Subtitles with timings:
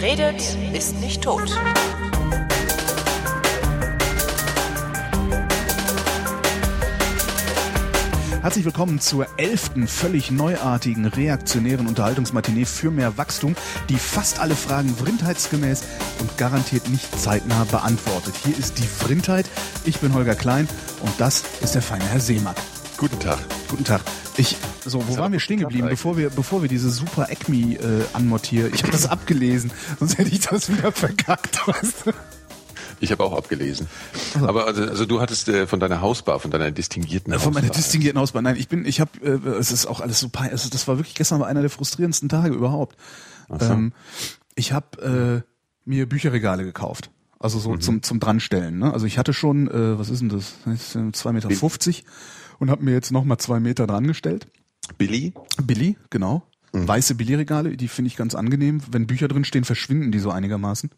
[0.00, 1.54] Wer redet, ist nicht tot.
[8.40, 13.54] Herzlich willkommen zur elften völlig neuartigen reaktionären Unterhaltungsmatinee für mehr Wachstum,
[13.90, 15.84] die fast alle Fragen vrindheitsgemäß
[16.20, 18.34] und garantiert nicht zeitnah beantwortet.
[18.42, 19.44] Hier ist die Vrindheit.
[19.84, 20.66] Ich bin Holger Klein
[21.02, 22.56] und das ist der feine Herr Seemack.
[22.96, 23.38] Guten Tag.
[23.68, 24.00] Guten Tag.
[24.38, 28.04] Ich, so, wo waren wir stehen geblieben, bevor wir, bevor wir diese super Acme äh,
[28.12, 28.72] anmontieren?
[28.74, 31.60] Ich habe das abgelesen, sonst hätte ich das wieder verkackt.
[31.66, 32.12] Weißt du?
[33.02, 33.86] Ich habe auch abgelesen.
[34.42, 37.62] Aber also, also du hattest äh, von deiner Hausbar, von deiner distinguierten Von Hausbar.
[37.62, 38.42] meiner distinguierten Hausbar.
[38.42, 40.52] Nein, ich bin, ich habe, äh, es ist auch alles so peinlich.
[40.52, 42.96] Also das war wirklich gestern war einer der frustrierendsten Tage überhaupt.
[43.48, 43.64] so.
[43.64, 43.92] Ähm,
[44.54, 47.10] ich habe äh, mir Bücherregale gekauft.
[47.38, 47.80] Also so Mhm.
[47.80, 48.78] zum zum dranstellen.
[48.78, 48.92] Ne?
[48.92, 50.52] Also ich hatte schon, äh, was ist denn das?
[50.66, 52.04] Äh, Zwei Meter fünfzig
[52.58, 54.46] und habe mir jetzt noch mal zwei Meter dran gestellt.
[54.98, 55.32] Billy?
[55.62, 56.42] Billy, genau.
[56.72, 56.88] Mhm.
[56.88, 58.80] Weiße Billy-Regale, die finde ich ganz angenehm.
[58.90, 60.90] Wenn Bücher drin stehen, verschwinden die so einigermaßen.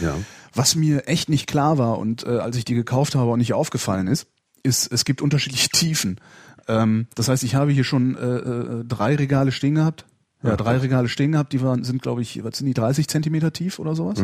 [0.00, 0.16] Ja.
[0.54, 3.52] Was mir echt nicht klar war und äh, als ich die gekauft habe auch nicht
[3.52, 4.26] aufgefallen ist,
[4.62, 6.20] ist, es gibt unterschiedliche Tiefen.
[6.66, 10.04] Ähm, das heißt, ich habe hier schon äh, äh, drei Regale stehen gehabt.
[10.42, 13.52] Ja, drei Regale stehen gehabt, die waren, sind, glaube ich, was sind die, 30 Zentimeter
[13.52, 14.20] tief oder sowas?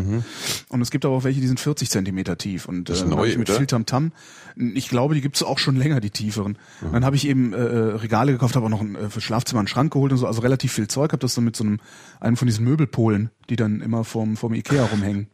[0.68, 2.66] Und es gibt aber auch welche, die sind 40 Zentimeter tief.
[2.68, 2.84] Und Mhm.
[2.84, 3.58] Das äh, neu, ich mit oder?
[3.58, 4.12] viel Tamtam.
[4.56, 6.56] Ich glaube, die gibt's auch schon länger, die tieferen.
[6.92, 9.58] Dann habe ich eben äh, äh, Regale gekauft, habe auch noch ein, äh, für Schlafzimmer
[9.60, 11.80] einen Schrank geholt und so, also relativ viel Zeug, habe das dann mit so einem,
[12.20, 15.28] einem von diesen Möbelpolen, die dann immer vorm, vorm Ikea rumhängen.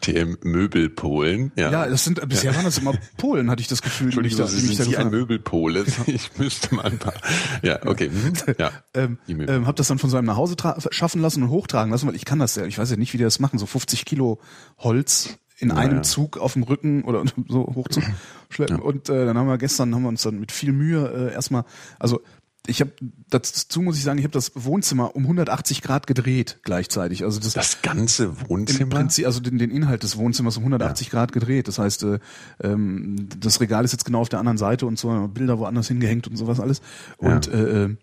[0.00, 1.52] TM Möbelpolen.
[1.56, 1.70] Ja.
[1.70, 4.06] Ja, das sind bisher waren das immer Polen, hatte ich das Gefühl.
[4.08, 5.84] Entschuldigung, da, Sie die mich sind da Sie ein Möbelpole.
[6.06, 7.14] Ich müsste mal ein paar.
[7.62, 8.10] Ja, okay.
[8.10, 8.32] mhm.
[8.58, 8.70] Ja.
[8.94, 10.56] ähm, ähm, habe das dann von seinem nach Hause
[10.90, 12.66] schaffen lassen und hochtragen lassen, weil ich kann das ja.
[12.66, 13.58] Ich weiß ja nicht, wie die das machen.
[13.58, 14.38] So 50 Kilo
[14.78, 16.02] Holz in einem ja.
[16.02, 18.80] Zug auf dem Rücken oder so hochzuschleppen.
[18.80, 21.64] Und äh, dann haben wir gestern haben wir uns dann mit viel Mühe äh, erstmal,
[21.98, 22.20] also
[22.66, 22.92] ich habe
[23.28, 27.22] dazu muss ich sagen, ich habe das Wohnzimmer um 180 Grad gedreht gleichzeitig.
[27.22, 28.96] Also das, Das ganze im Wohnzimmer?
[28.96, 31.68] Prinzip, also den, den Inhalt des Wohnzimmers um 180 Grad gedreht.
[31.68, 32.18] Das heißt, äh,
[32.62, 36.26] ähm, das Regal ist jetzt genau auf der anderen Seite und so Bilder woanders hingehängt
[36.26, 36.80] und sowas alles.
[37.18, 37.96] Und äh, äh,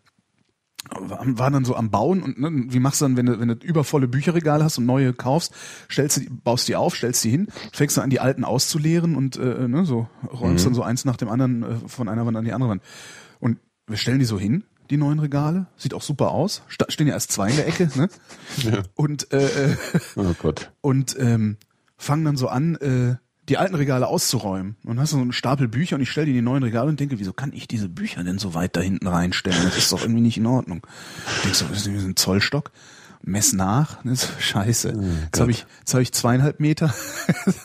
[0.90, 3.54] war dann so am Bauen und ne, wie machst du dann, wenn du, wenn du
[3.56, 5.54] übervolle Bücherregale hast und neue kaufst,
[5.90, 9.16] stellst du die, baust die auf, stellst die hin, fängst du an, die alten auszuleeren
[9.16, 12.38] und äh, ne, so räumst dann so eins nach dem anderen äh, von einer Wand
[12.38, 12.84] an die andere Wand.
[13.92, 17.32] Wir stellen die so hin, die neuen Regale, sieht auch super aus, stehen ja erst
[17.32, 18.10] zwei in der Ecke, ne?
[18.96, 19.76] Und äh, äh,
[20.16, 20.72] Oh Gott.
[20.82, 21.58] und ähm,
[21.98, 23.16] fangen dann so an, äh,
[23.50, 24.76] die alten Regale auszuräumen.
[24.84, 26.64] Und dann hast du so einen Stapel Bücher und ich stelle die in die neuen
[26.64, 29.62] Regale und denke, wieso kann ich diese Bücher denn so weit da hinten reinstellen?
[29.64, 30.86] Das ist doch irgendwie nicht in Ordnung.
[31.44, 32.72] Denkst du, das ist ein Zollstock?
[33.24, 34.90] Mess nach, das ist scheiße.
[35.26, 36.94] jetzt habe ich, jetzt habe ich zweieinhalb Meter,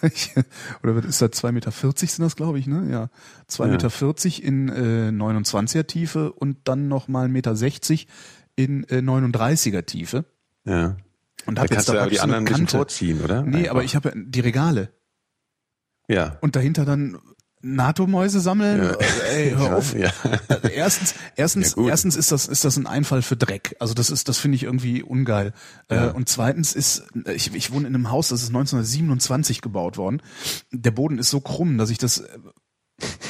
[0.82, 2.90] oder ist das, zwei Meter vierzig sind das, glaube ich, ne?
[2.90, 3.08] Ja,
[3.46, 3.72] zwei Ja.
[3.72, 8.06] Meter vierzig in äh, 29er Tiefe und dann noch mal Meter sechzig
[8.54, 10.24] in äh, 39er Tiefe.
[10.64, 10.96] Ja.
[11.46, 12.76] Und Da hab kannst du aber die so anderen ein bisschen Kante.
[12.78, 13.42] vorziehen, oder?
[13.42, 13.70] Nee, Einfach.
[13.70, 14.90] aber ich habe ja die Regale
[16.08, 16.36] Ja.
[16.40, 17.18] und dahinter dann
[17.62, 18.82] NATO-Mäuse sammeln.
[18.82, 18.96] Ja.
[19.32, 19.94] Ey, hör auf.
[19.94, 20.12] Ja.
[20.48, 23.76] Also erstens, erstens, Ja, erstens ist das ist das ein Einfall für Dreck.
[23.80, 25.52] Also das ist, das finde ich irgendwie ungeil.
[25.90, 26.08] Ja.
[26.08, 30.22] Äh, und zweitens ist, ich, ich wohne in einem Haus, das ist 1927 gebaut worden.
[30.70, 32.38] Der Boden ist so krumm, dass ich das äh,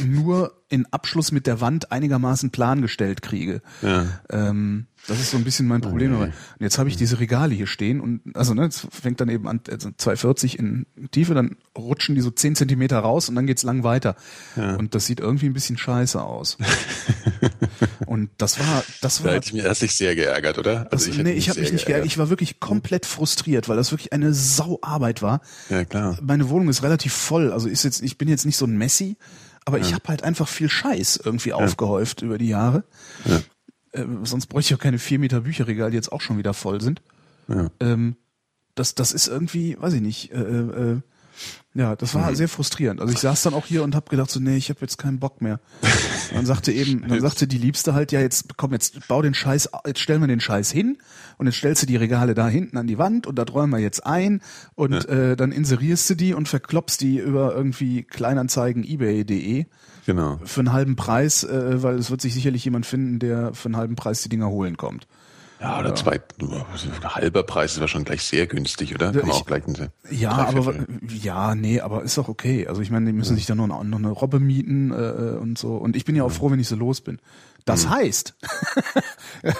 [0.04, 3.62] nur in Abschluss mit der Wand einigermaßen plan gestellt kriege.
[3.82, 4.06] Ja.
[4.30, 6.10] Ähm, das ist so ein bisschen mein Problem.
[6.10, 6.16] nee.
[6.16, 9.28] Aber und jetzt habe ich diese Regale hier stehen und also ne, es fängt dann
[9.28, 13.46] eben an, also 240 in Tiefe, dann rutschen die so 10 Zentimeter raus und dann
[13.46, 14.16] geht's lang weiter.
[14.56, 16.58] Und das sieht irgendwie ein bisschen scheiße aus.
[18.06, 19.32] und das war, das Da war.
[19.34, 20.86] hätte ich mich erstlich sehr geärgert, oder?
[20.90, 22.06] Das, hätte nee, ich habe mich nicht geärgert.
[22.06, 25.40] Ich war wirklich komplett frustriert, weil das wirklich eine Sauarbeit war.
[25.70, 26.18] Ja, klar.
[26.22, 27.52] Meine Wohnung ist relativ voll.
[27.52, 29.16] Also ist jetzt, ich bin jetzt nicht so ein Messi,
[29.64, 32.84] aber ich habe halt einfach viel Scheiß irgendwie aufgehäuft über die Jahre.
[33.24, 33.40] Ja.
[33.96, 36.80] Äh, sonst bräuchte ich auch keine vier Meter Bücherregale, die jetzt auch schon wieder voll
[36.80, 37.02] sind.
[37.48, 37.70] Ja.
[37.80, 38.16] Ähm,
[38.74, 41.00] das, das ist irgendwie, weiß ich nicht, äh, äh,
[41.74, 43.02] ja, das war sehr frustrierend.
[43.02, 45.18] Also ich saß dann auch hier und habe gedacht so, nee, ich habe jetzt keinen
[45.18, 45.60] Bock mehr.
[46.30, 49.34] Und dann sagte eben, dann sagte die Liebste halt, ja, jetzt komm, jetzt bau den
[49.34, 50.96] Scheiß, jetzt stellen wir den Scheiß hin
[51.36, 53.78] und jetzt stellst du die Regale da hinten an die Wand und da räumen wir
[53.78, 54.40] jetzt ein
[54.74, 59.66] und äh, dann inserierst du die und verkloppst die über irgendwie Kleinanzeigen ebay.de
[60.06, 60.38] Genau.
[60.44, 63.76] für einen halben Preis, äh, weil es wird sich sicherlich jemand finden, der für einen
[63.76, 65.06] halben Preis die Dinger holen kommt.
[65.58, 69.06] Ja, oder zwei, ein halber Preis ist war schon gleich sehr günstig, oder?
[69.10, 70.74] Kann man ich- auch gleich einen Ja, aber
[71.08, 72.66] ja, nee, aber ist doch okay.
[72.68, 75.76] Also ich meine, die müssen sich dann noch, noch eine Robbe mieten äh, und so.
[75.76, 77.20] Und ich bin ja auch froh, wenn ich so los bin.
[77.64, 78.34] Das heißt,
[79.42, 79.52] ja.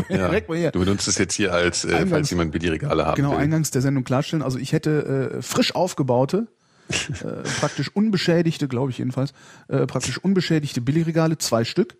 [0.08, 0.70] direkt mal hier.
[0.70, 3.38] Du benutzt es jetzt hier als, äh, Eingangs- falls jemand Billigregale haben genau will.
[3.38, 4.42] eingangs der Sendung klarstellen.
[4.42, 6.46] Also ich hätte äh, frisch aufgebaute,
[6.90, 9.32] äh, praktisch unbeschädigte, glaube ich jedenfalls,
[9.68, 11.96] äh, praktisch unbeschädigte Billigregale, zwei Stück.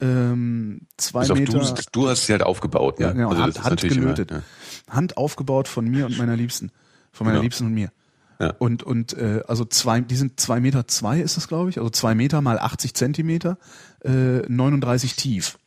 [0.00, 1.58] ähm, zwei Bis Meter.
[1.58, 2.98] du, du hast sie halt aufgebaut.
[3.00, 3.06] Ne?
[3.06, 4.30] Ja, genau, Also Hand, Hand immer- gelötet.
[4.30, 4.42] ja.
[4.90, 6.70] Hand aufgebaut von mir und meiner Liebsten.
[7.12, 7.42] Von meiner Genau.
[7.44, 7.90] Liebsten und mir.
[8.38, 8.50] Ja.
[8.58, 11.78] Und, und äh, also zwei, die sind zwei Meter zwei ist das, glaube ich.
[11.78, 13.56] Also zwei Meter mal 80 Zentimeter,
[14.04, 15.58] äh, 39 tief.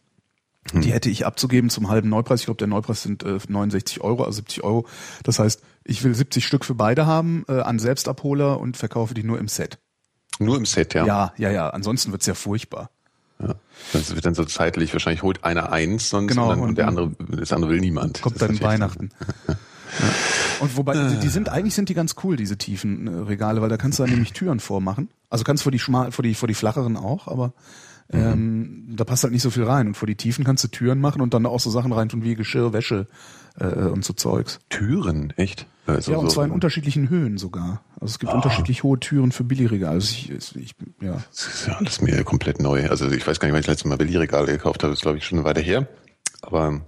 [0.72, 0.82] Hm.
[0.82, 2.42] Die hätte ich abzugeben zum halben Neupreis.
[2.42, 4.88] Ich glaube, der Neupreis sind äh, 69 Euro, also 70 Euro.
[5.24, 9.24] Das heißt, ich will 70 Stück für beide haben, äh, an Selbstabholer und verkaufe die
[9.24, 9.80] nur im Set.
[10.40, 11.06] Nur im Set, ja.
[11.06, 11.70] Ja, ja, ja.
[11.70, 12.92] Ansonsten wird's ja furchtbar.
[13.42, 13.56] ja.
[13.94, 16.88] Das wird dann so zeitlich, wahrscheinlich holt einer eins sonst Genau, und, dann, und der
[16.88, 18.22] andere, das andere will niemand.
[18.22, 19.12] Kommt dann Weihnachten.
[20.00, 20.06] Ja.
[20.60, 23.70] Und wobei, die, die sind, eigentlich sind die ganz cool, diese tiefen äh, Regale, weil
[23.70, 25.10] da kannst du dann nämlich Türen vormachen.
[25.32, 27.54] Also kannst vor die schmal, vor die, vor die flacheren auch, aber
[28.12, 29.88] ähm, da passt halt nicht so viel rein.
[29.88, 32.36] Und vor die tiefen kannst du Türen machen und dann auch so Sachen reintun wie
[32.36, 33.08] Geschirr, Wäsche
[33.60, 34.60] äh, und so Zeugs.
[34.70, 35.66] Türen, echt?
[35.86, 37.82] Also ja, und so- zwar in unterschiedlichen Höhen sogar.
[38.00, 39.94] Also es gibt unterschiedlich hohe Türen für Billigregale.
[39.94, 41.22] Also ich, ich, ja.
[41.32, 42.88] Das ist ja alles mir komplett neu.
[42.90, 44.92] Also ich weiß gar nicht, wann ich das letzte Mal Billigregale gekauft habe.
[44.92, 45.88] Das ist, glaube ich, schon eine Weile her.
[46.42, 46.82] Aber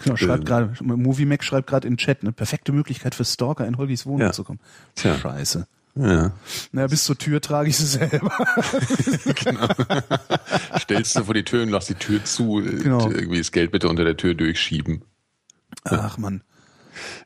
[0.00, 0.44] Genau, schreibt Ähm.
[0.44, 2.30] gerade, Movie Mac schreibt gerade in den Chat, ne?
[2.30, 4.32] Perfekte Möglichkeit für Stalker in Holgis Wohnung Ja.
[4.32, 4.60] zu kommen.
[4.94, 5.16] Tja.
[5.18, 5.66] Scheiße.
[5.98, 6.32] Ja,
[6.72, 8.30] Naja, bis zur Tür trage ich sie selber.
[10.80, 12.62] stellst du vor die Tür und lass die Tür zu.
[12.62, 13.10] Genau.
[13.10, 15.02] Irgendwie das Geld bitte unter der Tür durchschieben.
[15.84, 16.42] Ach man.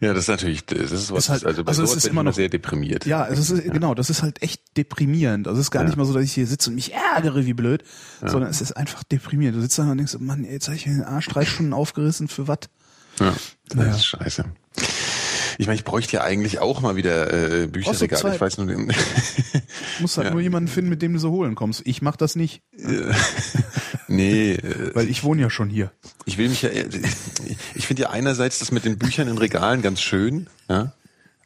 [0.00, 2.22] Ja, das ist natürlich, das ist was, Ist halt- also bei also sowas ist immer
[2.22, 3.06] noch- sehr deprimiert.
[3.06, 5.48] Ja, es ist genau, das ist halt echt deprimierend.
[5.48, 5.88] Also es ist gar Ja.
[5.88, 7.82] nicht mal so, dass ich hier sitze und mich ärgere wie blöd,
[8.20, 9.56] sondern es ist einfach deprimierend.
[9.56, 12.28] Du sitzt da und denkst, Mann, jetzt habe ich mir den Arsch drei Stunden aufgerissen
[12.28, 12.58] für was?
[13.18, 13.32] Ja,
[13.68, 13.94] das Naja.
[13.94, 14.44] ist scheiße.
[15.62, 17.32] Ich meine, ich bräuchte ja eigentlich auch mal wieder
[17.62, 18.20] äh, Bücherregale.
[18.20, 18.34] Zeit.
[18.34, 18.94] Ich weiß nur, den, Du
[20.00, 20.32] musst halt Ja.
[20.32, 21.82] nur jemanden finden, mit dem du so holen kommst.
[21.84, 22.62] Ich mach das nicht,
[24.08, 25.92] nee, äh, weil ich wohne ja schon hier.
[26.24, 26.88] ich will mich ja, äh,
[27.74, 30.92] ich finde ja einerseits das mit den Büchern in Regalen ganz schön, ja,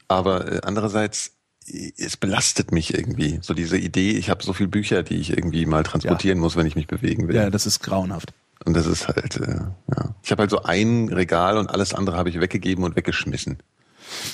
[0.09, 1.33] aber äh, andererseits
[1.99, 3.41] es belastet mich irgendwie.
[3.43, 6.67] So diese Idee, ich habe so viele Bücher, die ich irgendwie mal transportieren muss, wenn
[6.67, 7.35] ich mich bewegen will.
[7.35, 8.33] Ja, das ist grauenhaft.
[8.65, 9.63] Und das ist halt, äh,
[9.97, 10.15] ja.
[10.23, 13.59] Ich habe halt so ein Regal und alles andere habe ich weggegeben und weggeschmissen.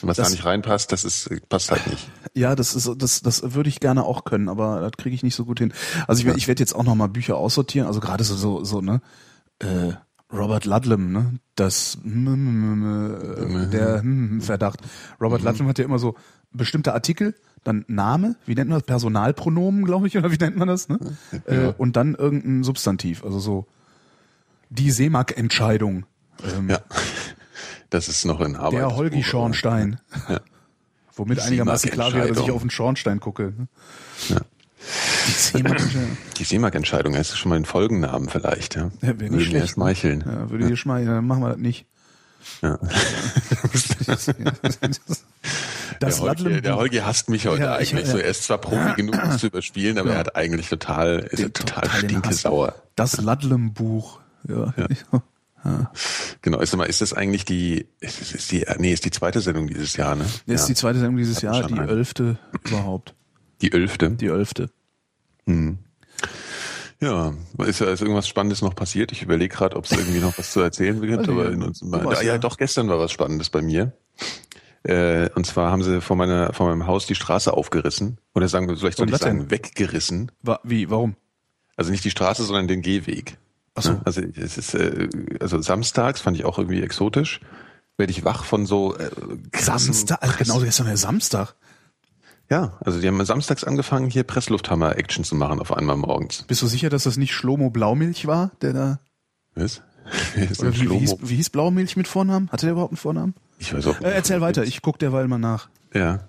[0.03, 2.11] Und was Das- da nicht reinpasst, das ist, passt halt nicht.
[2.35, 5.35] Ja, das ist das das würde ich gerne auch können, aber das kriege ich nicht
[5.35, 5.75] so gut hin.
[6.09, 8.65] Also ich, werd- ich werde jetzt auch noch mal Bücher aussortieren, also gerade so so
[8.65, 9.03] so ne
[9.59, 9.93] äh,
[10.33, 11.35] Robert Ludlum, ne?
[11.57, 14.03] Das äh, der
[14.41, 14.81] Verdacht.
[15.21, 16.15] Robert Ludlum hat ja immer so
[16.53, 17.35] bestimmte Artikel,
[17.65, 18.87] dann Name, wie nennt man das?
[18.87, 20.99] Personalpronomen, glaube ich, oder wie nennt man das, ne?
[21.47, 23.67] Äh, und dann irgendein Substantiv, also so
[24.71, 26.07] die Seemark-Entscheidung.
[26.57, 26.79] Ähm, Ja.
[27.93, 28.81] Das ist noch in Arbeit.
[28.81, 30.01] der Holgi Schornstein.
[30.29, 30.41] Ja.
[31.15, 33.53] Womit Die einigermaßen klar wäre, dass ich auf den Schornstein gucke.
[33.57, 33.69] ne?
[34.29, 34.37] Ja.
[35.29, 36.17] Die Seemark-Entscheidung.
[36.39, 38.91] Die Seemark-Entscheidung, das ist schon mal ein Folgennamen vielleicht, ja.
[39.03, 39.75] Ja, Würde mir schlecht.
[39.75, 40.25] schmeicheln.
[40.27, 41.87] Ja, würde dir schmeicheln, dann machen wir das nicht.
[42.63, 42.79] Ja.
[46.01, 48.07] Das der, Holgi, der Holgi hasst mich heute Ja, ich- eigentlich.
[48.07, 48.13] ja.
[48.13, 50.15] so, er ist zwar Profi genug, das zu überspielen, aber Ja.
[50.15, 52.41] er hat eigentlich total, ist total den stinke Hass.
[52.43, 52.75] sauer.
[52.97, 54.19] Das Ludlum-Buch.
[54.49, 54.75] Ja.
[56.43, 59.69] Genau, ist, mal, ist das eigentlich die, ist, ist, die, nee, ist die zweite Sendung
[59.69, 60.25] dieses Jahr, ne?
[60.47, 63.15] Das ist die zweite Sendung dieses Jahr, die elfte überhaupt.
[63.61, 64.11] Die elfte.
[64.11, 64.71] Die elfte.
[67.01, 67.35] Ja,
[67.67, 69.11] ist, ja- ist irgendwas Spannendes noch passiert?
[69.13, 71.19] Ich überlege gerade, ob es irgendwie noch was zu erzählen gibt.
[71.19, 73.93] Also, aber ja, in uns, ja, ja- doch, gestern war was Spannendes bei mir.
[74.85, 78.19] Äh, und zwar haben sie vor, meiner, vor meinem Haus die Straße aufgerissen.
[78.35, 79.39] Oder sagen wir, vielleicht soll ich was denn?
[79.39, 80.33] sagen, weggerissen.
[80.43, 81.17] Wa wie, warum?
[81.77, 83.37] Also nicht die Straße, sondern den Gehweg.
[83.79, 83.93] So.
[83.93, 84.03] Ne?
[84.05, 85.09] Also es ist, äh,
[85.41, 87.41] also samstags fand ich auch irgendwie exotisch.
[87.97, 89.11] Werde ich wach von so äh,
[89.55, 91.55] Samstag, also genau, gestern ja Samstag.
[92.51, 96.43] Ja, also die haben samstags angefangen, hier Presslufthammer-Action zu machen auf einmal morgens.
[96.43, 99.01] Bist du sicher, dass das nicht Schlomo Blaumilch war, der da,
[99.55, 99.83] Was?
[100.59, 102.51] Oder wie, wie, hieß, wie hieß Blaumilch mit Vornamen?
[102.51, 103.35] Hatte der überhaupt einen Vornamen?
[103.59, 105.69] Ich weiß auch Äh, erzähl weiter, ich guck derweil mal nach.
[105.95, 106.21] Ja.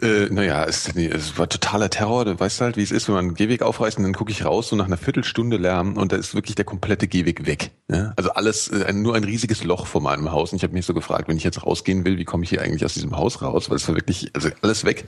[0.00, 2.26] Äh, naja, es, es war totaler Terror.
[2.26, 4.44] Du weißt halt, wie es ist, wenn man einen Gehweg aufreißt und dann gucke ich
[4.44, 7.70] raus, so nach einer Viertelstunde Lärm und da ist wirklich der komplette Gehweg weg.
[7.90, 8.12] Ja?
[8.16, 10.52] Also alles, äh, ein, nur ein riesiges Loch vor meinem Haus.
[10.52, 12.60] Und ich habe mich so gefragt, wenn ich jetzt rausgehen will, wie komme ich hier
[12.60, 13.70] eigentlich aus diesem Haus raus?
[13.70, 15.06] Weil es war wirklich, also alles weg.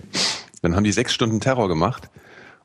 [0.62, 2.08] Dann haben die sechs Stunden Terror gemacht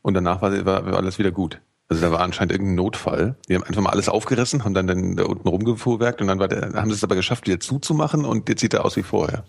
[0.01, 1.59] und danach war, war, war alles wieder gut.
[1.89, 3.35] Also da war anscheinend irgendein Notfall.
[3.49, 6.47] Die haben einfach mal alles aufgerissen, haben dann, dann da unten rumgefuhrwerkt und dann war
[6.47, 9.43] der, haben sie es aber geschafft, wieder zuzumachen und jetzt sieht er aus wie vorher.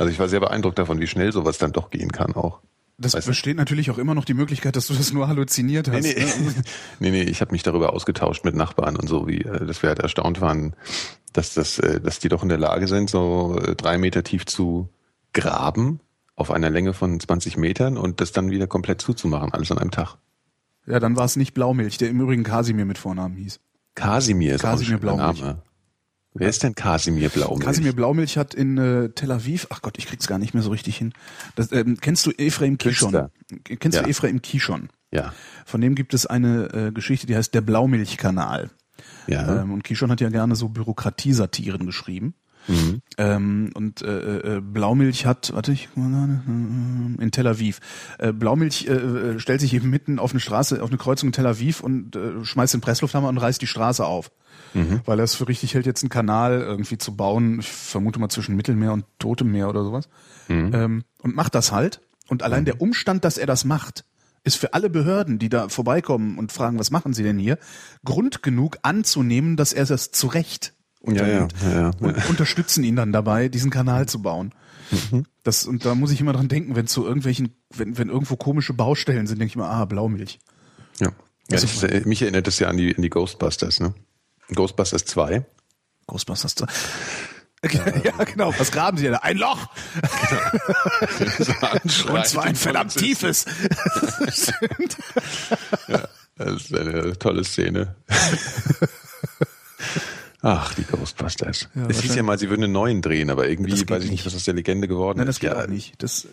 [0.00, 2.62] Also ich war sehr beeindruckt davon, wie schnell sowas dann doch gehen kann auch.
[2.96, 3.32] Das Weißt du?
[3.32, 6.02] besteht natürlich auch immer noch die Möglichkeit, dass du das nur halluziniert hast.
[6.02, 6.54] Nee, nee, ne?
[7.00, 9.90] nee, nee ich habe mich darüber ausgetauscht mit Nachbarn und so, wie, äh, dass wir
[9.90, 10.74] halt erstaunt waren,
[11.34, 14.46] dass das, äh, dass die doch in der Lage sind, so äh, drei Meter tief
[14.46, 14.88] zu
[15.34, 16.00] graben
[16.34, 19.90] auf einer Länge von 20 Metern und das dann wieder komplett zuzumachen, alles an einem
[19.90, 20.16] Tag.
[20.86, 23.60] Ja, dann war es nicht Blaumilch, der im Übrigen Kasimir mit Vornamen hieß.
[23.96, 25.42] Kasimir ist Kasimir auch ein Blaumilch.
[25.42, 25.62] Name.
[26.32, 27.64] Wer ist denn Kasimir Blaumilch?
[27.64, 30.70] Kasimir Blaumilch hat in äh, Tel Aviv, ach Gott, ich krieg's gar nicht mehr so
[30.70, 31.12] richtig hin.
[31.56, 33.10] Das, ähm, kennst du Ephraim Kishon?
[33.12, 33.30] Künstler.
[33.80, 34.02] Kennst Ja.
[34.04, 34.88] du Ephraim Kishon?
[35.10, 35.34] Ja.
[35.66, 38.70] Von dem gibt es eine äh, Geschichte, die heißt Der Blaumilchkanal.
[39.26, 39.62] Ja.
[39.62, 42.34] Ähm, und Kishon hat ja gerne so Bürokratiesatiren geschrieben.
[42.68, 43.02] Mhm.
[43.18, 47.80] Ähm, und äh, äh, Blaumilch hat, warte ich, in Tel Aviv.
[48.18, 51.32] Äh, Blaumilch äh, äh, stellt sich eben mitten auf eine Straße, auf eine Kreuzung in
[51.32, 54.30] Tel Aviv und äh, schmeißt den Presslufthammer und reißt die Straße auf.
[54.74, 55.00] Mhm.
[55.04, 58.28] Weil er es für richtig hält, jetzt einen Kanal irgendwie zu bauen, ich vermute mal
[58.28, 60.08] zwischen Mittelmeer und Totem Meer oder sowas.
[60.48, 60.70] Mhm.
[60.72, 62.00] Ähm, und macht das halt.
[62.28, 64.04] Und allein der Umstand, dass er das macht,
[64.44, 67.58] ist für alle Behörden, die da vorbeikommen und fragen, was machen sie denn hier,
[68.04, 70.72] Grund genug anzunehmen, dass er das zu Recht
[71.06, 71.54] Ja, ja, unternimmt.
[71.62, 71.90] ja, ja.
[72.00, 74.52] Und unterstützen ihn dann dabei, diesen Kanal zu bauen.
[74.90, 75.24] Mhm.
[75.44, 78.74] Das, und da muss ich immer dran denken, wenn zu irgendwelchen, wenn, wenn irgendwo komische
[78.74, 80.38] Baustellen sind, denke ich immer, ah, Blaumilch.
[80.98, 81.08] Ja.
[81.08, 81.12] ja
[81.52, 83.94] Also- ich, äh, mich erinnert das ja an die, an die Ghostbusters, ne?
[84.54, 85.44] Ghostbusters 2.
[86.06, 86.66] Ghostbusters 2.
[88.04, 88.52] Ja, genau.
[88.58, 89.12] Was graben sie denn?
[89.12, 89.18] da?
[89.18, 89.68] Ein Loch!
[92.10, 93.44] Und zwar ein verdammt tiefes.
[94.28, 94.96] Stimmt.
[96.36, 97.94] Das ist eine tolle Szene.
[100.42, 101.68] Ach, die Ghostbusters.
[101.74, 104.10] Ja, es hieß ja mal, sie würden einen neuen drehen, aber irgendwie Das weiß ich
[104.10, 104.26] nicht, nicht.
[104.26, 105.40] was aus der Legende geworden Nein, das ist.
[105.40, 106.02] geht ja, auch nicht.
[106.02, 106.26] Das,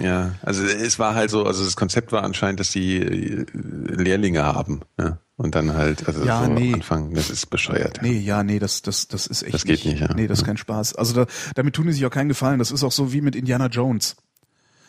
[0.00, 4.42] Ja, also es war halt so, also das Konzept war anscheinend, dass sie äh, Lehrlinge
[4.44, 4.80] haben.
[4.98, 5.18] Ja?
[5.36, 6.68] Und dann halt, also Ja, so nee.
[6.68, 8.00] am Anfang, das ist bescheuert.
[8.02, 10.12] nee, ja, nee, das, das, das ist echt Das geht nicht, ja.
[10.14, 10.94] Nee, das ist kein Spaß.
[10.96, 12.58] Also da, damit tun die sich auch keinen Gefallen.
[12.58, 14.16] Das ist auch so wie mit Indiana Jones.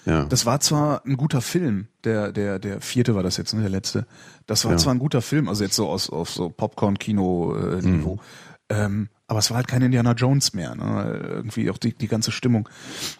[0.07, 0.23] Ja.
[0.25, 3.69] Das war zwar ein guter Film, der, der, der vierte war das jetzt, ne, der
[3.69, 4.05] letzte.
[4.45, 4.77] Das war Ja.
[4.77, 8.15] zwar ein guter Film, also jetzt so aus, auf so Popcorn-Kino-Niveau.
[8.15, 8.19] Mhm.
[8.69, 11.19] Ähm, aber es war halt kein Indiana Jones mehr, ne?
[11.29, 12.69] Irgendwie auch die, die ganze Stimmung.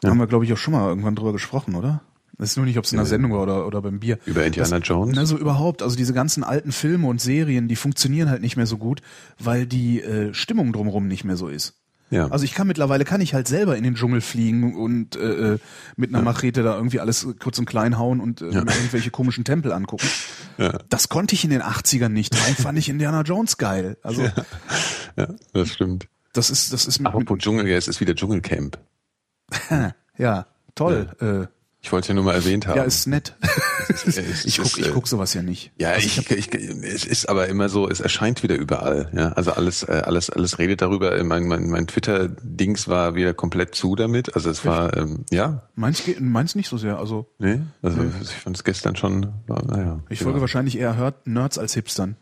[0.01, 2.01] Da haben wir, glaube ich, auch schon mal irgendwann drüber gesprochen, oder?
[2.37, 4.19] Das ist nur nicht, ob es in der Sendung war oder, oder beim Bier.
[4.25, 5.13] Über Indiana das, Jones?
[5.15, 5.81] Na, so überhaupt.
[5.81, 9.01] Also diese ganzen alten Filme und Serien, die funktionieren halt nicht mehr so gut,
[9.39, 11.73] weil die äh, Stimmung drumherum nicht mehr so ist.
[12.09, 12.27] Ja.
[12.27, 15.59] Also ich kann mittlerweile kann ich halt selber in den Dschungel fliegen und äh, äh,
[15.97, 19.43] mit einer Machete da irgendwie alles kurz und klein hauen und äh, mir irgendwelche komischen
[19.43, 20.07] Tempel angucken.
[20.57, 20.79] Ja.
[20.89, 22.33] Das konnte ich in den 80ern nicht.
[22.33, 23.97] Darum fand ich Indiana Jones geil.
[24.03, 24.23] Also
[25.17, 26.07] ja, das stimmt.
[26.33, 28.77] das ist das ist mit, Apropos Dschungel, ja, es ist wieder Dschungelcamp.
[29.69, 31.09] mit ja toll.
[31.19, 31.56] Äh,
[31.87, 32.75] Ich wollte es ja nur mal erwähnt haben.
[32.75, 33.33] ja, ist nett.
[33.87, 35.71] ich ist, guck ich äh, guck sowas ja nicht.
[35.77, 39.09] Ja, ich, ich, es ist aber immer so, es erscheint wieder überall.
[39.15, 41.23] Ja, also alles, äh, alles, alles redet darüber.
[41.23, 44.35] Mein, mein, mein Twitter-Dings war wieder komplett zu damit.
[44.35, 46.97] Also es war, ähm, ja, Meins meins nicht so sehr.
[46.99, 50.01] Also nee, also ich fand es gestern schon, naja.
[50.09, 52.17] ich ja, folge wahrscheinlich eher Nerds als Hipstern.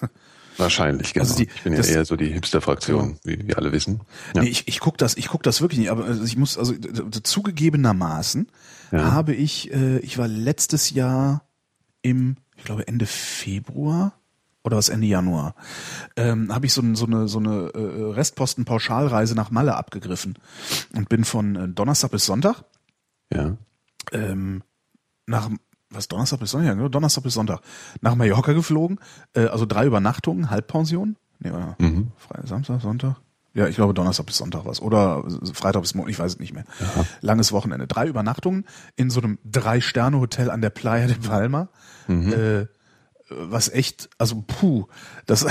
[0.56, 1.26] wahrscheinlich, genau.
[1.26, 4.00] Also die- ich bin ja das- eher so die Hipster-Fraktion, wie wir alle wissen.
[4.34, 4.40] Ja.
[4.40, 6.72] Nee, ich, ich guck das, ich guck das wirklich nicht, aber also ich muss, also
[7.22, 8.48] zugegebenermaßen
[8.90, 9.12] Ja.
[9.12, 11.44] habe ich, äh, ich war letztes Jahr
[12.02, 14.14] im, ich glaube Ende Februar
[14.62, 15.54] oder was Ende Januar,
[16.16, 20.38] ähm, habe ich so, so eine, so eine äh, Restposten-Pauschalreise nach Malle abgegriffen
[20.94, 22.64] und bin von äh, Donnerstag bis Sonntag
[23.32, 23.56] ja.
[24.12, 24.62] ähm,
[25.26, 25.50] nach
[25.90, 27.60] was Donnerstag bis Sonntag, ja, genau, Donnerstag bis Sonntag
[28.00, 29.00] nach Mallorca geflogen,
[29.34, 32.12] äh, also drei Übernachtungen, Halbpension, nee, oder Mhm.
[32.16, 33.16] Freitag, Samstag, Sonntag.
[33.52, 36.54] Ja, ich glaube Donnerstag bis Sonntag was oder Freitag bis Montag, ich weiß es nicht
[36.54, 36.64] mehr.
[37.20, 38.64] Langes Wochenende, drei Übernachtungen
[38.96, 41.68] in so einem drei Sterne Hotel an der Playa de Palma.
[42.32, 42.66] Äh,
[43.30, 44.86] was echt, also puh,
[45.26, 45.46] das,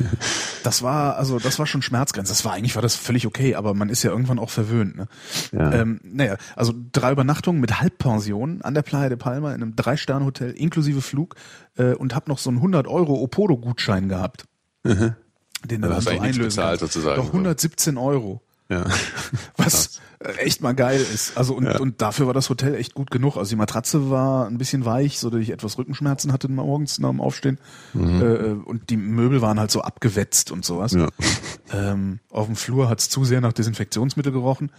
[0.64, 2.32] das war, also das war schon Schmerzgrenze.
[2.32, 4.96] Das war eigentlich war das völlig okay, aber man ist ja irgendwann auch verwöhnt.
[4.96, 5.06] Ne?
[5.52, 5.72] Ja.
[5.72, 10.52] Ähm, naja, also drei Übernachtungen mit Halbpension an der Playa de Palma in einem Drei-Sterne-Hotel
[10.52, 11.34] inklusive Flug
[11.76, 14.44] äh, und hab noch so einen 100 Euro Opodo-Gutschein gehabt,
[15.64, 16.94] den du Also dann hast so du einlösen bezahlt, kannst.
[16.94, 17.16] sozusagen.
[17.22, 18.40] Doch 117 Euro.
[18.68, 18.84] Ja.
[19.56, 21.36] Was äh, echt mal geil ist.
[21.36, 23.36] Also und, und dafür war das Hotel echt gut genug.
[23.36, 27.10] Also die Matratze war ein bisschen weich, so dass ich etwas Rückenschmerzen hatte morgens nach
[27.10, 27.58] dem Aufstehen.
[27.94, 28.20] Mhm.
[28.22, 30.92] Äh, und die Möbel waren halt so abgewetzt und sowas.
[30.92, 31.08] Ja.
[31.72, 34.72] Ähm, auf dem Flur hat's zu sehr nach Desinfektionsmittel gerochen.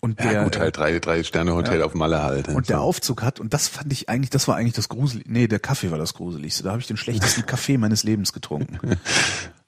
[0.00, 2.48] Und Ja, der, gut, halt drei, drei Sterne Hotel auf Malle halt.
[2.48, 5.46] und der Aufzug hat, und das fand ich eigentlich, das war eigentlich das Gruselig, nee,
[5.46, 6.62] der Kaffee war das Gruseligste.
[6.62, 8.78] Da habe ich den schlechtesten Kaffee meines Lebens getrunken.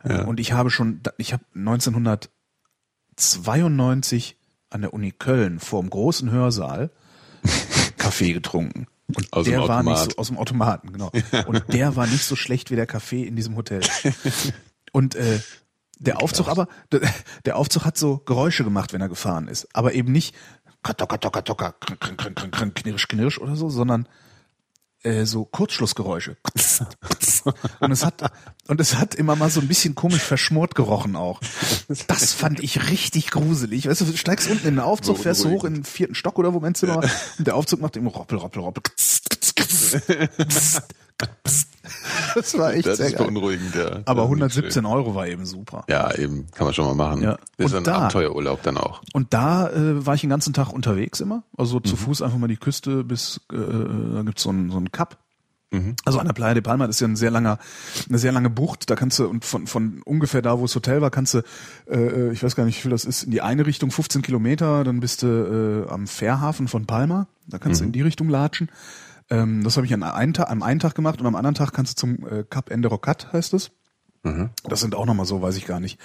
[0.04, 4.36] Und ich habe schon, ich habe 1992
[4.70, 6.90] an der Uni Köln vor dem großen Hörsaal
[7.96, 8.86] Kaffee getrunken.
[9.06, 11.10] Und Aus dem der war nicht so, aus dem Automaten, genau.
[11.46, 13.82] Und der war nicht so schlecht wie der Kaffee in diesem Hotel.
[14.92, 15.40] Und äh,
[15.98, 16.68] der Aufzug aber,
[17.44, 19.68] der, Aufzug hat so Geräusche gemacht, wenn er gefahren ist.
[19.74, 20.34] Aber eben nicht
[20.82, 24.08] krn, krn, krn, knirsch, knirsch oder so, sondern
[25.04, 26.36] äh, so Kurzschlussgeräusche.
[27.80, 28.32] Und es hat
[28.66, 31.40] und es hat immer mal so ein bisschen komisch verschmort gerochen auch.
[32.06, 33.86] Das fand ich richtig gruselig.
[33.86, 36.38] Weißt du, du steigst unten in den Aufzug, fährst du hoch in den vierten Stock
[36.38, 38.82] oder wo mein Zimmer war und der Aufzug macht immer Roppel, Roppel, Roppel.
[42.34, 43.26] Das war echt das sehr ist geil.
[43.26, 44.00] beunruhigend, ja.
[44.06, 45.84] Aber Das ist nicht 117 Euro war eben super.
[45.88, 47.22] Ja, eben, kann man schon mal machen.
[47.22, 47.36] Ja.
[47.56, 49.02] Das ist Und ein da- Abenteuerurlaub dann auch.
[49.12, 51.42] Und da äh, war ich den ganzen Tag unterwegs immer.
[51.56, 51.84] Also Mhm.
[51.84, 55.18] zu Fuß einfach mal die Küste bis, äh, da gibt's so einen so einen Cup.
[56.04, 57.58] Also an der Playa de Palma das ist ja ein sehr langer,
[58.08, 58.88] eine sehr lange Bucht.
[58.90, 61.42] Da kannst du und von von ungefähr da, wo das Hotel war, kannst du,
[61.90, 64.84] äh, ich weiß gar nicht, wie viel das ist, in die eine Richtung 15 Kilometer.
[64.84, 67.26] Dann bist du äh, am Fährhafen von Palma.
[67.48, 68.68] Da kannst du in die Richtung latschen.
[69.30, 71.72] Ähm, das habe ich an einem Tag, am einen Tag gemacht und am anderen Tag
[71.72, 73.70] kannst du zum äh, Cap Enderocat, heißt es.
[74.66, 76.00] Das sind auch nochmal so, weiß ich gar nicht,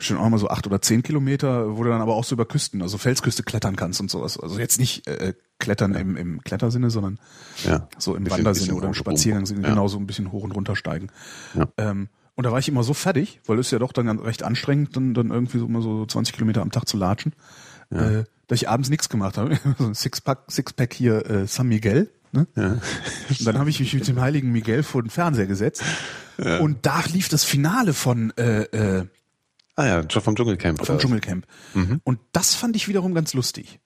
[0.00, 2.46] schon auch mal so acht oder zehn Kilometer, wo du dann aber auch so über
[2.46, 4.40] Küsten, also Felsküste klettern kannst und sowas.
[4.40, 7.18] Also jetzt nicht äh, klettern im, im Klettersinne, sondern
[7.66, 7.86] Ja.
[7.98, 9.68] so im Bisschen- Wandersinne bisschen oder im hoch- Spaziergangssinne, ja.
[9.68, 11.08] genau so ein bisschen hoch und runter steigen.
[11.54, 11.68] Ja.
[11.76, 14.22] Ähm, und da war ich immer so fertig, weil es ist ja doch dann ganz
[14.22, 17.34] recht anstrengend, dann, dann irgendwie so immer so 20 Kilometer am Tag zu latschen,
[17.90, 19.58] äh, dass ich abends nichts gemacht habe.
[19.78, 22.10] so ein Sixpack, Sixpack hier äh, San Miguel.
[22.32, 22.46] Ne?
[22.54, 25.82] Und dann habe ich mich mit dem heiligen Miguel vor den Fernseher gesetzt.
[26.60, 29.06] Und da lief das Finale von äh, äh,
[29.74, 30.84] Ah ja, vom Dschungelcamp.
[30.84, 30.98] vom?
[30.98, 31.46] Dschungelcamp.
[32.04, 33.80] Und das fand ich wiederum ganz lustig.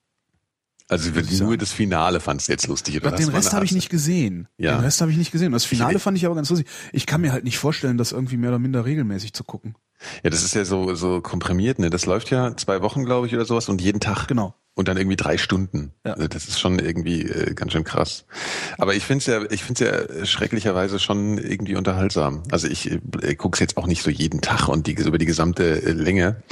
[0.88, 1.10] Also
[1.44, 2.96] nur das Finale fandst du jetzt lustig.
[2.96, 4.48] Oder den Rest habe ich nicht gesehen.
[4.58, 4.76] Ja.
[4.76, 5.52] Den Rest habe ich nicht gesehen.
[5.52, 6.68] Das Finale fand ich aber ganz lustig.
[6.92, 9.74] Ich kann mir halt nicht vorstellen, das irgendwie mehr oder minder regelmäßig zu gucken.
[10.22, 11.90] Ja, das ist ja so, so komprimiert, ne?
[11.90, 14.26] Das läuft ja zwei Wochen, glaube ich, oder sowas und jeden Tag.
[14.26, 14.54] Genau.
[14.74, 15.92] Und dann irgendwie drei Stunden.
[16.04, 16.14] Ja.
[16.14, 18.24] Also das ist schon irgendwie äh, ganz schön krass.
[18.78, 22.42] Aber ich finde es ja, ich finde es ja schrecklicherweise schon irgendwie unterhaltsam.
[22.50, 25.26] Also ich äh, gucke es jetzt auch nicht so jeden Tag und die über die
[25.26, 26.42] gesamte äh, Länge.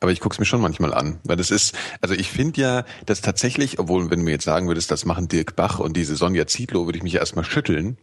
[0.00, 2.84] Aber ich gucke es mir schon manchmal an, weil das ist, also ich finde ja,
[3.06, 6.16] dass tatsächlich, obwohl wenn du mir jetzt sagen würdest, das machen Dirk Bach und diese
[6.16, 7.98] Sonja Zietlow, würde ich mich ja erstmal schütteln.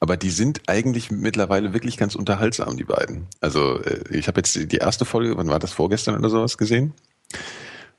[0.00, 3.26] Aber die sind eigentlich mittlerweile wirklich ganz unterhaltsam, die beiden.
[3.40, 6.94] Also äh, ich habe jetzt die erste Folge, wann war das vorgestern oder sowas gesehen?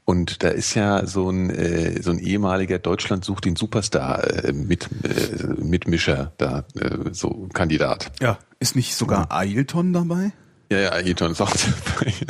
[0.06, 4.54] Und da ist ja so ein äh, so ein ehemaliger Deutschland sucht den Superstar äh,
[4.54, 8.12] mit äh, Mitmischer da äh, so Kandidat.
[8.20, 8.40] Ja.
[8.60, 10.32] Ist nicht sogar Ailton dabei?
[10.72, 12.14] Ja, ja, Ayrton ist auch dabei.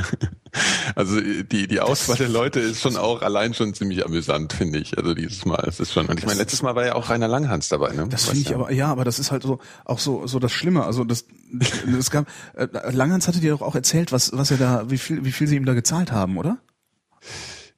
[0.96, 4.98] Also die die Auswahl der Leute ist schon auch allein schon ziemlich amüsant, finde ich.
[4.98, 6.08] Also dieses Mal, es ist schon.
[6.08, 8.08] Und ich meine, letztes Mal war ja auch Rainer Langhans dabei, ne?
[8.10, 8.56] Das finde ich ja.
[8.56, 10.84] aber, ja, aber das ist halt so, auch so, so das Schlimme.
[10.84, 11.26] Also das,
[11.86, 15.24] das gab, äh, Langhans hatte dir doch auch erzählt, was, was er da, wie viel,
[15.24, 16.58] wie viel sie ihm da gezahlt haben, oder?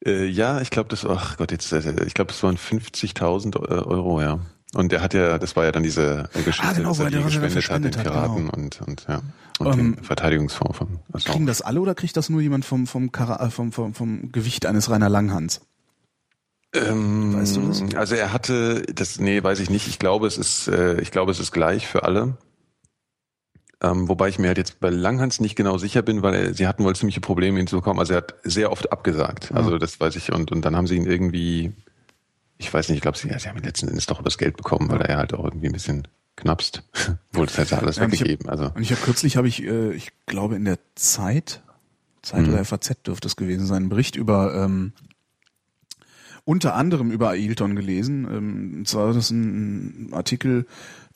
[0.06, 4.22] Äh, ja, ich glaube, das, ach Gott, jetzt, äh, ich glaube, das waren 50.000 Euro,
[4.22, 4.40] ja.
[4.74, 7.12] Und der hat ja, das war ja dann diese Geschichte, Ah, genau, dass er er
[7.12, 8.54] die da gespendet hat, den hat, Piraten genau.
[8.54, 9.22] und, und, ja.
[9.60, 12.88] Und Ähm, den Verteidigungsfonds von, also Kriegen das alle oder kriegt das nur jemand vom,
[12.88, 15.62] vom, Kara, äh, vom, vom, vom Gewicht eines Rainer Langhans?
[16.74, 17.84] Ähm, Weißt du das?
[17.96, 19.88] Also er hatte, das, nee, weiß ich nicht.
[19.88, 22.38] Ich glaube, es ist, äh, ich glaube, es ist gleich für alle.
[23.84, 26.68] Ähm, wobei ich mir halt jetzt bei Langhans nicht genau sicher bin, weil er, sie
[26.68, 28.00] hatten wohl ziemliche Probleme, ihn zu bekommen.
[28.00, 29.52] Also er hat sehr oft abgesagt.
[29.54, 30.32] Also das weiß ich.
[30.32, 31.74] Und, und dann haben sie ihn irgendwie,
[32.62, 35.02] ich weiß nicht, ich glaube, sie, sie haben letzten Endes doch das Geld bekommen, weil
[35.02, 36.84] er halt auch irgendwie ein bisschen knapst.
[37.34, 38.50] Wohl, das hätte er alles Ja, hab- weggegeben.
[38.50, 41.62] Also Und ich habe kürzlich, habe ich, äh, ich glaube in der Zeit,
[42.22, 44.94] Zeit oder FAZ dürfte es gewesen sein, einen Bericht über ähm,
[46.44, 48.26] unter anderem über Ailton gelesen.
[48.32, 50.66] Ähm, und zwar ist das ein Artikel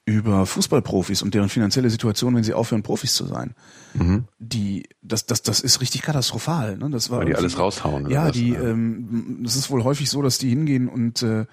[0.08, 3.56] über Fußballprofis und deren finanzielle Situation, wenn sie aufhören, Profis zu sein.
[4.40, 6.78] Die, das, das, das ist richtig katastrophal.
[6.78, 6.90] Ne?
[6.92, 8.62] Das war Weil die alles raushauen, Ja, die, Ja.
[8.62, 11.46] ähm, das ist wohl häufig so, dass die hingehen und äh,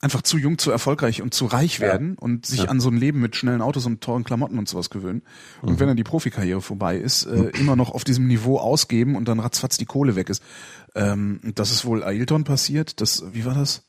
[0.00, 3.20] einfach zu jung, zu erfolgreich und zu reich werden und sich an so ein Leben
[3.20, 5.22] mit schnellen Autos und teuren Klamotten und sowas gewöhnen.
[5.60, 9.28] Und wenn dann die Profikarriere vorbei ist, äh, immer noch auf diesem Niveau ausgeben und
[9.28, 10.42] dann ratzfatz die Kohle weg ist.
[10.96, 13.00] Ähm, das ist wohl Ailton passiert.
[13.00, 13.84] Das, wie war das?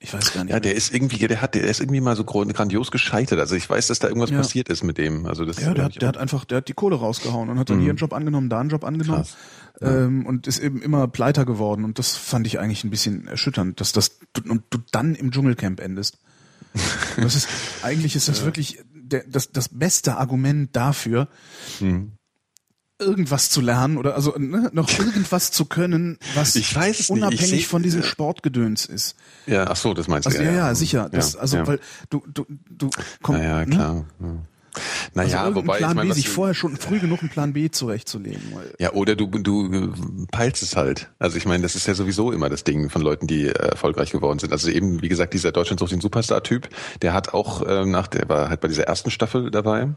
[0.00, 0.52] Ich weiß gar nicht.
[0.52, 3.40] ja, der ist irgendwie, der hat, der ist irgendwie mal so grandios gescheitert.
[3.40, 4.38] Also ich weiß, dass da irgendwas Ja.
[4.38, 5.26] passiert ist mit dem.
[5.26, 7.68] Also das Ja, der hat, der hat einfach, der hat die Kohle rausgehauen und hat
[7.70, 9.36] dann hier einen Job angenommen, da einen Job angenommen Krass.
[9.80, 13.80] ähm, und ist eben immer pleiter geworden und das fand ich eigentlich ein bisschen erschütternd,
[13.80, 16.18] dass das du, und du dann im Dschungelcamp endest.
[17.16, 17.48] Das ist
[17.82, 21.26] eigentlich ist das wirklich der, das das beste Argument dafür,
[21.80, 22.12] Hm.
[22.98, 26.56] Irgendwas zu lernen oder also ne, noch irgendwas zu können, was
[27.10, 29.16] unabhängig seh- von diesem Sportgedöns ist.
[29.46, 30.30] Ja, ach so, das meinst du.
[30.30, 31.08] Also ja, ja, sicher.
[31.10, 31.66] Das, Ja, also ja.
[31.66, 31.80] weil
[32.10, 32.90] du du du
[33.22, 33.66] komm, Naja, ne?
[33.66, 34.04] klar.
[34.20, 34.26] Ja.
[34.76, 34.82] Also
[35.14, 37.68] Naja, irgendeinen wobei, Plan ich meine, B, sich vorher schon früh genug einen Plan B
[37.70, 38.40] zurechtzulegen.
[38.78, 39.88] Ja, oder du, du äh,
[40.30, 41.08] peilst es halt.
[41.18, 44.12] Also ich meine, das ist ja sowieso immer das Ding von Leuten, die äh, erfolgreich
[44.12, 44.52] geworden sind.
[44.52, 46.68] Also eben, wie gesagt, dieser Deutschland sucht den Superstar-Typ,
[47.02, 49.88] der hat auch äh, nach, der war halt bei dieser ersten Staffel dabei.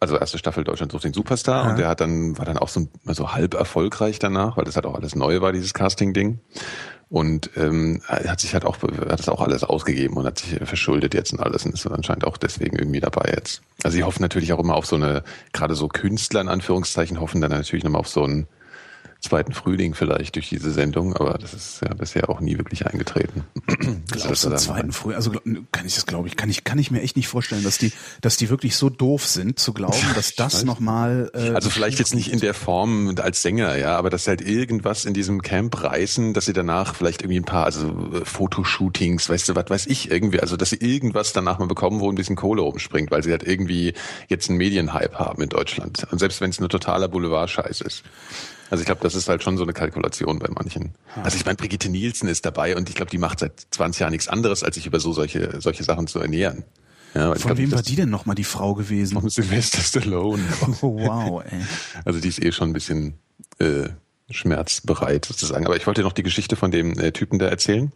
[0.00, 1.70] Also erste Staffel Deutschland sucht den Superstar Ja.
[1.70, 4.76] und der hat dann, war dann auch so, ein- so halb erfolgreich danach, weil das
[4.76, 6.40] halt auch alles neu war, dieses Casting-Ding.
[7.10, 10.58] Und ähm, er hat sich halt auch, hat das auch alles ausgegeben und hat sich
[10.66, 13.62] verschuldet jetzt und alles und ist anscheinend auch deswegen irgendwie dabei jetzt.
[13.84, 17.40] Also sie hoffen natürlich auch immer auf so eine, gerade so Künstler in Anführungszeichen hoffen
[17.40, 18.46] dann natürlich nochmal auf so ein,
[19.24, 23.44] zweiten Frühling vielleicht durch diese Sendung, aber das ist ja bisher auch nie wirklich eingetreten.
[24.10, 25.16] Glaubst du zweiten Frühling?
[25.16, 25.32] Also
[25.72, 27.92] kann ich das glaube ich, kann ich kann ich mir echt nicht vorstellen, dass die
[28.20, 32.14] dass die wirklich so doof sind zu glauben, dass das nochmal äh, Also vielleicht jetzt
[32.14, 36.34] nicht in der Form als Sänger, ja, aber dass halt irgendwas in diesem Camp reißen,
[36.34, 40.10] dass sie danach vielleicht irgendwie ein paar also äh, Fotoshootings, weißt du, was weiß ich
[40.10, 43.30] irgendwie, also dass sie irgendwas danach mal bekommen, wo ein bisschen Kohle rumspringt, weil sie
[43.30, 43.94] halt irgendwie
[44.28, 46.06] jetzt einen Medienhype haben in Deutschland.
[46.10, 48.04] Und selbst wenn es nur totaler Boulevard-Scheiß ist.
[48.70, 50.94] Also ich glaube, das ist halt schon so eine Kalkulation bei manchen.
[51.22, 54.12] Also ich meine, Brigitte Nielsen ist dabei und ich glaube, die macht seit 20 Jahren
[54.12, 56.64] nichts anderes, als sich über so solche, solche Sachen zu ernähren.
[57.14, 59.20] Ja, Von glaub, wem war die denn nochmal die Frau gewesen?
[59.20, 60.42] Von Sylvester Stallone.
[60.82, 61.60] Oh, wow, ey.
[62.04, 63.14] Also die ist eh schon ein bisschen
[63.60, 63.88] äh,
[64.30, 65.66] schmerzbereit sozusagen.
[65.66, 67.92] Aber ich wollte noch die Geschichte von dem äh, Typen da erzählen.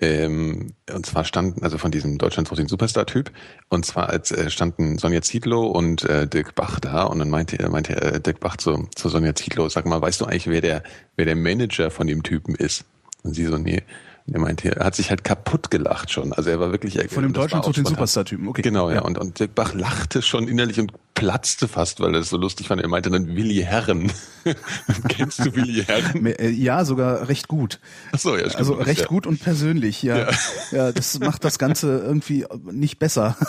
[0.00, 3.30] Ähm, und zwar standen, also von diesem Deutschland sucht den Superstar-Typ,
[3.68, 7.68] und zwar als äh, standen Sonja Zietlow und äh, Dirk Bach da und dann meinte,
[7.68, 10.82] meinte äh, Dirk Bach zu, zu Sonja Zietlow, sag mal, weißt du eigentlich, wer der,
[11.16, 12.84] wer der Manager von dem Typen ist?
[13.22, 13.82] Und sie so, nee.
[14.32, 16.32] Er meinte, er hat sich halt kaputt gelacht schon.
[16.32, 18.48] Also er war wirklich von dem Deutschland zu den Superstar-Typen.
[18.48, 18.62] Okay.
[18.62, 18.96] Genau, ja.
[18.96, 19.02] ja.
[19.02, 22.68] Und, und Dirk Bach lachte schon innerlich und platzte fast, weil er es so lustig
[22.68, 22.80] fand.
[22.80, 24.10] Er meinte dann Willi Herren.
[25.08, 26.24] Kennst du Willi Herren?
[26.24, 27.80] Äh, ja, sogar recht gut.
[28.12, 28.56] Ach so, ja, stimmt.
[28.56, 29.06] Also recht ja.
[29.06, 30.02] gut und persönlich.
[30.02, 30.16] Ja.
[30.16, 30.28] ja,
[30.72, 33.36] ja, das macht das Ganze irgendwie nicht besser.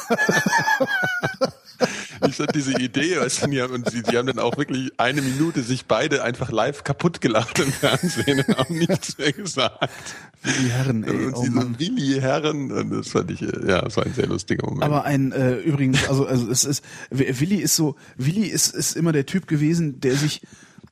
[2.35, 5.21] fand diese Idee, weißt du, die haben, und sie, die haben dann auch wirklich eine
[5.21, 9.89] Minute sich beide einfach live kaputt gelacht im Fernsehen und haben nichts mehr gesagt.
[10.43, 11.25] Willi Herren, ey.
[11.25, 14.65] Und oh so Willi Herren, und das fand ich, ja, das war ein sehr lustiger
[14.67, 14.83] Moment.
[14.83, 19.11] Aber ein, äh, übrigens, also, also es ist, Willi ist so, Willi ist, ist immer
[19.11, 20.41] der Typ gewesen, der sich,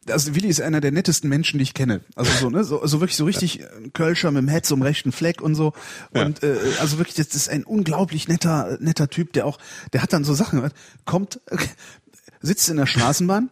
[0.10, 2.02] also Willi ist einer der nettesten Menschen, die ich kenne.
[2.16, 3.68] Also so, ne, so, so wirklich so richtig ja.
[3.94, 5.74] Kölscher mit dem Hetz um rechten Fleck und so.
[6.12, 6.50] Und ja.
[6.50, 9.60] äh, also wirklich, das ist ein unglaublich netter, netter Typ, der auch,
[9.94, 10.70] der hat dann so Sachen,
[11.06, 11.40] kommt,
[12.42, 13.50] sitzt in der Straßenbahn,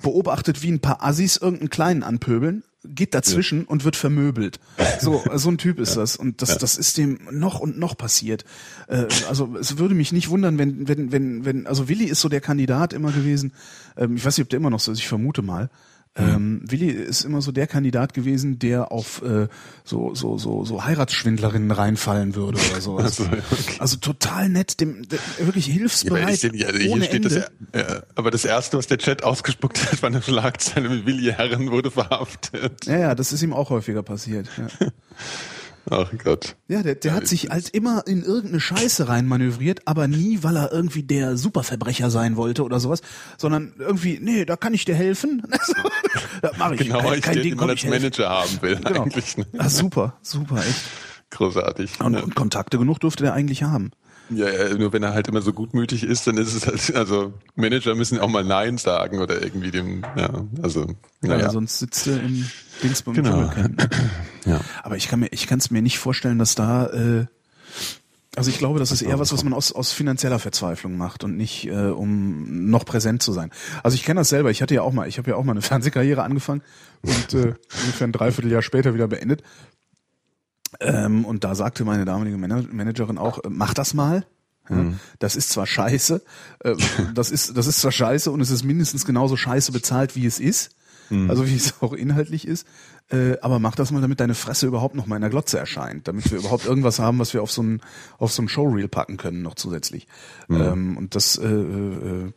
[0.00, 3.64] beobachtet, wie ein paar Assis irgendeinen Kleinen anpöbeln, geht dazwischen ja.
[3.68, 4.58] und wird vermöbelt.
[5.00, 6.16] So, so ein Typ ist das.
[6.16, 6.58] Und das, ja.
[6.58, 8.44] das ist dem noch und noch passiert.
[8.88, 12.28] Äh, also es würde mich nicht wundern, wenn, wenn, wenn, wenn, also Willi ist so
[12.28, 13.52] der Kandidat immer gewesen.
[13.96, 15.70] Ähm, ich weiß nicht, ob der immer noch so ist, ich vermute mal.
[16.14, 19.48] Ähm, Willi ist immer so der Kandidat gewesen, der auf äh,
[19.82, 22.98] so so so so Heiratsschwindlerinnen reinfallen würde oder so.
[22.98, 23.76] Also, okay.
[23.78, 26.42] also total nett, dem der, wirklich hilfsbereit.
[26.42, 27.28] Ja, aber, also ohne Ende.
[27.30, 31.32] Das, ja, aber das erste, was der Chat ausgespuckt hat, war eine Schlagzeile mit Willi
[31.32, 32.84] Herren wurde verhaftet.
[32.84, 34.48] Ja, ja, das ist ihm auch häufiger passiert.
[34.58, 34.88] Ja.
[35.90, 36.56] Ach Gott.
[36.68, 40.72] Ja, der, der hat sich als immer in irgendeine Scheiße reinmanövriert, aber nie, weil er
[40.72, 43.02] irgendwie der Superverbrecher sein wollte oder sowas,
[43.36, 45.42] sondern irgendwie, nee, da kann ich dir helfen.
[46.42, 49.02] da mache ich genau, kein, kein ich Ding, den man als Manager haben will genau.
[49.02, 49.36] eigentlich.
[49.36, 49.46] Ne?
[49.58, 50.84] Ach, super, super, echt.
[51.30, 52.00] Großartig.
[52.00, 53.90] Und, und Kontakte genug dürfte der eigentlich haben.
[54.30, 57.34] Ja, ja, nur wenn er halt immer so gutmütig ist, dann ist es halt, also
[57.54, 60.86] Manager müssen auch mal Nein sagen oder irgendwie dem, ja, also,
[61.20, 61.46] naja.
[61.46, 62.46] Ja, sonst sitzt er im
[62.82, 63.50] Dingsbum genau.
[64.46, 64.60] ja.
[64.82, 67.26] Aber ich kann mir, ich kann es mir nicht vorstellen, dass da, äh,
[68.34, 71.36] also ich glaube, das ist eher was, was man aus, aus finanzieller Verzweiflung macht und
[71.36, 73.50] nicht, äh, um noch präsent zu sein.
[73.82, 74.50] Also ich kenne das selber.
[74.50, 76.62] Ich hatte ja auch mal, ich habe ja auch mal eine Fernsehkarriere angefangen
[77.02, 79.42] und äh, ungefähr ein Dreivierteljahr später wieder beendet.
[80.80, 84.26] Ähm, und da sagte meine damalige Managerin auch, äh, mach das mal.
[84.68, 85.00] Ja, mhm.
[85.18, 86.22] Das ist zwar scheiße,
[86.60, 86.76] äh,
[87.14, 90.38] das ist, das ist zwar scheiße und es ist mindestens genauso scheiße bezahlt, wie es
[90.38, 90.74] ist.
[91.10, 91.28] Mhm.
[91.30, 92.66] Also wie es auch inhaltlich ist.
[93.10, 96.08] Äh, aber mach das mal, damit deine Fresse überhaupt noch mal in der Glotze erscheint,
[96.08, 97.80] damit wir überhaupt irgendwas haben, was wir auf so ein,
[98.18, 100.06] auf so ein Showreel packen können, noch zusätzlich.
[100.48, 100.60] Mhm.
[100.60, 102.32] Ähm, und das äh, äh,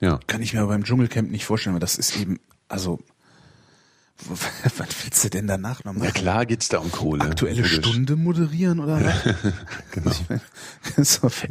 [0.00, 0.20] ja.
[0.26, 2.98] kann ich mir beim Dschungelcamp nicht vorstellen, weil das ist eben, also
[4.28, 6.04] Was willst du denn danach noch machen?
[6.04, 7.24] Ja klar geht's da um Kohle.
[7.24, 7.86] Aktuelle natürlich.
[7.86, 9.14] Stunde moderieren oder was?
[9.92, 10.10] genau.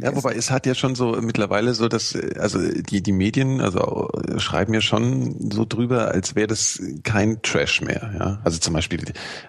[0.00, 4.10] ja, wobei es hat ja schon so mittlerweile so, dass also die die Medien also
[4.36, 8.12] schreiben ja schon so drüber, als wäre das kein Trash mehr.
[8.18, 9.02] Ja, also zum Beispiel,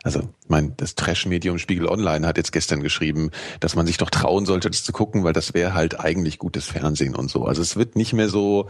[0.03, 4.45] also mein das Trash-Medium Spiegel Online hat jetzt gestern geschrieben, dass man sich doch trauen
[4.45, 7.45] sollte, das zu gucken, weil das wäre halt eigentlich gutes Fernsehen und so.
[7.45, 8.69] Also es wird nicht mehr so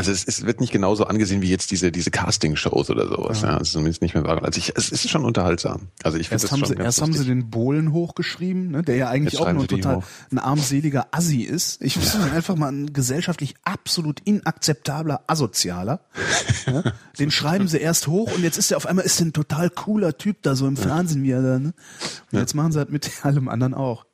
[0.00, 3.42] also es, es wird nicht genauso angesehen wie jetzt diese diese Casting-Shows oder sowas.
[3.42, 3.48] Ja.
[3.48, 3.56] ja.
[3.58, 4.42] Also zumindest nicht mehr wahr.
[4.42, 5.88] Also ich, es ist schon unterhaltsam.
[6.02, 7.02] Also ich finde schon sie, Erst lustig.
[7.02, 11.42] haben sie den Bohlen hochgeschrieben, ne, der ja eigentlich auch nur total ein armseliger Assi
[11.42, 11.82] ist.
[11.82, 12.32] Ich ja.
[12.34, 16.00] einfach mal ein gesellschaftlich absolut inakzeptabler Asozialer.
[16.66, 16.82] ja,
[17.18, 20.16] den schreiben sie erst hoch und jetzt ist er auf einmal ist ein total cooler
[20.16, 21.58] Typ da so im Fernsehen wie er da.
[21.58, 21.74] Ne?
[22.32, 24.06] Und jetzt machen sie halt mit allem anderen auch.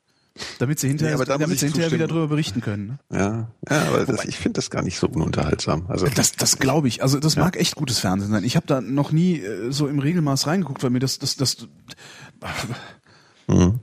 [0.59, 2.87] Damit sie hinterher, ja, da damit sie hinterher wieder drüber berichten können.
[2.87, 2.99] Ne?
[3.11, 5.85] Ja, ja, aber das, ich finde das gar nicht so ununterhaltsam.
[5.87, 7.01] Also das, das glaube ich.
[7.01, 7.43] Also das ja.
[7.43, 8.43] mag echt gutes Fernsehen sein.
[8.43, 11.67] Ich habe da noch nie äh, so im Regelmaß reingeguckt, weil mir das, das, das,
[13.47, 13.79] mhm.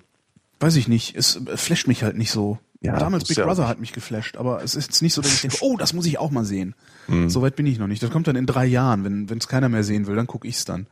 [0.60, 1.16] weiß ich nicht.
[1.16, 2.58] Es flasht mich halt nicht so.
[2.80, 5.40] Ja, Damals Big Brother hat mich geflasht, aber es ist jetzt nicht so, dass ich
[5.40, 6.74] denke, oh, das muss ich auch mal sehen.
[7.08, 7.30] Mhm.
[7.30, 8.02] Soweit bin ich noch nicht.
[8.02, 9.04] Das kommt dann in drei Jahren.
[9.04, 10.86] Wenn es keiner mehr sehen will, dann gucke ich's dann.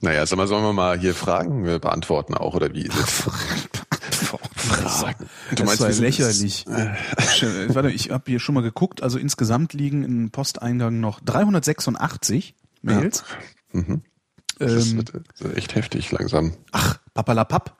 [0.00, 2.88] Naja, sag mal, sollen wir mal hier Fragen äh, beantworten auch, oder wie?
[5.00, 5.26] Fragen.
[5.50, 6.64] Du das meinst, sind- lächerlich.
[7.34, 9.02] Schön, Warte, ich habe hier schon mal geguckt.
[9.02, 13.24] Also insgesamt liegen im Posteingang noch 386 Mails.
[14.58, 16.52] Das Ähm, wird äh, echt heftig langsam.
[16.72, 17.76] ach, papalapap.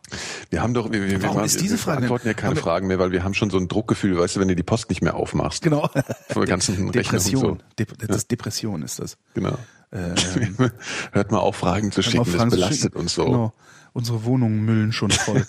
[0.50, 2.62] Wir haben doch, wir, wir, Warum wir, ist diese wir Frage beantworten ja keine wir-
[2.62, 4.90] Fragen mehr, weil wir haben schon so ein Druckgefühl, weißt du, wenn du die Post
[4.90, 5.62] nicht mehr aufmachst.
[5.62, 5.88] Genau.
[6.29, 7.40] Von der ganzen Depression.
[7.40, 7.59] so.
[7.79, 9.16] Dep das ist Depression ist das.
[9.33, 9.57] Genau.
[9.90, 10.14] Ähm,
[11.12, 12.98] Hört mal auf, Fragen zu schicken, das belastet schicken.
[12.98, 13.24] uns so.
[13.24, 13.52] Genau.
[13.94, 15.46] Unsere Wohnungen müllen schon voll.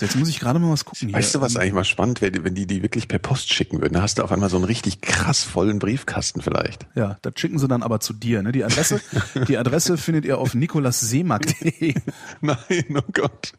[0.00, 1.16] Jetzt muss ich gerade mal was gucken hier.
[1.16, 3.80] Weißt du, was Ähm, eigentlich mal spannend wäre, wenn die die wirklich per Post schicken
[3.80, 3.94] würden?
[3.94, 6.86] Da hast du auf einmal so einen richtig krass vollen Briefkasten vielleicht.
[6.94, 8.42] Ja, das schicken sie dann aber zu dir.
[8.42, 8.52] Ne?
[8.52, 9.00] Die Adresse,
[9.48, 11.94] die Adresse findet ihr auf nikolasseemark.de.
[12.40, 13.52] Nein, oh Gott.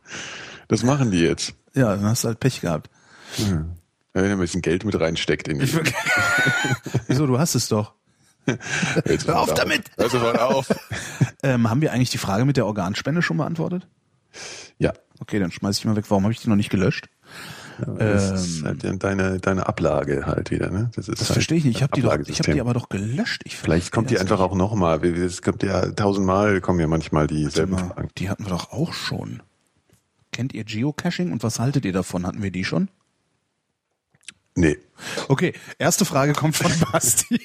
[0.68, 1.54] Das machen die jetzt.
[1.74, 2.90] Ja, dann hast du halt Pech gehabt.
[3.38, 5.74] Wenn er ein bisschen Geld mit reinsteckt in die.
[7.08, 7.94] Wieso, du hast es doch.
[8.46, 9.84] Hör auf damit!
[9.98, 10.68] Hör sofort auf.
[11.44, 13.88] Ähm, haben wir eigentlich die Frage mit der Organspende schon beantwortet?
[14.78, 14.94] Ja.
[15.20, 16.06] Okay, dann schmeiß ich mal weg.
[16.10, 17.08] Warum habe ich die noch nicht gelöscht?
[17.98, 20.92] Das ist halt deine, deine Ablage halt wieder, ne?
[20.96, 21.16] Das, ist Ähm.
[21.18, 21.78] Das halt verstehe ich nicht.
[21.78, 23.42] Ich habe die, doch- ich hab die aber doch gelöscht.
[23.46, 25.04] Ich Vielleicht kommt die einfach das auch nochmal.
[25.06, 27.82] Es kommt ja tausendmal, kommen ja manchmal dieselben nicht.
[27.88, 28.10] Mal, Fragen.
[28.18, 29.42] Die hatten wir doch auch schon.
[30.32, 32.26] Kennt ihr Geocaching und was haltet ihr davon?
[32.28, 32.90] Hatten wir die schon?
[34.56, 34.78] Nee.
[35.28, 37.40] Okay, erste Frage kommt von Basti.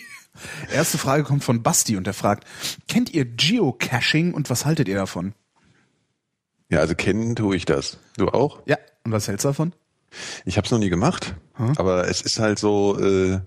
[0.72, 2.46] erste Frage kommt von Basti und der fragt,
[2.88, 5.34] kennt ihr Geocaching und was haltet ihr davon?
[6.70, 7.98] Ja, also kennen tue ich das.
[8.16, 8.60] Du auch?
[8.66, 8.76] Ja.
[9.04, 9.72] Und was hältst du davon?
[10.44, 11.72] Ich habe es noch nie gemacht, Hm?
[11.76, 13.40] aber es ist halt so, äh,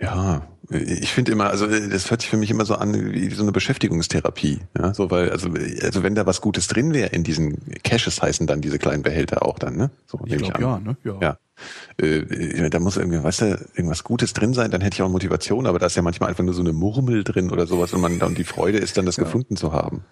[0.00, 3.28] ja, ich finde immer, also äh, das hört sich für mich immer so an wie
[3.30, 5.50] so eine Beschäftigungstherapie, ja, so weil, also,
[5.82, 9.44] also wenn da was Gutes drin wäre in diesen Caches heißen dann diese kleinen Behälter
[9.44, 9.90] auch dann, ne?
[10.06, 10.96] So Ich glaube ja, ne?
[11.04, 11.18] Ja.
[11.20, 11.38] Ja.
[12.04, 15.66] Äh, da muss irgendwie, weißt du, irgendwas Gutes drin sein, dann hätte ich auch Motivation,
[15.66, 18.20] aber da ist ja manchmal einfach nur so eine Murmel drin oder sowas und man
[18.22, 20.04] und die Freude ist dann, das gefunden zu haben.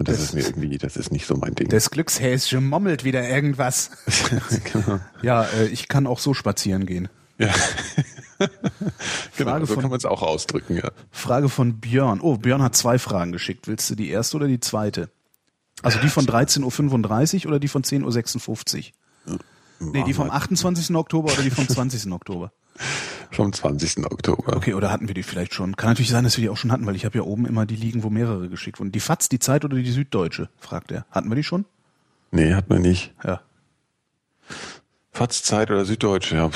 [0.00, 1.68] Und das, Das- ist mir irgendwie, das ist nicht so mein Ding.
[1.68, 3.90] Das Glückshäschen mommelt wieder irgendwas.
[4.72, 4.98] genau.
[5.22, 7.08] Ja, äh, ich kann auch so spazieren gehen.
[7.38, 7.52] Ja.
[9.36, 10.90] genau, Frage so von- kann man es auch ausdrücken, ja.
[11.10, 12.20] Frage von Björn.
[12.22, 13.68] Oh, Björn hat zwei Fragen geschickt.
[13.68, 15.10] Willst du die erste oder die zweite?
[15.82, 18.92] Also die von 13.35 Uhr oder die von 10.56
[19.26, 19.38] Uhr?
[19.80, 20.94] Nee, die vom 28.
[20.96, 22.10] Oktober oder die vom 20.
[22.12, 22.52] Oktober?
[23.30, 24.04] Vom 20.
[24.06, 24.56] Oktober.
[24.56, 25.76] Okay, oder hatten wir die vielleicht schon?
[25.76, 27.64] Kann natürlich sein, dass wir die auch schon hatten, weil ich habe ja oben immer
[27.66, 28.92] die liegen, wo mehrere geschickt wurden.
[28.92, 30.48] Die FAZ, die Zeit oder die Süddeutsche?
[30.58, 31.06] fragt er.
[31.10, 31.64] Hatten wir die schon?
[32.32, 33.12] Nee, hat man nicht.
[33.24, 33.40] Ja.
[35.12, 36.50] Fatz Zeit oder Süddeutsche, ja.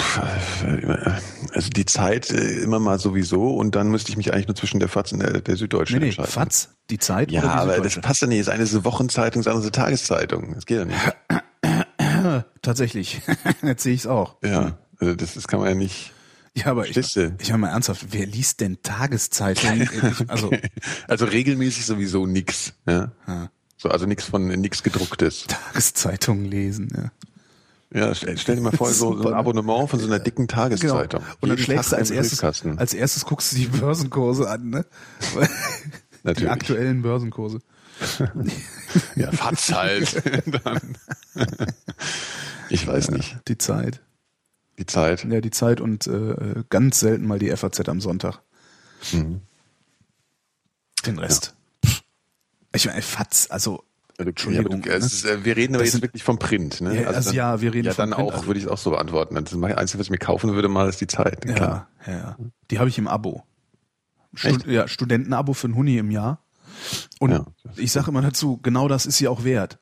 [1.53, 4.79] Also die Zeit äh, immer mal sowieso und dann müsste ich mich eigentlich nur zwischen
[4.81, 6.31] der Fatz und der, der Süddeutschen Nee, nee, entscheiden.
[6.31, 8.01] FAZ, die Zeit Ja, oder die aber das Süddeutsche?
[8.01, 8.41] passt ja nicht.
[8.41, 10.55] Das eine ist eine Wochenzeitung, das andere ist eine Tageszeitung.
[10.55, 12.45] Das geht ja nicht.
[12.63, 13.21] Tatsächlich.
[13.63, 14.37] Jetzt sehe ich es auch.
[14.43, 16.13] Ja, also das, das kann man ja nicht.
[16.57, 17.17] Ja, aber ich, ich
[17.49, 19.89] meine mal ernsthaft, wer liest denn Tageszeitungen?
[20.29, 20.53] Also
[21.09, 22.75] Also regelmäßig sowieso nix.
[22.87, 23.11] Ja?
[23.27, 23.51] Ja.
[23.77, 25.47] So, also nichts von nix gedrucktes.
[25.49, 27.11] Tageszeitungen lesen, ja.
[27.93, 29.37] Ja, stell, stell dir mal vor, so, so ein ne?
[29.37, 31.21] Abonnement von so einer dicken Tageszeitung.
[31.23, 31.35] Genau.
[31.41, 34.87] Und dann schlägst du als erstes, als erstes guckst du die Börsenkurse an, ne?
[35.21, 35.47] Die
[36.25, 36.51] Natürlich.
[36.51, 37.61] aktuellen Börsenkurse.
[39.15, 40.23] Ja, Fatz halt.
[42.71, 43.37] Ich weiß nicht.
[43.47, 44.01] Die Zeit.
[44.79, 45.25] Die Zeit.
[45.25, 48.41] Ja, die Zeit und äh, ganz selten mal die FAZ am Sonntag.
[49.13, 49.41] Mhm.
[51.07, 51.55] Den Rest.
[51.85, 52.03] Pff.
[52.75, 53.85] Ich meine, FAZ, also
[54.17, 54.83] Entschuldigung.
[54.85, 56.81] Ja, du, es ist, äh, wir reden aber jetzt sind- wirklich vom Print.
[56.81, 57.03] Ne?
[57.03, 58.71] Ja, also dann, ja, wir reden ja, vom dann Print, auch, also- würde ich es
[58.71, 59.35] auch so beantworten.
[59.35, 61.45] Das Einzige, was ich mir kaufen würde, mal ist die Zeit.
[61.45, 61.89] ja, Klar.
[62.07, 62.37] ja, ja.
[62.71, 63.43] Die habe ich im Abo.
[64.35, 64.67] Stu Echt?
[64.67, 66.45] ja, Studentenabo für einen Huni im Jahr.
[67.21, 67.45] Und Ja.
[67.77, 69.79] ich sage immer dazu, genau das ist sie auch wert.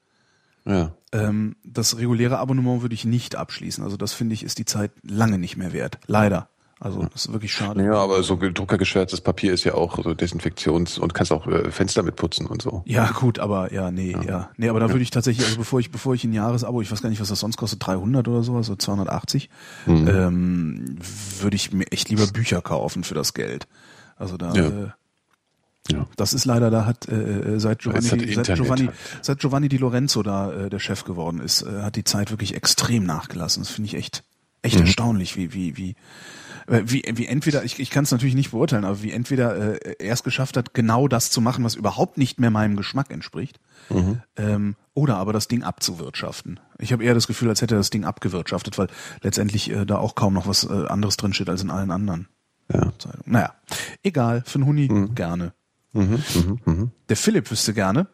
[0.66, 0.94] Ja.
[1.12, 3.85] Ähm, das reguläre Abonnement würde ich nicht abschließen.
[3.85, 5.98] Also das finde ich ist die Zeit lange nicht mehr wert.
[6.07, 6.48] Leider.
[6.81, 7.85] Also das ist wirklich schade.
[7.85, 12.03] Ja, aber so druckergeschwärztes Papier ist ja auch so Desinfektions- und kannst auch äh, Fenster
[12.03, 12.83] mit putzen und so.
[12.87, 14.51] Ja, gut, aber ja, nee, ja.
[14.57, 17.01] Nee, aber da würde ich tatsächlich, also bevor ich, bevor ich ein Jahresabo, ich weiß
[17.01, 19.48] gar nicht, was das sonst kostet, 300 oder so, also 280,
[19.87, 20.09] Mhm.
[20.09, 20.96] ähm,
[21.40, 23.68] würde ich mir echt lieber Bücher kaufen für das Geld.
[24.16, 24.66] Also da, Ja.
[24.66, 24.88] äh,
[25.90, 26.07] Ja.
[26.16, 28.88] das ist leider, da hat äh, seit Giovanni, seit Giovanni,
[29.21, 32.55] seit Giovanni Di Lorenzo da äh, der Chef geworden ist, äh, hat die Zeit wirklich
[32.55, 33.62] extrem nachgelassen.
[33.64, 34.23] Das finde ich echt,
[34.62, 34.83] echt Mhm.
[34.87, 35.97] erstaunlich, wie, wie, wie,
[36.68, 39.97] äh, wie, wie entweder, ich, ich kann es natürlich nicht beurteilen, aber wie entweder äh,
[39.99, 43.59] er es geschafft hat, genau das zu machen, was überhaupt nicht mehr meinem Geschmack entspricht,
[44.37, 46.61] ähm, oder aber das Ding abzuwirtschaften.
[46.79, 48.87] Ich habe eher das Gefühl, als hätte er das Ding abgewirtschaftet, weil
[49.23, 52.29] letztendlich äh, da auch kaum noch was äh, anderes drin steht als in allen anderen
[52.73, 52.92] Ja.
[52.99, 53.25] Zeitungen.
[53.27, 53.53] Naja,
[54.05, 55.53] egal, für einen Huni gerne.
[55.92, 56.90] Mhm, mhm, mhm.
[57.09, 58.09] Der Philipp wüsste gerne,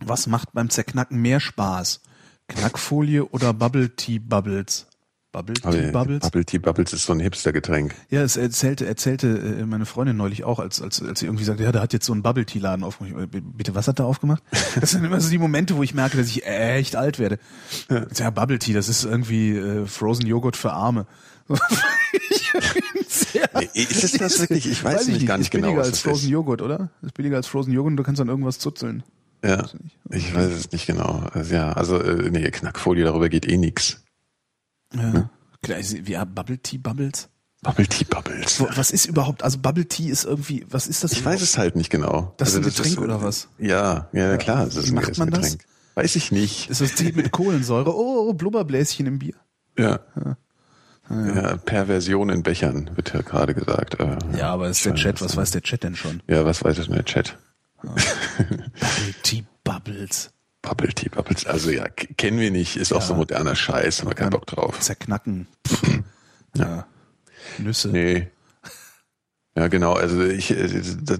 [0.00, 2.00] was macht beim Zerknacken mehr Spaß?
[2.48, 4.86] Knackfolie oder Bubble Tea Bubbles?
[5.30, 6.20] Bubble Tea Bubbles?
[6.20, 7.94] Bubble Tea Bubbles ist so ein Hipster-Getränk.
[8.08, 11.64] Ja, es erzählte, erzählte äh, meine Freundin neulich auch, als, als, als sie irgendwie sagte,
[11.64, 13.28] ja, da hat jetzt so ein Bubble Tea Laden aufgemacht.
[13.34, 14.42] Ich, Bitte, was hat er aufgemacht?
[14.80, 17.38] Das sind immer so die Momente, wo ich merke, dass ich echt alt werde.
[17.90, 21.06] Ja, ja Bubble Tea, das ist irgendwie äh, Frozen Joghurt für Arme.
[23.34, 24.66] Nee, ist es das wirklich?
[24.66, 25.68] Ich weiß, weiß ich nicht, gar nicht genau.
[25.68, 26.30] Ist billiger als Frozen ist.
[26.30, 26.90] Joghurt, oder?
[27.02, 29.02] Ist billiger als Frozen Joghurt und du kannst dann irgendwas zuzeln.
[29.44, 29.68] Ja,
[30.10, 31.22] ich weiß es nicht genau.
[31.32, 34.02] Also, ja, also äh, nee, Knackfolie, darüber geht eh nix.
[34.94, 35.10] Ja.
[35.12, 35.30] Ne?
[35.62, 37.28] Wie Bubble Tea Bubbles?
[37.62, 38.60] Bubble Tea Bubbles.
[38.76, 41.12] Was ist überhaupt, also Bubble Tea ist irgendwie, was ist das?
[41.12, 42.34] Ich weiß es halt nicht genau.
[42.36, 43.48] Das also ist ein Getränk ist, oder was?
[43.58, 44.66] Ja, ja, klar.
[44.66, 45.58] Das Wie macht man das?
[45.94, 46.70] Weiß ich nicht.
[46.70, 47.92] Ist das Tee mit Kohlensäure?
[47.94, 49.34] Oh, Blubberbläschen im Bier.
[49.76, 50.00] Ja.
[50.16, 50.36] ja.
[51.10, 51.34] Ja.
[51.34, 53.98] ja, Perversion in Bechern, wird ja gerade gesagt.
[53.98, 56.22] Äh, ja, aber ist der Chat, was weiß der Chat denn schon?
[56.28, 57.38] Ja, was weiß denn der Chat?
[57.82, 57.90] Ja.
[58.44, 60.30] Bubble Tea Bubbles.
[60.60, 62.98] Bubble Tea Bubbles, also ja, kennen wir nicht, ist ja.
[62.98, 64.80] auch so moderner Scheiß, haben wir keinen Bock drauf.
[64.80, 65.46] Zerknacken.
[66.54, 66.86] ja.
[67.58, 67.88] Nüsse.
[67.88, 68.28] Nee.
[69.58, 69.94] Ja, genau.
[69.94, 70.68] Also ich, äh,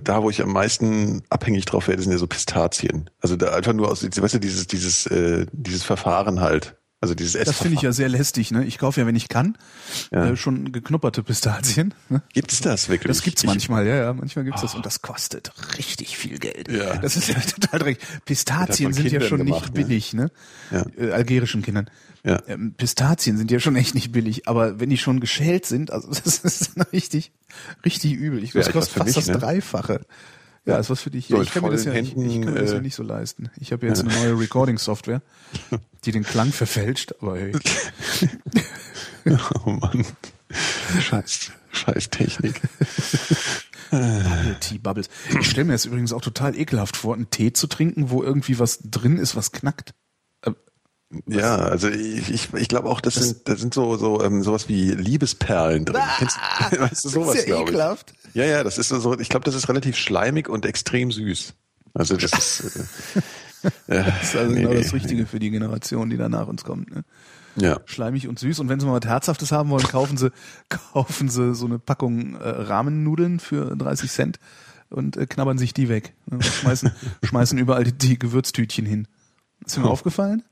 [0.02, 3.10] da wo ich am meisten abhängig drauf werde, sind ja so Pistazien.
[3.20, 6.76] Also da einfach nur aus, weißt du, dieses, dieses, äh, dieses Verfahren halt.
[7.00, 7.54] Also dieses Essverfahren.
[7.54, 8.50] Das finde ich ja sehr lästig.
[8.50, 8.64] Ne?
[8.64, 9.56] Ich kaufe ja, wenn ich kann,
[10.10, 10.30] ja.
[10.30, 11.94] äh, schon geknupperte Pistazien.
[12.08, 12.22] Ne?
[12.32, 13.08] Gibt's das wirklich?
[13.08, 14.12] Das gibt's manchmal, ja, ja.
[14.12, 14.66] Manchmal gibt's oh.
[14.66, 16.68] das und das kostet richtig viel Geld.
[16.68, 16.96] Ja.
[16.96, 18.04] Das ist ja total dreckig.
[18.24, 19.84] Pistazien sind ja schon gemacht, nicht ne?
[19.84, 20.30] billig, ne?
[20.72, 20.86] Ja.
[20.98, 21.88] Äh, algerischen Kindern.
[22.24, 22.42] Ja.
[22.48, 26.08] Ähm, Pistazien sind ja schon echt nicht billig, aber wenn die schon geschält sind, also
[26.24, 27.30] das ist richtig,
[27.84, 28.42] richtig übel.
[28.42, 29.38] Ich glaube, das kostet fast mich, das ne?
[29.38, 30.00] Dreifache.
[30.68, 31.28] Ja, ist was für dich.
[31.28, 33.02] So, ich kann mir das ja Händen, nicht, ich kann mir das ja nicht so
[33.02, 33.50] leisten.
[33.58, 35.22] Ich habe jetzt eine neue Recording-Software,
[36.04, 37.52] die den Klang verfälscht, aber hey.
[39.64, 40.04] oh Mann.
[41.00, 42.60] Scheiß, scheiß Technik.
[43.90, 45.08] Bubble Tea Bubbles.
[45.40, 48.58] Ich stelle mir das übrigens auch total ekelhaft vor, einen Tee zu trinken, wo irgendwie
[48.58, 49.94] was drin ist, was knackt.
[51.26, 54.42] Ja, also ich, ich, ich glaube auch, das, das, sind das sind so so ähm,
[54.42, 56.02] sowas wie Liebesperlen drin.
[56.02, 56.36] Ah, Kennst,
[56.78, 57.28] weißt du sowas?
[57.28, 58.12] Das ist ja ekelhaft.
[58.34, 59.18] Ja, ja, das ist so.
[59.18, 61.54] Ich glaube, das ist relativ schleimig und extrem süß.
[61.94, 62.76] Also das ist.
[62.76, 66.28] Äh, äh, das ist also nee, genau nee, das Richtige für die Generation, die da
[66.28, 66.94] nach uns kommt.
[66.94, 67.04] Ne?
[67.56, 67.80] Ja.
[67.86, 68.60] Schleimig und süß.
[68.60, 70.30] Und wenn sie mal was Herzhaftes haben wollen, kaufen sie
[70.68, 74.38] kaufen sie so eine Packung äh, Rahmennudeln für 30 Cent
[74.90, 76.14] und äh, knabbern sich die weg.
[76.26, 76.42] Ne?
[76.42, 79.08] Schmeißen schmeißen überall die, die Gewürztütchen hin.
[79.64, 79.90] Ist mir oh.
[79.90, 80.44] aufgefallen?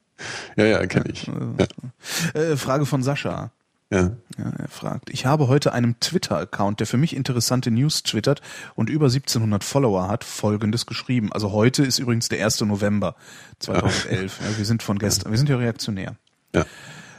[0.56, 1.26] Ja, ja, kenne ich.
[1.26, 2.40] Ja.
[2.40, 3.52] Äh, Frage von Sascha.
[3.90, 4.16] Ja.
[4.36, 4.50] ja.
[4.58, 8.42] Er fragt, ich habe heute einem Twitter-Account, der für mich interessante News twittert
[8.74, 11.32] und über 1700 Follower hat, folgendes geschrieben.
[11.32, 12.62] Also heute ist übrigens der 1.
[12.62, 13.14] November
[13.60, 14.40] 2011.
[14.40, 14.58] Ja.
[14.58, 16.16] wir sind von gestern, wir sind ja reaktionär.
[16.54, 16.64] Ja.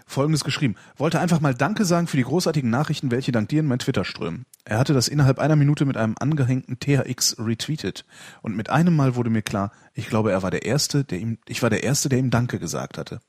[0.05, 0.75] Folgendes geschrieben.
[0.95, 4.05] Wollte einfach mal Danke sagen für die großartigen Nachrichten, welche dank dir in mein Twitter
[4.05, 4.45] strömen.
[4.63, 8.05] Er hatte das innerhalb einer Minute mit einem angehängten THX retweetet.
[8.41, 11.39] Und mit einem Mal wurde mir klar, ich glaube, er war der Erste, der ihm,
[11.45, 13.19] ich war der Erste, der ihm Danke gesagt hatte.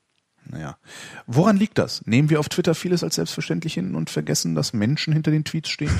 [0.49, 0.77] Naja.
[1.27, 2.05] Woran liegt das?
[2.05, 5.69] Nehmen wir auf Twitter vieles als selbstverständlich hin und vergessen, dass Menschen hinter den Tweets
[5.69, 5.91] stehen?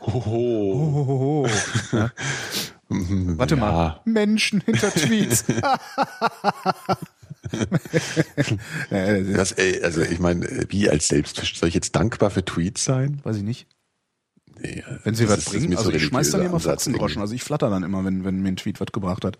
[0.00, 1.46] Hohoho.
[1.92, 2.10] Ja.
[2.88, 3.60] Warte ja.
[3.60, 4.00] mal.
[4.04, 5.44] Menschen hinter Tweets.
[8.90, 13.20] das, ey, also ich meine, wie als Selbstverständlich, soll ich jetzt dankbar für Tweets sein?
[13.22, 13.66] Weiß ich nicht.
[14.60, 17.68] Nee, wenn sie was bringen, also so ich schmeiß dann immer Fotzengroschen, also ich flatter
[17.70, 19.38] dann immer, wenn, wenn mir ein Tweet was gebracht hat.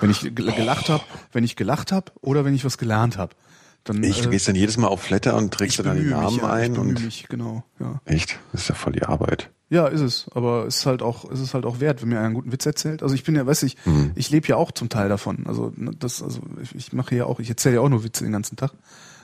[0.00, 3.34] Wenn ich gelacht habe, wenn ich gelacht habe oder wenn ich was gelernt habe.
[3.84, 6.34] Dann, ich, du äh, gehst dann jedes Mal auf Flatter und trägst dann den Namen
[6.34, 6.76] mich, ja, ein.
[6.76, 8.00] Und mich, genau, ja.
[8.04, 8.38] Echt?
[8.52, 9.50] Das ist ja voll die Arbeit.
[9.68, 10.26] Ja, ist es.
[10.32, 12.52] Aber es ist halt auch, ist es halt auch wert, wenn mir einer einen guten
[12.52, 13.02] Witz erzählt.
[13.02, 14.12] Also ich bin ja, weiß ich, hm.
[14.14, 15.46] ich lebe ja auch zum Teil davon.
[15.46, 18.24] Also ne, das, also ich, ich mache ja auch, ich erzähle ja auch nur Witze
[18.24, 18.72] den ganzen Tag.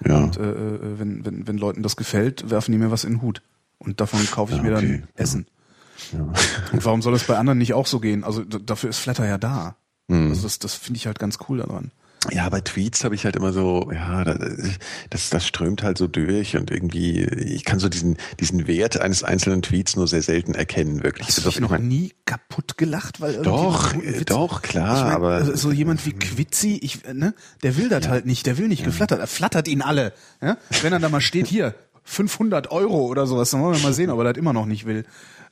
[0.06, 0.18] Ja.
[0.18, 3.22] Und äh, äh, wenn, wenn, wenn Leuten das gefällt, werfen die mir was in den
[3.22, 3.42] Hut.
[3.78, 5.08] Und davon kaufe ich ja, mir dann.
[5.14, 5.46] Essen.
[6.12, 6.20] Ja.
[6.72, 8.24] Und warum soll das bei anderen nicht auch so gehen?
[8.24, 9.76] Also dafür ist Flatter ja da.
[10.12, 10.28] Hm.
[10.30, 11.90] Also das, das finde ich halt ganz cool daran.
[12.30, 14.22] Ja, bei Tweets habe ich halt immer so, ja,
[15.10, 19.24] das, das strömt halt so durch und irgendwie, ich kann so diesen, diesen Wert eines
[19.24, 21.26] einzelnen Tweets nur sehr selten erkennen, wirklich.
[21.26, 23.92] Hast du dich noch nie kaputt gelacht, weil Doch,
[24.26, 25.30] doch, klar, ich mein, aber.
[25.30, 28.10] Also so jemand wie Quitzi, ich, ne, der will das ja.
[28.12, 28.86] halt nicht, der will nicht ja.
[28.86, 30.58] geflattert, er flattert ihn alle, ja?
[30.82, 34.10] Wenn er da mal steht, hier, 500 Euro oder sowas, dann wollen wir mal sehen,
[34.10, 35.04] ob er das immer noch nicht will.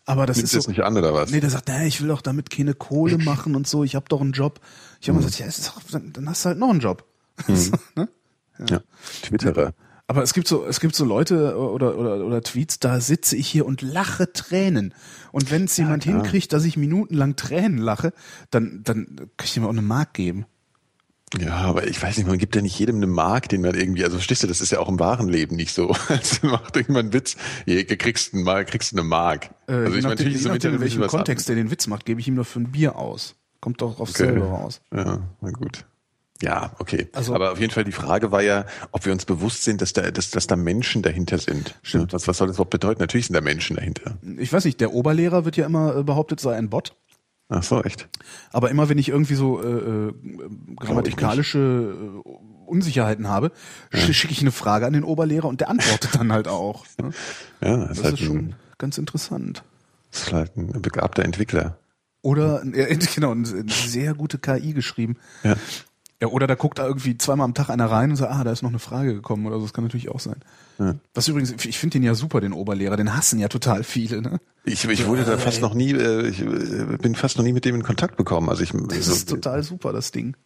[0.06, 1.30] Aber das Nimmt ist so, nicht an oder was?
[1.30, 4.06] Nee, der sagt, nee, ich will doch damit keine Kohle machen und so, ich habe
[4.08, 4.60] doch einen Job.
[5.00, 5.24] Ich habe hm.
[5.24, 7.04] gesagt, ja, ist doch, dann, dann hast du halt noch einen Job.
[7.46, 7.72] Hm.
[7.96, 8.08] ne?
[8.58, 8.66] ja.
[8.66, 8.80] ja,
[9.22, 9.72] Twitterer.
[10.10, 13.46] Aber es gibt so, es gibt so Leute oder, oder, oder Tweets, da sitze ich
[13.46, 14.92] hier und lache Tränen.
[15.30, 16.16] Und wenn es ja, jemand klar.
[16.16, 18.12] hinkriegt, dass ich minutenlang Tränen lache,
[18.50, 19.06] dann, dann
[19.36, 20.46] kann ich ihm auch eine Mark geben.
[21.38, 24.02] Ja, aber ich weiß nicht, man gibt ja nicht jedem eine Mark, den man irgendwie,
[24.04, 25.94] also verstehst du, das ist ja auch im wahren Leben nicht so.
[26.08, 29.50] Also macht irgendwann einen Witz, hier kriegst du mal, kriegst eine Mark.
[29.68, 32.20] Äh, also ich meine, natürlich je nachdem, in welchem Kontext der den Witz macht, gebe
[32.20, 33.36] ich ihm nur für ein Bier aus.
[33.60, 34.24] Kommt doch aufs okay.
[34.24, 34.80] selber raus.
[34.92, 35.84] Ja, na gut.
[36.42, 37.08] Ja, okay.
[37.12, 39.92] Also- Aber auf jeden Fall die Frage war ja, ob wir uns bewusst sind, dass
[39.92, 41.78] da, dass, dass da Menschen dahinter sind.
[41.82, 42.12] Stimmt.
[42.12, 43.00] Was, was soll das überhaupt bedeuten?
[43.00, 44.18] Natürlich sind da Menschen dahinter.
[44.38, 46.96] Ich weiß nicht, der Oberlehrer wird ja immer äh, behauptet, sei ein Bot.
[47.52, 48.08] Ach so, echt?
[48.52, 49.66] Aber immer wenn ich irgendwie so äh,
[50.08, 50.12] äh,
[50.76, 52.28] grammatikalische äh,
[52.66, 53.50] Unsicherheiten habe,
[53.92, 56.86] sch schicke ich eine Frage an den Oberlehrer und der antwortet dann halt auch.
[57.02, 57.10] Ne?
[57.60, 59.64] Ja, das, Das ist, halt ist schon ganz interessant.
[60.12, 61.76] das ist halt ein begabter Entwickler.
[62.22, 65.16] Oder äh, genau, eine sehr gute KI geschrieben.
[65.42, 65.56] Ja.
[66.22, 68.52] Ja, oder da guckt da irgendwie zweimal am Tag einer rein und sagt, ah, da
[68.52, 69.62] ist noch eine Frage gekommen oder so.
[69.62, 70.36] Das kann natürlich auch sein.
[70.78, 70.96] Ja.
[71.14, 72.96] Was übrigens, ich finde den ja super, den Oberlehrer.
[72.98, 74.20] Den hassen ja total viele.
[74.20, 74.38] Ne?
[74.64, 77.64] Ich, ich wurde da fast noch nie, äh, ich äh, bin fast noch nie mit
[77.64, 78.50] dem in Kontakt gekommen.
[78.50, 80.36] Also ich, Das so, ist total super, das Ding.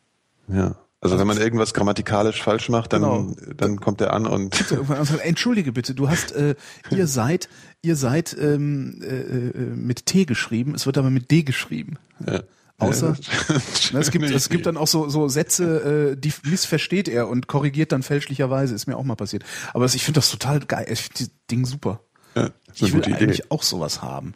[0.48, 0.76] ja.
[1.00, 3.36] Also wenn man irgendwas grammatikalisch falsch macht, dann, Genau.
[3.58, 6.54] dann kommt er an und So, irgendwann sagt, Entschuldige bitte, du hast, äh,
[6.90, 7.50] ihr seid,
[7.82, 11.98] ihr seid ähm, äh, äh, mit T geschrieben, es wird aber mit D geschrieben.
[12.26, 12.40] ja.
[12.88, 13.16] Außer,
[13.48, 13.60] Ja,
[13.92, 17.46] Na, es gibt, es gibt dann auch so, so Sätze, äh, die missversteht er und
[17.46, 18.74] korrigiert dann fälschlicherweise.
[18.74, 19.44] Ist mir auch mal passiert.
[19.72, 20.86] Aber das, ich finde das total geil.
[20.90, 22.00] Ich finde das Ding super.
[22.34, 23.14] ja, Ich will Idee.
[23.14, 24.34] eigentlich auch sowas haben.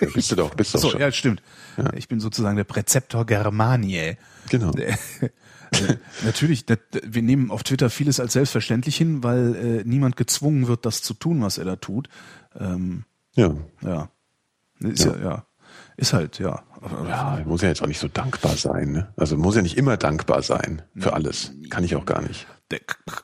[0.00, 1.00] Ja, bist du doch, bist du So, schon.
[1.00, 1.42] ja, stimmt.
[1.94, 4.16] Ich bin sozusagen der Präzeptor Germaniae.
[4.50, 4.72] Genau.
[4.72, 4.94] Äh,
[6.24, 10.86] Natürlich, das, wir nehmen auf Twitter vieles als selbstverständlich hin, weil äh, niemand gezwungen wird,
[10.86, 12.08] das zu tun, was er da tut.
[12.58, 13.54] Ähm, Ja.
[13.82, 14.08] ja.
[14.80, 15.16] Ist ja.
[15.16, 15.46] ja,
[15.96, 16.62] Ist halt, ja.
[17.08, 18.92] Ja, muss ja jetzt auch nicht so dankbar sein.
[18.92, 19.08] Ne?
[19.16, 21.52] Also muss ja nicht immer dankbar sein für alles.
[21.70, 22.46] Kann ich auch gar nicht.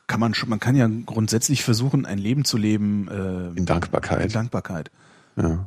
[0.07, 4.25] Kann man schon, man kann ja grundsätzlich versuchen, ein Leben zu leben äh, In Dankbarkeit.
[4.27, 4.91] in Dankbarkeit.
[5.37, 5.67] ja.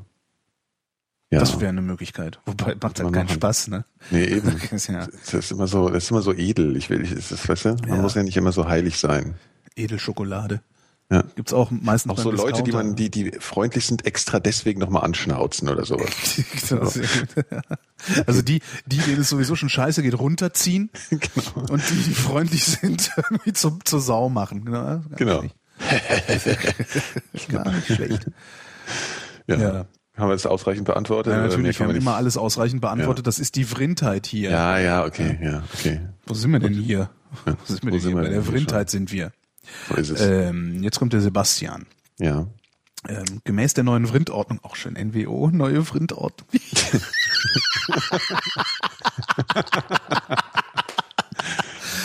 [1.31, 1.39] Ja.
[1.39, 2.39] Das wäre eine Möglichkeit.
[2.45, 3.29] Wobei macht halt keinen machen.
[3.29, 3.83] Spaß, ne?
[4.11, 4.47] nee, eben.
[4.61, 6.77] Das ist ja Das ist immer so, das ist immer so edel.
[6.77, 7.95] Ich will, ich, das ist, weißt du, man Ja.
[7.97, 9.33] muss ja nicht immer so heilig sein.
[9.75, 10.61] Edelschokolade.
[11.11, 11.23] Ja.
[11.35, 15.03] Gibt's auch meistens Auch so Leute, die man, die, die freundlich sind, extra deswegen nochmal
[15.03, 16.09] anschnauzen oder sowas.
[16.67, 17.45] Genau, sehr gut.
[18.25, 21.71] Also die, die, denen es sowieso schon scheiße geht, runterziehen genau.
[21.71, 24.65] und die, die freundlich sind, irgendwie zum, zur Sau machen.
[24.65, 24.83] Genau.
[24.83, 25.41] Gar Genau.
[25.43, 25.55] Nicht.
[27.49, 28.25] Gar nicht schlecht.
[29.47, 29.57] Ja.
[29.57, 29.85] Ja.
[30.17, 31.33] Haben wir das ausreichend beantwortet?
[31.33, 33.27] Ja, natürlich, wir haben immer alles ausreichend beantwortet.
[33.27, 34.49] Das ist die Vrindheit hier.
[34.49, 35.99] Ja, ja, okay, ja, okay.
[36.25, 37.09] Wo sind wir denn hier?
[37.43, 38.21] Wo sind wir wo denn sind hier?
[38.21, 38.41] wir Bei der?
[38.41, 39.31] Vrindheit sind wir.
[39.89, 40.21] So ist es.
[40.21, 41.85] Ähm, jetzt kommt der Sebastian.
[42.19, 42.47] ja.
[43.07, 46.47] Ähm, gemäß der neuen Vrindordnung, auch schön NWO, neue Vrindordnung.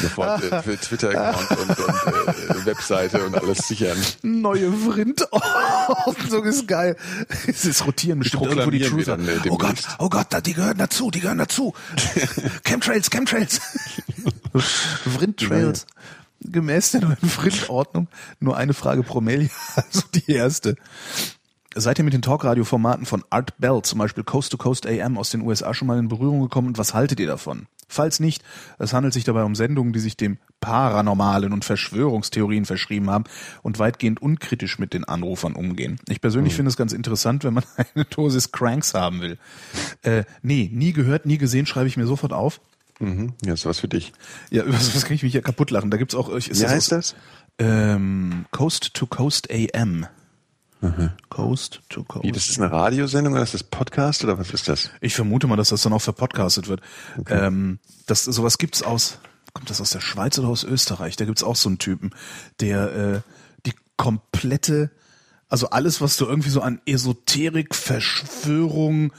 [0.03, 3.99] Sofort äh, für Twitter-Account und, und äh, Webseite und alles sichern.
[4.23, 6.97] Neue Vrindordnung ist geil.
[7.47, 9.17] Es ist rotieren bestimmt irgendwo die Truther.
[9.19, 11.75] dann, äh, Oh Gott, oh Gott, da- die gehören dazu, die gehören dazu.
[12.65, 13.61] Chemtrails, Chemtrails.
[15.05, 15.87] Vrindtrails.
[16.41, 20.77] Gemäß der neuen Vrindordnung nur eine Frage pro Mail, also die erste.
[21.75, 25.31] Seid ihr mit den Talkradio-Formaten von Art Bell, zum Beispiel Coast to Coast AM aus
[25.31, 27.69] den USA, schon mal in Berührung gekommen und was haltet ihr davon?
[27.87, 28.43] Falls nicht,
[28.79, 33.25] es handelt sich dabei um Sendungen, die sich dem Paranormalen und Verschwörungstheorien verschrieben haben
[33.63, 35.99] und weitgehend unkritisch mit den Anrufern umgehen.
[36.09, 37.65] Ich persönlich finde es ganz interessant, wenn man
[37.95, 39.39] eine Dosis Cranks haben will.
[40.03, 42.61] Äh, nee, nie gehört, nie gesehen, schreibe ich mir sofort auf.
[43.01, 43.33] Mhm.
[43.45, 44.13] Ja, ist was für dich.
[44.51, 45.91] Ja, über sowas kann ich mich ja kaputt lachen.
[45.91, 47.15] Da gibt's auch, ist Wie das heißt aus- das?
[47.59, 50.07] Ähm, Coast to Coast AM.
[51.29, 52.25] Coast to Coast.
[52.25, 54.91] Wie, das ist eine Radiosendung oder ist das Podcast oder was ist das?
[55.03, 56.81] Ich vermute mal, dass das dann auch verpodcastet wird.
[57.29, 59.19] Ähm, das, sowas gibt's aus,
[59.53, 61.17] kommt das aus der Schweiz oder aus Österreich?
[61.17, 62.13] Da gibt's auch so einen Typen,
[62.61, 63.21] der äh,
[63.67, 64.91] die komplette,
[65.49, 69.13] also alles, was du irgendwie so an Esoterik, Verschwörung,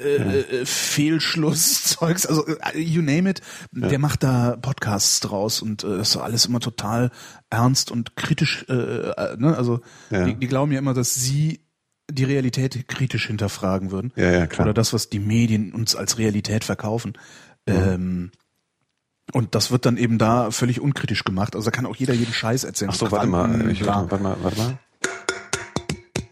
[0.00, 3.40] äh, äh, Fehlschlusszeugs, also äh, you name it,
[3.72, 7.10] der macht da Podcasts draus und äh, das ist so alles immer total
[7.50, 9.56] ernst und kritisch, äh, äh, ne?
[9.56, 9.80] also
[10.10, 10.24] Ja.
[10.24, 11.60] die, die glauben ja immer, dass sie
[12.10, 14.12] die Realität kritisch hinterfragen würden.
[14.16, 14.66] Ja, ja, klar.
[14.66, 17.12] Oder das, was die Medien uns als Realität verkaufen.
[17.66, 18.32] Ähm,
[19.32, 21.54] und das wird dann eben da völlig unkritisch gemacht.
[21.54, 22.90] Also da kann auch jeder jeden Scheiß erzählen.
[22.92, 23.70] Ach so, warte mal.
[23.70, 24.78] Ich, warte mal, warte mal.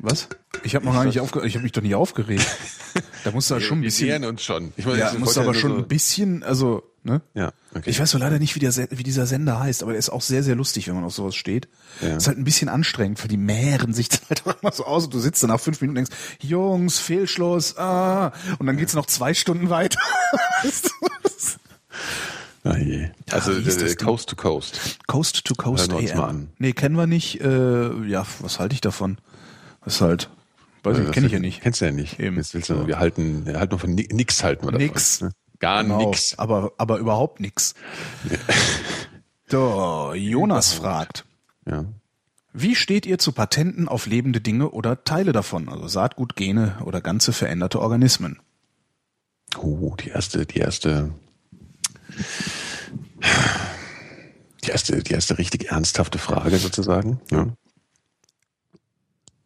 [0.01, 0.29] Was?
[0.65, 1.49] Ich habe noch gar nicht aufgeregt.
[1.49, 2.45] Ich habe mich doch nie aufgeregt.
[3.29, 4.09] Da musst du halt schon ein wir bisschen.
[4.09, 4.73] nähern uns schon.
[4.77, 7.21] Ich meine, Ja, musst du aber nur schon so- ein bisschen, also, ne?
[7.35, 7.91] Ja, okay.
[7.91, 10.23] Ich weiß so leider nicht, wie, der, wie dieser Sender heißt, aber der ist auch
[10.23, 11.69] sehr, sehr lustig, wenn man auf sowas steht.
[12.03, 12.17] Ja.
[12.17, 15.05] Ist halt ein bisschen anstrengend, für die mehren sich dann halt auch immer so aus
[15.05, 18.95] und du sitzt dann nach fünf Minuten und denkst, Jungs, Fehlschluss, ah, und dann geht's
[18.95, 19.99] noch zwei Stunden weiter.
[22.65, 22.71] Du?
[22.71, 23.09] Ah, je.
[23.31, 23.97] Also hieß äh, Ding?
[23.97, 24.99] Coast to Coast.
[25.07, 26.19] Coast to Coast Hören wir AM.
[26.19, 26.49] mal an.
[26.59, 27.41] Nee, kennen wir nicht.
[27.41, 29.19] Äh, ja, was halte ich davon?
[29.85, 30.29] Das ist halt,
[30.83, 31.61] weiß ich, Das kenne ich ja nicht.
[31.63, 32.19] Kennst du ja nicht.
[32.21, 32.37] Eben.
[32.37, 34.87] Jetzt willst du, wir halten, wir halten nur von ni- nix halten wir davon.
[34.87, 35.21] Nix.
[35.21, 35.31] ne?
[35.59, 36.39] Gar Genau, nix.
[36.39, 37.75] Aber, aber überhaupt nix.
[39.51, 41.25] So, Jonas fragt.
[41.67, 41.87] Ja.
[42.53, 47.01] Wie steht ihr zu Patenten auf lebende Dinge oder Teile davon, also Saatgut, Gene oder
[47.01, 48.41] ganze veränderte Organismen?
[49.57, 51.13] Oh, die erste, die erste.
[54.65, 57.21] Die erste, die erste richtig ernsthafte Frage sozusagen.
[57.31, 57.47] Ja.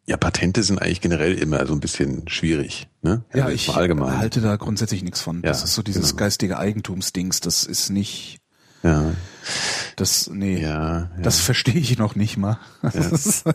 [0.05, 2.89] Ja, Patente sind eigentlich generell immer so ein bisschen schwierig.
[3.01, 3.23] Ne?
[3.33, 4.17] Ja, ich allgemein.
[4.17, 5.37] halte da grundsätzlich nichts von.
[5.37, 6.19] Ja, das ist so dieses genau.
[6.19, 7.39] geistige Eigentumsdings.
[7.39, 8.39] Das ist nicht,
[8.83, 9.13] Ja,
[9.95, 11.09] das, nee, ja, ja.
[11.21, 12.59] das verstehe ich noch nicht mal.
[12.81, 13.45] Das ist,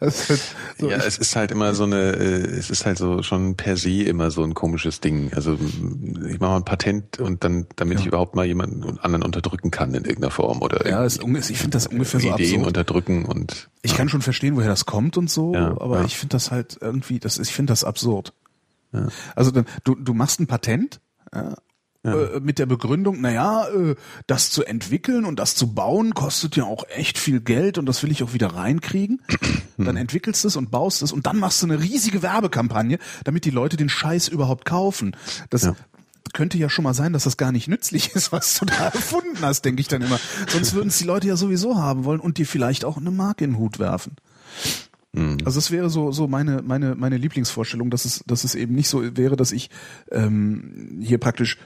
[0.00, 0.42] das ist halt
[0.78, 3.76] so, ja, es ist halt immer so eine, äh, es ist halt so schon per
[3.76, 5.32] se immer so ein komisches Ding.
[5.34, 5.54] Also
[6.28, 8.00] ich mache mal ein Patent und dann, damit Ja.
[8.02, 11.76] ich überhaupt mal jemanden anderen unterdrücken kann in irgendeiner Form oder ja, unge- ich finde
[11.76, 15.54] das ungefähr so Ideen unterdrücken und Ich kann schon verstehen, woher das kommt und so,
[15.54, 16.04] Ja, aber ja.
[16.04, 18.32] ich finde das halt irgendwie, das ist, ich finde das absurd.
[19.34, 21.00] Also dann, du, du machst ein Patent
[21.34, 21.56] ja,
[22.06, 23.94] äh, mit der Begründung, naja, äh,
[24.26, 28.02] das zu entwickeln und das zu bauen kostet ja auch echt viel Geld und das
[28.02, 29.20] will ich auch wieder reinkriegen.
[29.76, 33.44] Dann entwickelst du es und baust es und dann machst du eine riesige Werbekampagne, damit
[33.44, 35.14] die Leute den Scheiß überhaupt kaufen.
[35.50, 35.76] Das Ja.
[36.32, 39.38] könnte ja schon mal sein, dass das gar nicht nützlich ist, was du da erfunden
[39.42, 40.18] hast, denke ich dann immer.
[40.48, 43.44] Sonst würden es die Leute ja sowieso haben wollen und dir vielleicht auch eine Marke
[43.44, 44.16] in den Hut werfen.
[45.46, 48.88] Also es wäre so so meine meine meine Lieblingsvorstellung, dass es dass es eben nicht
[48.88, 49.70] so wäre, dass ich
[50.10, 51.56] ähm, hier praktisch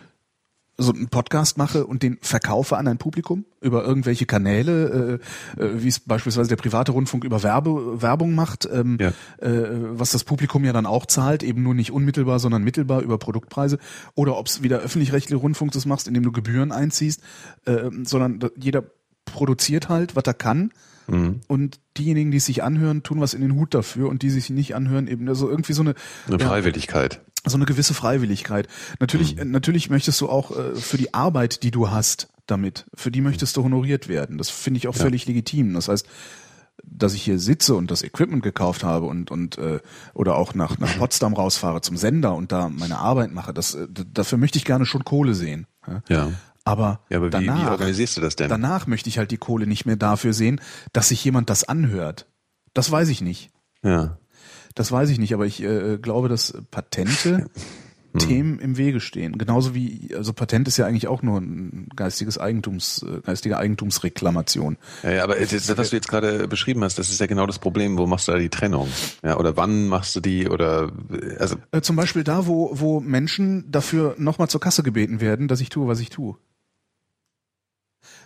[0.80, 5.20] so einen Podcast mache und den verkaufe an ein Publikum über irgendwelche Kanäle,
[5.58, 9.08] äh, äh, wie es beispielsweise der private Rundfunk über Werbe, Werbung macht, ähm, Ja.
[9.38, 9.68] äh,
[9.98, 13.78] was das Publikum ja dann auch zahlt, eben nur nicht unmittelbar, sondern mittelbar über Produktpreise.
[14.14, 17.20] Oder ob es wieder öffentlich-rechtliche Rundfunk das machst, indem du Gebühren einziehst,
[17.66, 18.84] äh, sondern jeder
[19.26, 20.72] produziert halt, was er kann.
[21.48, 24.48] Und diejenigen, die es sich anhören, tun was in den Hut dafür und die sich
[24.48, 25.94] nicht anhören, eben also irgendwie so eine,
[26.28, 27.20] eine ja, Freiwilligkeit.
[27.46, 28.68] So eine gewisse Freiwilligkeit.
[28.98, 29.50] Natürlich, Mhm.
[29.50, 33.56] natürlich möchtest du auch äh, für die Arbeit, die du hast damit, für die möchtest
[33.56, 34.36] du honoriert werden.
[34.38, 35.74] Das finde ich auch völlig legitim.
[35.74, 36.06] Das heißt,
[36.82, 39.80] dass ich hier sitze und das Equipment gekauft habe und und äh,
[40.14, 43.86] oder auch nach nach Potsdam rausfahre zum Sender und da meine Arbeit mache, das äh,
[43.90, 45.66] dafür möchte ich gerne schon Kohle sehen.
[45.86, 46.02] Ja?
[46.08, 46.32] Ja.
[46.64, 48.48] Aber, Ja, aber wie, danach, wie organisierst du das denn?
[48.50, 50.60] danach möchte ich halt die Kohle nicht mehr dafür sehen,
[50.92, 52.26] dass sich jemand das anhört.
[52.74, 53.50] Das weiß ich nicht.
[53.82, 54.18] Ja.
[54.74, 57.46] Das weiß ich nicht, aber ich äh, glaube, dass Patente
[58.18, 59.38] Themen im Wege stehen.
[59.38, 64.78] Genauso wie, also Patent ist ja eigentlich auch nur ein geistiges Eigentums, äh, geistige Eigentumsreklamation.
[65.04, 67.60] Ja, ja, aber das, was du jetzt gerade beschrieben hast, das ist ja genau das
[67.60, 67.98] Problem.
[67.98, 68.88] Wo machst du da die Trennung?
[69.22, 70.48] Ja, oder wann machst du die?
[70.48, 70.90] Oder
[71.38, 75.60] also Äh, zum Beispiel da, wo, wo Menschen dafür nochmal zur Kasse gebeten werden, dass
[75.60, 76.36] ich tue, was ich tue.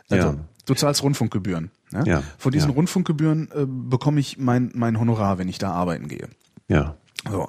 [0.09, 0.37] Also, Ja.
[0.65, 1.71] Du zahlst Rundfunkgebühren.
[1.93, 2.05] Ja?
[2.05, 2.75] Ja, Von diesen ja.
[2.77, 6.29] Rundfunkgebühren äh, bekomme ich mein, mein Honorar, wenn ich da arbeiten gehe.
[6.69, 6.97] ja,
[7.31, 7.49] So.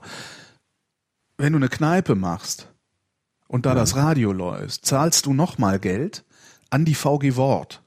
[1.38, 2.70] Wenn du eine Kneipe machst
[3.48, 6.24] und da das Radio läuft, zahlst du nochmal Geld
[6.70, 7.84] an die VG Wort.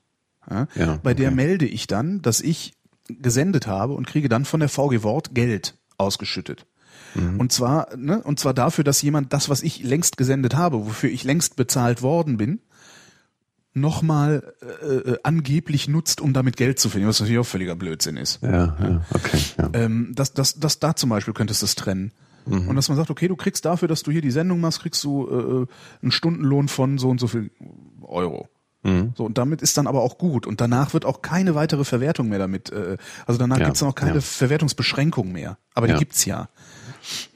[0.51, 0.67] Ja?
[0.75, 1.37] Ja, Bei der okay.
[1.37, 2.75] melde ich dann, dass ich
[3.09, 6.67] gesendet habe und kriege dann von der VG Wort Geld ausgeschüttet.
[7.15, 7.41] Mhm.
[7.41, 11.11] Und zwar, ne, und zwar dafür, dass jemand das, was ich längst gesendet habe, wofür
[11.11, 12.61] ich längst bezahlt worden bin,
[13.75, 18.17] nochmal äh, äh, angeblich nutzt, um damit Geld zu verdienen, was natürlich auch völliger Blödsinn
[18.17, 18.43] ist.
[18.43, 18.51] ja,
[18.81, 19.71] ja, okay, ja.
[19.75, 22.13] Ähm, das, das, das da zum Beispiel könntest du es trennen.
[22.47, 22.69] Mhm.
[22.69, 25.05] Und dass man sagt, okay, du kriegst dafür, dass du hier die Sendung machst, kriegst
[25.05, 27.51] du äh, einen Stundenlohn von so und so viel
[28.03, 28.49] Euro.
[28.83, 29.13] Mhm.
[29.17, 30.47] So, und damit ist dann aber auch gut.
[30.47, 32.71] Und danach wird auch keine weitere Verwertung mehr damit.
[32.71, 32.97] Äh,
[33.27, 34.21] also danach Ja, gibt's dann auch keine ja.
[34.21, 35.59] Verwertungsbeschränkung mehr.
[35.75, 35.99] Aber die Ja.
[35.99, 36.49] gibt's ja.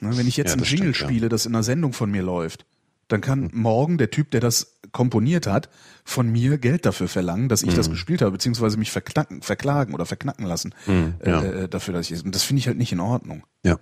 [0.00, 2.10] Ne, wenn ich jetzt Ja, ein das Jingle stimmt, spiele, das in einer Sendung von
[2.10, 2.64] mir läuft,
[3.12, 3.50] dann kann Mhm.
[3.60, 5.68] morgen der Typ, der das komponiert hat,
[6.04, 7.92] von mir Geld dafür verlangen, dass ich das Mhm.
[7.92, 11.42] gespielt habe, beziehungsweise mich verknacken, verklagen oder verknacken lassen Mhm, ja.
[11.42, 13.44] äh, dafür, dass ich und das finde ich halt nicht in Ordnung.
[13.64, 13.76] Ja,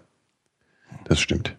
[1.04, 1.56] das stimmt.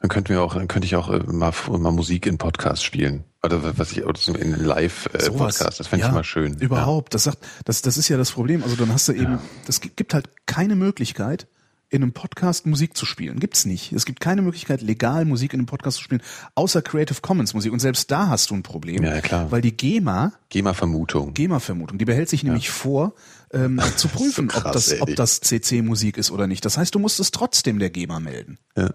[0.00, 3.24] Dann könnten wir auch, dann könnte ich auch äh, mal, mal Musik in Podcast spielen.
[3.42, 5.80] Oder was ich, oder so in Live-Podcast.
[5.80, 6.54] das fände ich ja, mal schön.
[6.58, 7.14] Überhaupt.
[7.14, 8.62] Das sagt, das, das ist ja das Problem.
[8.62, 11.48] Also dann hast du eben, das gibt halt keine Möglichkeit,
[11.90, 13.40] in einem Podcast Musik zu spielen.
[13.40, 13.92] Gibt's nicht.
[13.92, 16.22] Es gibt keine Möglichkeit, legal Musik in einem Podcast zu spielen,
[16.54, 17.72] außer Creative Commons Musik.
[17.72, 19.02] Und selbst da hast du ein Problem.
[19.02, 19.50] Ja, ja, klar.
[19.50, 20.32] Weil die GEMA, Ja.
[20.50, 21.34] GEMA-Vermutung.
[21.34, 23.14] GEMA-Vermutung, die behält sich nämlich vor,
[23.52, 25.00] ähm, zu prüfen, krass, ob, das, ey.
[25.00, 26.64] ob das CC-Musik ist oder nicht.
[26.64, 28.58] Das heißt, du musst es trotzdem der GEMA melden.
[28.76, 28.90] Ja.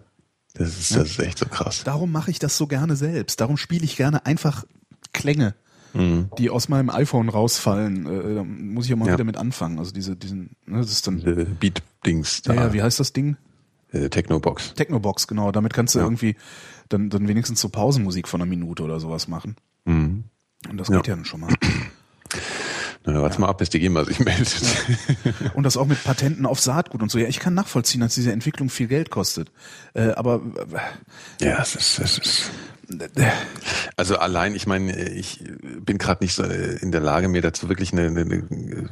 [0.54, 1.84] Das ist, das ist echt so krass.
[1.84, 3.42] Darum mache ich das so gerne selbst.
[3.42, 4.64] Darum spiele ich gerne einfach
[5.12, 5.54] Klänge,
[5.96, 6.30] Mhm.
[6.38, 8.06] die aus meinem iPhone rausfallen.
[8.06, 9.14] Äh, da muss ich ja mal Ja.
[9.14, 9.80] wieder mit anfangen.
[9.80, 12.54] Also diese, diesen, ne, das ist dann, Äh, Beat-Dings da.
[12.54, 13.38] ja, ja, wie heißt das Ding?
[13.92, 14.74] äh, Technobox.
[14.74, 15.52] Technobox, genau.
[15.54, 16.06] Damit kannst du Ja.
[16.06, 16.36] irgendwie
[16.90, 19.56] dann, dann wenigstens so Pausenmusik von einer Minute oder sowas machen.
[19.86, 20.26] Mhm.
[20.70, 20.98] Und das Ja.
[20.98, 21.54] geht ja dann schon mal.
[23.08, 24.64] Na, warte mal ab, bis die GEMA sich meldet.
[25.54, 27.20] Und das auch mit Patenten auf Saatgut und so.
[27.20, 29.52] Ja, ich kann nachvollziehen, dass diese Entwicklung viel Geld kostet.
[29.94, 30.42] Äh, aber
[31.40, 32.52] Ja, es ist, es ist.
[32.90, 33.32] Äh,
[33.96, 35.44] Also allein, ich meine, ich
[35.80, 38.44] bin gerade nicht so in der Lage, mir dazu wirklich eine, eine,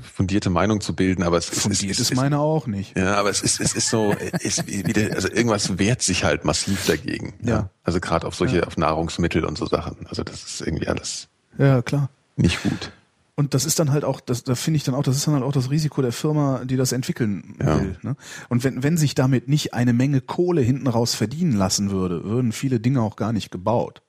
[0.02, 2.98] fundierte Meinung zu bilden, aber es ist, fundiert es, ist es, meine auch nicht.
[2.98, 6.86] Ja, aber es ist, es ist so, ist wieder, also irgendwas wehrt sich halt massiv
[6.86, 7.34] dagegen.
[7.41, 7.70] Ja.
[7.84, 10.08] Also gerade auf solche, auf Nahrungsmittel und so Sachen.
[10.08, 11.28] Also das ist irgendwie alles.
[11.58, 12.10] Ja, klar.
[12.38, 12.91] nicht gut.
[13.36, 15.34] Und das ist dann halt auch, das, da finde ich dann auch, das ist dann
[15.34, 17.80] halt auch das Risiko der Firma, die das entwickeln Ja.
[17.80, 17.98] will.
[18.04, 18.16] Ne?
[18.50, 22.52] Und wenn, wenn sich damit nicht eine Menge Kohle hinten raus verdienen lassen würde, würden
[22.52, 24.04] viele Dinge auch gar nicht gebaut.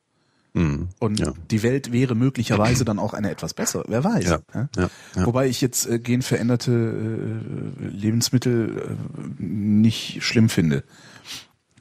[0.53, 0.89] Mhm.
[1.01, 1.33] Und Ja.
[1.51, 4.25] die Welt wäre möglicherweise dann auch eine etwas bessere, wer weiß.
[4.27, 4.89] Ja, ja.
[5.27, 10.85] Wobei ich jetzt äh, genveränderte äh, Lebensmittel äh, nicht schlimm finde.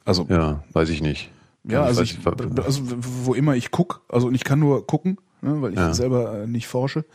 [0.06, 1.30] Also Ja, weiß ich nicht.
[1.66, 5.62] ja, also, ich, nicht, also wo immer ich guck, also ich kann nur gucken, ne,
[5.62, 5.94] weil ich Ja.
[5.94, 7.06] selber äh, nicht forsche.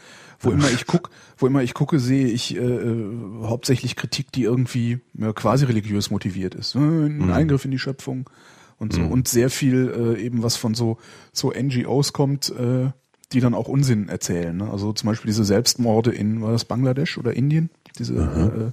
[0.41, 3.12] Wo immer ich guck, wo immer ich gucke, sehe ich äh, äh,
[3.43, 6.76] hauptsächlich Kritik, die irgendwie ja, quasi religiös motiviert ist.
[6.76, 6.81] Ne?
[7.07, 7.33] Ein Mhm.
[7.33, 8.31] Eingriff in die Schöpfung
[8.79, 10.99] und so und sehr viel äh, eben was von so
[11.33, 12.91] so NGOs kommt, äh,
[13.33, 14.57] die dann auch Unsinn erzählen.
[14.57, 14.70] Ne?
[14.70, 18.72] Also zum Beispiel diese Selbstmorde in war das Bangladesch oder Indien, diese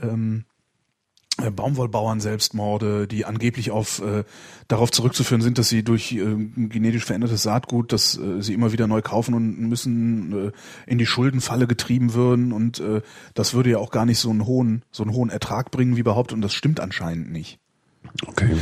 [0.00, 0.51] äh, ähm, äh,
[1.50, 4.24] Baumwollbauern Selbstmorde, die angeblich auf äh,
[4.68, 8.86] darauf zurückzuführen sind, dass sie durch äh, genetisch verändertes Saatgut, das äh, sie immer wieder
[8.86, 10.52] neu kaufen und müssen äh,
[10.86, 13.02] in die Schuldenfalle getrieben würden und äh,
[13.34, 16.02] das würde ja auch gar nicht so einen hohen so einen hohen Ertrag bringen wie
[16.02, 17.58] behauptet und das stimmt anscheinend nicht.
[18.26, 18.58] Okay.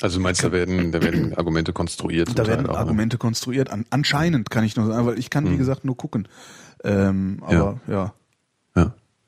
[0.00, 2.38] Also du meinst, da werden, da werden Argumente konstruiert.
[2.38, 2.78] Da werden auch, ne?
[2.78, 3.70] Argumente konstruiert.
[3.70, 6.28] An, anscheinend kann ich nur sagen, weil ich kann wie gesagt nur gucken.
[6.84, 8.14] Ähm, aber ja, Ja.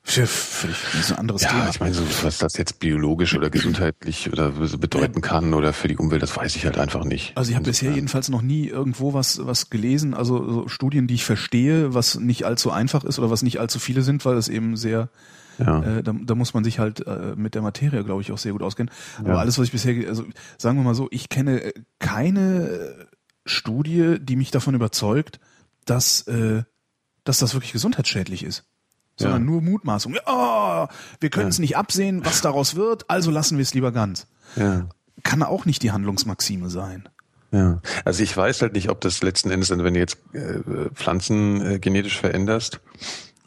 [0.03, 1.69] Für, völlig das ist ein anderes Ja, Thema.
[1.69, 5.95] ich meine, so, was das jetzt biologisch oder gesundheitlich oder bedeuten kann oder für die
[5.97, 7.37] Umwelt, das weiß ich halt einfach nicht.
[7.37, 11.13] Also ich habe bisher jedenfalls noch nie irgendwo was was gelesen, also so Studien, die
[11.13, 14.47] ich verstehe, was nicht allzu einfach ist oder was nicht allzu viele sind, weil es
[14.49, 15.09] eben sehr
[15.59, 15.81] Ja.
[15.83, 18.53] äh, da, da muss man sich halt äh, mit der Materie, glaube ich, auch sehr
[18.53, 18.91] gut auskennen.
[19.19, 20.25] Aber alles, was ich bisher, also
[20.57, 23.05] sagen wir mal so, ich kenne äh, keine äh,
[23.45, 25.39] Studie, die mich davon überzeugt,
[25.85, 26.63] dass äh,
[27.23, 28.63] dass das wirklich gesundheitsschädlich ist.
[29.17, 29.45] Sondern Ja.
[29.51, 30.15] nur Mutmaßung.
[30.25, 30.87] Ja,
[31.19, 34.27] wir können es nicht absehen, was daraus wird, also lassen wir es lieber ganz.
[34.55, 34.87] Ja.
[35.23, 37.07] Kann auch nicht die Handlungsmaxime sein.
[37.51, 40.59] Ja, also ich weiß halt nicht, ob das letzten Endes, wenn du jetzt äh,
[40.93, 42.79] Pflanzen äh, genetisch veränderst,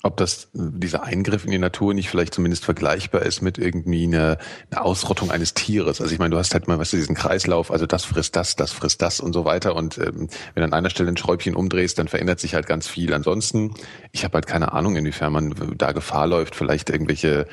[0.04, 4.36] ob das dieser Eingriff in die Natur nicht vielleicht zumindest vergleichbar ist mit irgendwie einer,
[4.70, 6.00] einer Ausrottung eines Tieres.
[6.02, 8.54] Also ich meine, du hast halt mal, weißt du, diesen Kreislauf, also das frisst das,
[8.54, 9.74] das frisst das und so weiter.
[9.74, 13.14] Und ähm, wenn an einer Stelle ein Schräubchen umdrehst, dann verändert sich halt ganz viel.
[13.14, 13.72] Ansonsten,
[14.12, 17.46] ich habe halt keine Ahnung, inwiefern man da Gefahr läuft, vielleicht irgendwelche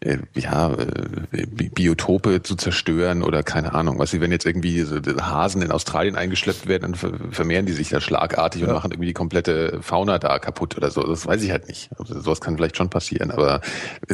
[0.00, 3.98] äh, ja, äh, Bi- Biotope zu zerstören oder keine Ahnung.
[3.98, 7.72] Was sie, wenn jetzt irgendwie so Hasen in Australien eingeschleppt werden, dann ver- vermehren die
[7.72, 11.02] sich da schlagartig und machen irgendwie die komplette Fauna da kaputt oder so.
[11.02, 11.88] Das weiß ich halt nicht.
[11.98, 13.62] Also, sowas kann vielleicht schon passieren, aber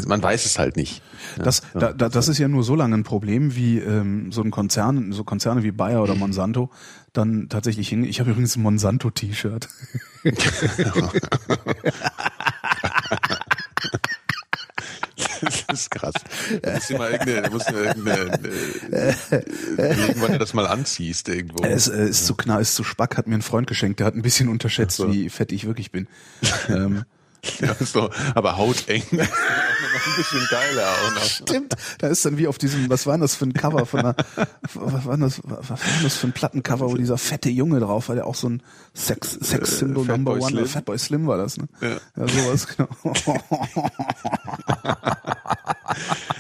[0.07, 1.03] man weiß es halt nicht.
[1.37, 4.43] Ja, Das, da, da, das ist ja nur so lange ein Problem, wie ähm, so
[4.43, 6.70] ein Konzern, so Konzerne wie Bayer oder Monsanto
[7.12, 8.05] dann tatsächlich hin.
[8.05, 9.68] Ich habe übrigens ein Monsanto-T-Shirt.
[15.43, 16.14] Das ist krass.
[16.62, 18.38] Da musst du mal irgendeine, musst du irgendeine,
[18.90, 19.14] äh,
[19.76, 21.64] irgendwann das mal anziehst irgendwo.
[21.64, 24.14] Es äh, ist zu knapp, ist zu spack, hat mir ein Freund geschenkt, der hat
[24.14, 25.12] ein bisschen unterschätzt, so.
[25.12, 26.09] wie fett ich wirklich bin.
[26.68, 27.05] ähm,
[27.61, 29.03] Ja, so, aber hauteng.
[29.12, 31.24] noch ein bisschen geiler auch noch.
[31.24, 34.01] stimmt, da ist dann wie auf diesem, was war denn das für ein Cover von
[34.01, 34.16] einer,
[34.74, 38.09] was war denn das, was war das für ein Plattencover, wo dieser fette Junge drauf
[38.09, 38.62] war, der auch so ein
[38.95, 40.72] Sex, Sex-Symbol Äh, Number Fatboy One, oder Slim?
[40.72, 41.64] Fatboy Slim war das, ne?
[41.80, 41.88] Ja.
[42.16, 42.88] ja sowas, genau.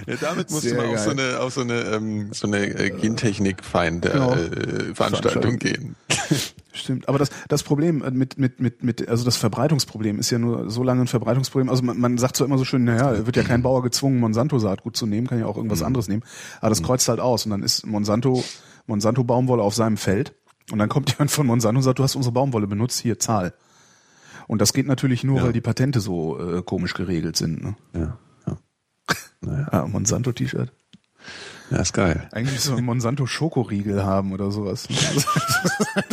[0.06, 2.64] Ja, damit musst Sehr du mal auf so eine, auf so eine, ähm, so eine
[2.66, 4.34] äh, Gentechnik-Feind Genau.
[4.34, 5.94] äh, Veranstaltung gehen.
[6.74, 10.38] Stimmt, aber das, das Problem äh, mit, mit, mit, mit, also das Verbreitungsproblem ist ja
[10.38, 11.68] nur so lange ein Verbreitungsproblem.
[11.68, 14.96] Also man, man sagt zwar immer so schön, naja, wird ja kein Bauer gezwungen, Monsanto-Saatgut
[14.96, 16.22] zu nehmen, kann ja auch irgendwas anderes nehmen.
[16.60, 18.42] Aber das kreuzt halt aus und dann ist Monsanto,
[18.86, 20.34] Monsanto Baumwolle auf seinem Feld
[20.70, 23.52] und dann kommt jemand von Monsanto und sagt, du hast unsere Baumwolle benutzt, hier Zahl.
[24.48, 25.44] Und das geht natürlich nur, Ja.
[25.44, 27.62] weil die Patente so äh, komisch geregelt sind.
[27.62, 27.76] Ne?
[27.94, 28.58] Ja, ja.
[29.42, 30.72] Naja, Ah, Monsanto-T-Shirt.
[31.72, 32.28] Ja, ist geil.
[32.32, 34.86] Eigentlich so ein Monsanto-Schokoriegel haben oder sowas.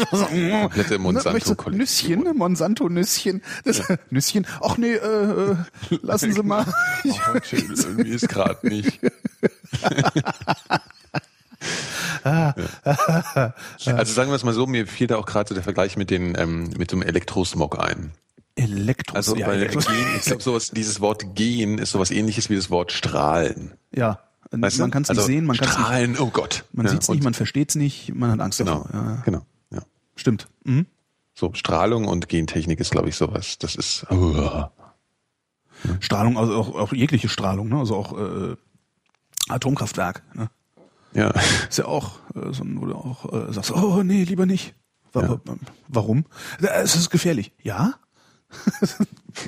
[0.10, 1.78] Komplette Ne, möchtest du Monsanto-Kollektion.
[1.78, 2.34] Nüsschen, ne?
[2.34, 3.42] Monsanto-Nüsschen.
[3.66, 4.48] Das, Nüsschen.
[4.62, 5.56] Ach nee, äh, äh,
[6.02, 6.66] lassen Sie mal.
[7.06, 9.00] Oh, chill, irgendwie ist gerade nicht.
[12.24, 16.10] also sagen wir es mal so, mir fiel da auch gerade so der Vergleich mit
[16.10, 18.12] den ähm, mit dem Elektrosmog ein.
[18.56, 19.16] Elektro.
[19.16, 22.56] Also ja, bei Elektro Gen, ich glaube sowas, dieses Wort Gen ist sowas ähnliches wie
[22.56, 23.74] das Wort Strahlen.
[23.92, 24.20] ja.
[24.52, 26.66] Weißt man kann es also nicht sehen, man kann es nicht, Strahlen, oh Gott.
[26.74, 29.00] man Ja, sieht es nicht, man versteht es nicht, man hat Angst Genau, davor.
[29.00, 29.42] Ja, genau,
[29.72, 29.82] ja.
[30.16, 30.48] stimmt.
[30.64, 30.86] Mhm.
[31.36, 33.58] So, Strahlung und Gentechnik ist, glaube ich, sowas.
[33.60, 34.06] Das ist.
[34.12, 34.64] Uh,
[36.02, 37.78] Strahlung, also auch, auch jegliche Strahlung, ne?
[37.78, 38.56] also auch äh,
[39.48, 40.24] Atomkraftwerk.
[40.34, 40.50] Ne?
[41.14, 41.30] ja.
[41.70, 44.76] Ist ja auch äh, so, ein- wo du auch äh, sagst, oh nee, lieber nicht.
[45.14, 45.30] Wa- Ja.
[45.30, 45.56] wa-
[45.88, 46.26] Warum?
[46.62, 47.54] Äh, Es ist gefährlich.
[47.64, 47.94] Ja?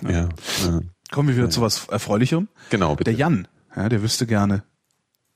[0.03, 0.09] ja.
[0.09, 0.29] ja.
[1.11, 2.47] Kommen wir wieder zu was Erfreulicherem.
[2.69, 3.11] Genau, bitte.
[3.11, 4.63] Der Jan, ja, der wüsste gerne.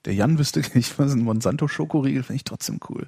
[0.06, 3.06] Der Jan wüsste, ich weiß, ein Monsanto-Schokoriegel finde ich trotzdem cool.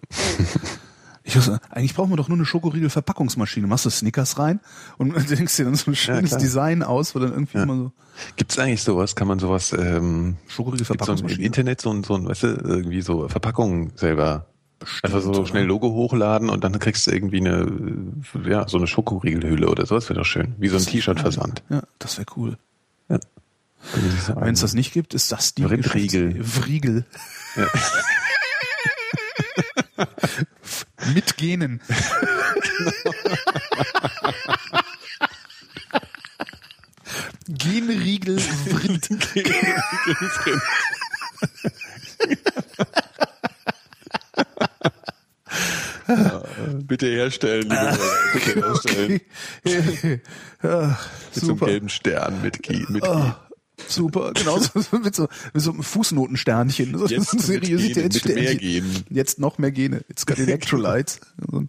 [1.24, 3.66] Ich weiß, eigentlich brauchen wir doch nur eine Schokoriegel-Verpackungsmaschine.
[3.66, 4.60] Machst du Snickers rein
[4.96, 6.40] und denkst dir dann so ein schönes klar.
[6.40, 7.62] Design aus, wo dann irgendwie Ja.
[7.64, 7.92] immer so
[8.36, 9.14] Gibt es eigentlich sowas?
[9.14, 11.44] Kann man sowas ähm, gibt's so im Schokoriegel-Verpackungsmaschine.
[11.44, 14.46] Internet so ein, so ein, weißt du, irgendwie so Verpackungen selber
[15.02, 17.66] einfach so schnell Logo hochladen und dann kriegst du irgendwie eine,
[18.48, 20.54] ja, so eine Schokoriegelhülle oder sowas wäre doch schön.
[20.58, 21.62] Wie so ein T-Shirt-Versand.
[21.68, 22.56] Ja, das wäre cool.
[23.08, 23.18] Ja.
[24.34, 25.62] Wenn es das nicht gibt, ist das die.
[25.64, 27.04] Geschäfts- Vriegel.
[31.14, 31.80] Mit Genen.
[37.48, 39.08] Genriegel Vrind.
[46.86, 47.98] Bitte herstellen, liebe Leute.
[48.32, 49.20] Bitte herstellen.
[49.64, 50.20] Okay.
[50.62, 50.98] Ja,
[51.34, 52.84] Mit so einem gelben Stern mit G.
[52.88, 53.08] Mit G.
[53.08, 53.40] Ah,
[53.86, 56.98] super, genau so mit so, mit so einem Fußnotensternchen.
[56.98, 58.58] So Jetzt mit Genen, mit mehr Seriositätssternchen.
[58.58, 59.04] Genen.
[59.10, 60.04] Jetzt noch mehr Gene.
[60.08, 61.20] It's got electrolytes.
[61.50, 61.64] So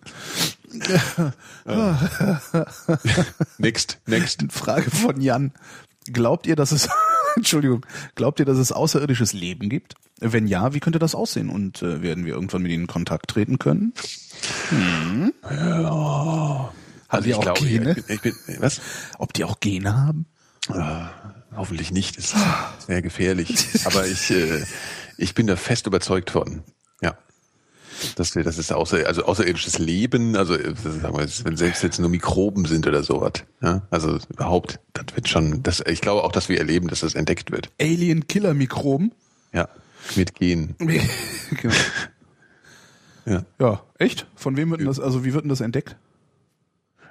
[3.57, 4.43] Next, next.
[4.51, 5.51] Frage von Jan.
[6.11, 6.89] Glaubt ihr, dass es,
[7.35, 7.85] Entschuldigung,
[8.15, 9.95] glaubt ihr, dass es außerirdisches Leben gibt?
[10.19, 11.49] Wenn ja, wie könnte das aussehen?
[11.49, 13.93] Und äh, werden wir irgendwann mit ihnen in Kontakt treten können?
[17.07, 17.95] Also die ich auch glaube, Gene?
[17.97, 18.81] ich bin, ich bin, was?
[19.17, 20.25] Ob die auch Gene haben?
[20.69, 21.09] Ah,
[21.55, 22.17] hoffentlich nicht.
[22.17, 22.35] Das ist
[22.87, 23.67] sehr gefährlich.
[23.85, 24.63] Aber ich, äh,
[25.17, 26.63] ich bin da fest überzeugt von.
[27.01, 27.17] Ja.
[28.15, 31.99] Dass wir, das ist außer, also außerirdisches Leben, also äh, sagen wir, wenn selbst jetzt
[31.99, 33.43] nur Mikroben sind oder sowas.
[33.61, 33.81] Ja?
[33.89, 37.51] Also überhaupt, das wird schon, das, ich glaube auch, dass wir erleben, dass das entdeckt
[37.51, 37.69] wird.
[37.81, 39.11] Alien-Killer-Mikroben?
[39.53, 39.67] Ja.
[40.15, 40.75] Mit Genen.
[41.61, 41.75] genau.
[43.25, 43.45] Ja.
[43.59, 44.27] Ja, echt?
[44.35, 45.95] Von wem wird denn das, also wie wird denn das entdeckt?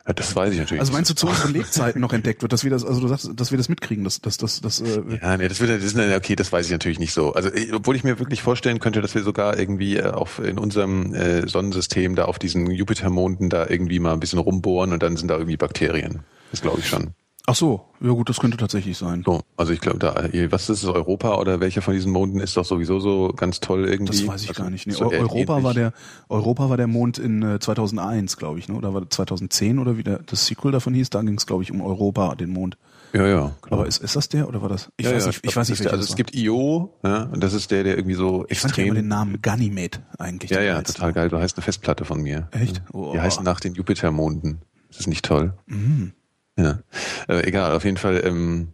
[0.09, 0.15] Ja.
[0.15, 0.81] Das weiß ich natürlich.
[0.81, 3.31] Also meinst du zu unseren Lebzeiten noch entdeckt wird, dass wir das, also du sagst,
[3.35, 5.97] dass wir das mitkriegen, dass, dass, dass, dass äh, Ja, nee, das wird, das ist,
[5.97, 7.35] okay, das weiß ich natürlich nicht so.
[7.35, 11.15] Also, obwohl ich mir wirklich vorstellen könnte, dass wir sogar irgendwie äh, auf, in unserem
[11.15, 15.29] äh, Sonnensystem da auf diesen Jupitermonden da irgendwie mal ein bisschen rumbohren und dann sind
[15.29, 16.21] da irgendwie Bakterien.
[16.51, 17.13] Das glaube ich schon.
[17.51, 19.23] Ach so, ja gut, das könnte tatsächlich sein.
[19.25, 20.15] So, also ich glaube, da,
[20.51, 23.87] was ist es, Europa oder welcher von diesen Monden ist doch sowieso so ganz toll
[23.89, 24.19] irgendwie?
[24.19, 24.87] Das weiß ich also, gar nicht.
[24.87, 25.65] Nee, so Eu- Europa ähnlich.
[25.65, 25.93] war der
[26.29, 28.75] Europa war der Mond in äh, 2001, glaube ich, ne?
[28.75, 31.09] Oder war das 2010 oder wie der, das Sequel davon hieß?
[31.09, 32.77] Da ging es, glaube ich, um Europa, den Mond.
[33.15, 33.53] Ja, ja.
[33.63, 33.77] Genau.
[33.79, 34.91] Aber ist, ist das der oder war das?
[34.99, 36.17] Ich ja, weiß ja, nicht, ich glaub, weiß nicht, der, Also es war.
[36.17, 39.03] gibt Io, ja, und das ist der, der irgendwie so Ich fand ja immer extrem.
[39.05, 40.51] den Namen Ganymed eigentlich.
[40.51, 41.31] ja, ja, total geil.
[41.31, 42.49] Du heißt eine Festplatte von mir.
[42.51, 42.77] Echt?
[42.77, 43.17] Die Oh.
[43.19, 44.59] heißt nach den Jupitermonden.
[44.89, 45.55] Das ist nicht toll.
[45.67, 46.13] Mhm.
[46.59, 46.81] Ja.
[47.29, 48.69] Äh, egal, auf jeden Fall, ähm,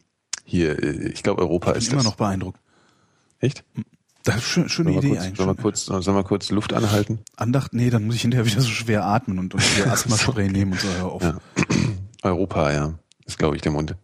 [0.44, 2.12] hier, äh, ich glaube, Europa Ich ist bin immer das.
[2.12, 2.58] noch beeindruckt.
[3.40, 3.62] Echt?
[4.24, 5.36] Das ist schön, schöne Idee kurz, eigentlich.
[5.36, 7.18] sollen wir kurz, sollen wir kurz Luft anhalten?
[7.36, 10.80] Andacht, nee, dann muss ich hinterher wieder so schwer atmen und, und Asthma-Spray nehmen und
[10.80, 11.22] so, hör auf.
[11.22, 11.36] Ja.
[12.22, 12.94] Europa, ja.
[13.26, 13.96] Ist, glaube ich, der Mond.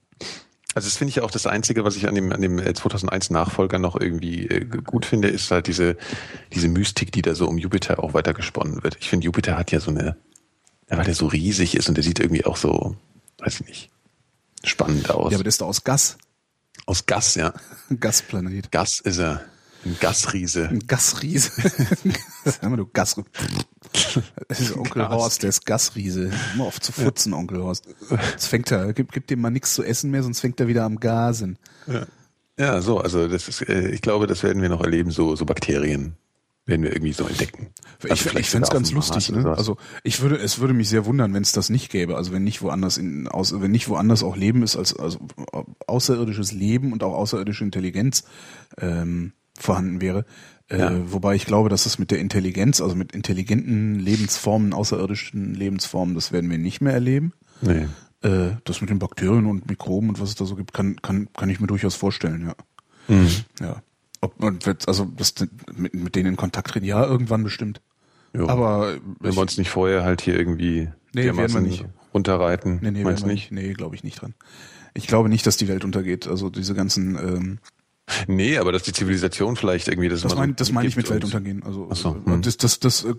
[0.74, 3.30] Also das finde ich auch das Einzige, was ich an dem, an dem äh, 2001
[3.30, 5.96] Nachfolger noch irgendwie äh, gut finde, ist halt diese,
[6.52, 8.98] diese Mystik, die da so um Jupiter auch weiter gesponnen wird.
[9.00, 10.16] Ich finde, Jupiter hat ja so eine,
[10.88, 12.94] weil der so riesig ist und der sieht irgendwie auch so,
[13.40, 13.90] weiß ich nicht,
[14.64, 15.32] spannend aus.
[15.32, 16.18] Ja, aber das ist doch aus Gas.
[16.86, 17.52] Aus Gas, ja.
[17.88, 18.70] Ein Gasplanet.
[18.70, 19.42] Gas ist er.
[19.84, 20.68] Ein Gasriese.
[20.68, 21.52] Ein Gasriese.
[22.44, 23.16] Sag mal, du Gas.
[24.48, 25.10] Das ist Onkel Gas.
[25.10, 26.30] Horst, der ist Gasriese.
[26.54, 27.86] Immer auf zu futzen, Onkel Horst.
[28.32, 30.84] Jetzt fängt er, gibt, gibt dem mal nichts zu essen mehr, sonst fängt er wieder
[30.84, 31.58] am Gasen.
[32.58, 35.46] Ja, so, also das ist, äh, ich glaube, das werden wir noch erleben, so, so
[35.46, 36.16] Bakterien
[36.70, 37.68] werden wir irgendwie so entdecken.
[37.98, 39.30] Ich, Also ich vielleicht fände es ganz lustig.
[39.30, 39.44] Ne?
[39.56, 42.16] Also ich würde, es würde mich sehr wundern, wenn es das nicht gäbe.
[42.16, 45.18] Also wenn nicht woanders in, aus, wenn nicht woanders auch Leben ist als also
[45.86, 48.24] außerirdisches Leben und auch außerirdische Intelligenz
[48.78, 50.24] ähm, vorhanden wäre.
[50.68, 50.92] Äh, Ja.
[51.12, 56.32] Wobei ich glaube, dass das mit der Intelligenz, also mit intelligenten Lebensformen, außerirdischen Lebensformen, das
[56.32, 57.32] werden wir nicht mehr erleben.
[57.60, 57.86] nee.
[58.22, 61.28] Äh, das mit den Bakterien und Mikroben und was es da so gibt, kann, kann,
[61.34, 62.54] kann ich mir durchaus vorstellen, ja.
[63.14, 63.28] Mhm.
[63.60, 63.82] Ja.
[64.20, 65.34] Ob man wird, also das
[65.74, 67.80] mit, mit denen in Kontakt treten, ja, irgendwann bestimmt.
[68.34, 68.48] Jo.
[68.48, 71.84] Aber Wenn wir uns nicht vorher halt hier irgendwie Nee, dermaßen wir nicht.
[72.14, 73.50] runterreiten, nee, nee, meinst nicht?
[73.50, 74.34] Nee, glaube ich nicht dran.
[74.94, 76.28] Ich glaube nicht, dass die Welt untergeht.
[76.28, 77.58] Also diese ganzen, ähm,
[78.26, 81.16] Nee, aber dass die Zivilisation vielleicht irgendwie das das so das meine ich mit gibt
[81.16, 81.62] und- Weltuntergehen.
[81.62, 82.42] Also so, äh, hm.
[82.42, 83.14] das, das, das äh,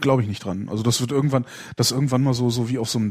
[0.00, 0.68] glaube ich nicht dran.
[0.68, 3.10] Also das wird irgendwann, dass irgendwann mal so, so wie auf so einem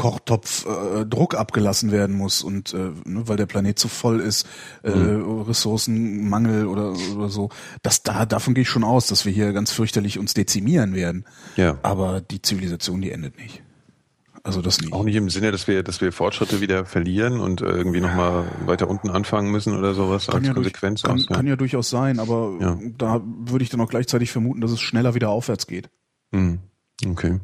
[0.00, 4.46] Dampfkochtopf äh, Druck abgelassen werden muss und äh, ne, weil der Planet zu voll ist,
[4.82, 5.42] äh, Hm.
[5.42, 7.50] Ressourcenmangel oder, oder so.
[7.82, 11.24] Das da davon gehe ich schon aus, dass wir hier ganz fürchterlich uns dezimieren werden.
[11.56, 11.78] Ja.
[11.82, 13.62] Aber die Zivilisation, die endet nicht.
[14.42, 14.92] Also das nicht.
[14.94, 18.44] Auch nicht im Sinne, dass wir, dass wir Fortschritte wieder verlieren und äh, irgendwie nochmal
[18.64, 21.02] weiter unten anfangen müssen oder sowas kann als ja, durch, Konsequenz.
[21.02, 21.36] kann, aus, ja.
[21.36, 22.78] kann ja durchaus sein, aber Ja.
[22.96, 25.90] da würde ich dann auch gleichzeitig vermuten, dass es schneller wieder aufwärts geht.
[26.32, 26.60] Hm,
[27.06, 27.40] Okay.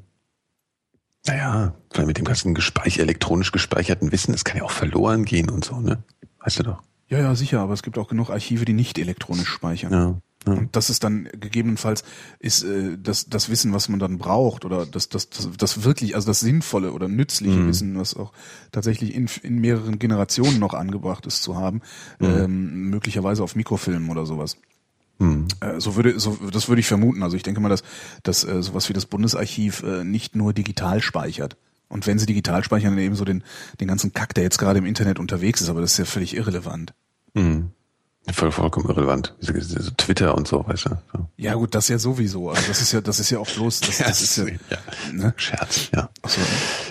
[1.27, 5.51] Naja, weil mit dem ganzen Gespeich elektronisch gespeicherten Wissen, das kann ja auch verloren gehen
[5.51, 6.03] und so, ne?
[6.41, 6.83] Weißt du doch.
[7.09, 9.93] Ja, ja, sicher, aber es gibt auch genug Archive, die nicht elektronisch speichern.
[9.93, 10.21] Ja.
[10.53, 12.05] Und das ist dann gegebenenfalls
[12.39, 16.15] ist äh, das, das Wissen, was man dann braucht oder das, das, das, das wirklich,
[16.15, 17.69] also das sinnvolle oder nützliche Mhm.
[17.69, 18.33] Wissen, was auch
[18.71, 21.81] tatsächlich in, in mehreren Generationen noch angebracht ist zu haben,
[22.21, 22.27] Mhm.
[22.27, 24.57] ähm, möglicherweise auf Mikrofilmen oder sowas.
[25.19, 25.49] Mhm.
[25.61, 27.23] Äh, so würde, so, das würde ich vermuten.
[27.23, 27.83] Also ich denke mal, dass,
[28.23, 31.57] dass äh, sowas wie das Bundesarchiv äh, nicht nur digital speichert.
[31.89, 33.45] Und wenn sie digital speichern, dann eben so den,
[33.81, 36.37] den ganzen Kack, der jetzt gerade im Internet unterwegs ist, aber das ist ja völlig
[36.37, 36.95] irrelevant.
[37.35, 37.71] Mhm.
[38.33, 39.35] Voll, vollkommen irrelevant.
[39.41, 40.91] Diese Twitter und so, weißt du.
[41.13, 41.29] So.
[41.37, 42.51] Ja gut, das ja sowieso.
[42.51, 44.53] Also das ist ja, das ist ja auch bloß, das, das ist ja, ja.
[45.13, 45.33] ne?
[45.37, 46.11] Scherz, ja.
[46.23, 46.41] Achso.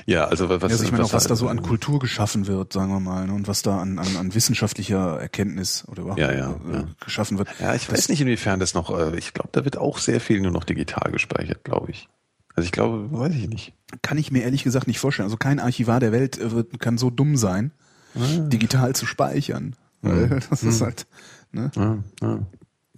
[0.05, 2.71] Ja, also was, Also ich meine auch, was da so an also- Kultur geschaffen wird,
[2.71, 3.33] sagen wir mal, ne?
[3.33, 6.83] und was da an, an, an wissenschaftlicher Erkenntnis oder überhaupt Ja, ja, äh, ja.
[7.03, 7.49] geschaffen wird.
[7.59, 10.39] Ja, ich weiß nicht, inwiefern das noch, äh, ich glaube, da wird auch sehr viel
[10.39, 12.07] nur noch digital gespeichert, glaube ich.
[12.55, 13.73] Also ich glaube, weiß ich nicht.
[14.01, 15.25] Kann ich mir ehrlich gesagt nicht vorstellen.
[15.25, 17.71] Also kein Archivar der Welt äh, wird, kann so dumm sein,
[18.17, 18.39] Ah.
[18.47, 19.75] digital zu speichern.
[20.06, 21.08] Weil das ist halt,
[21.51, 21.72] ne?
[21.76, 22.39] Ja, ja.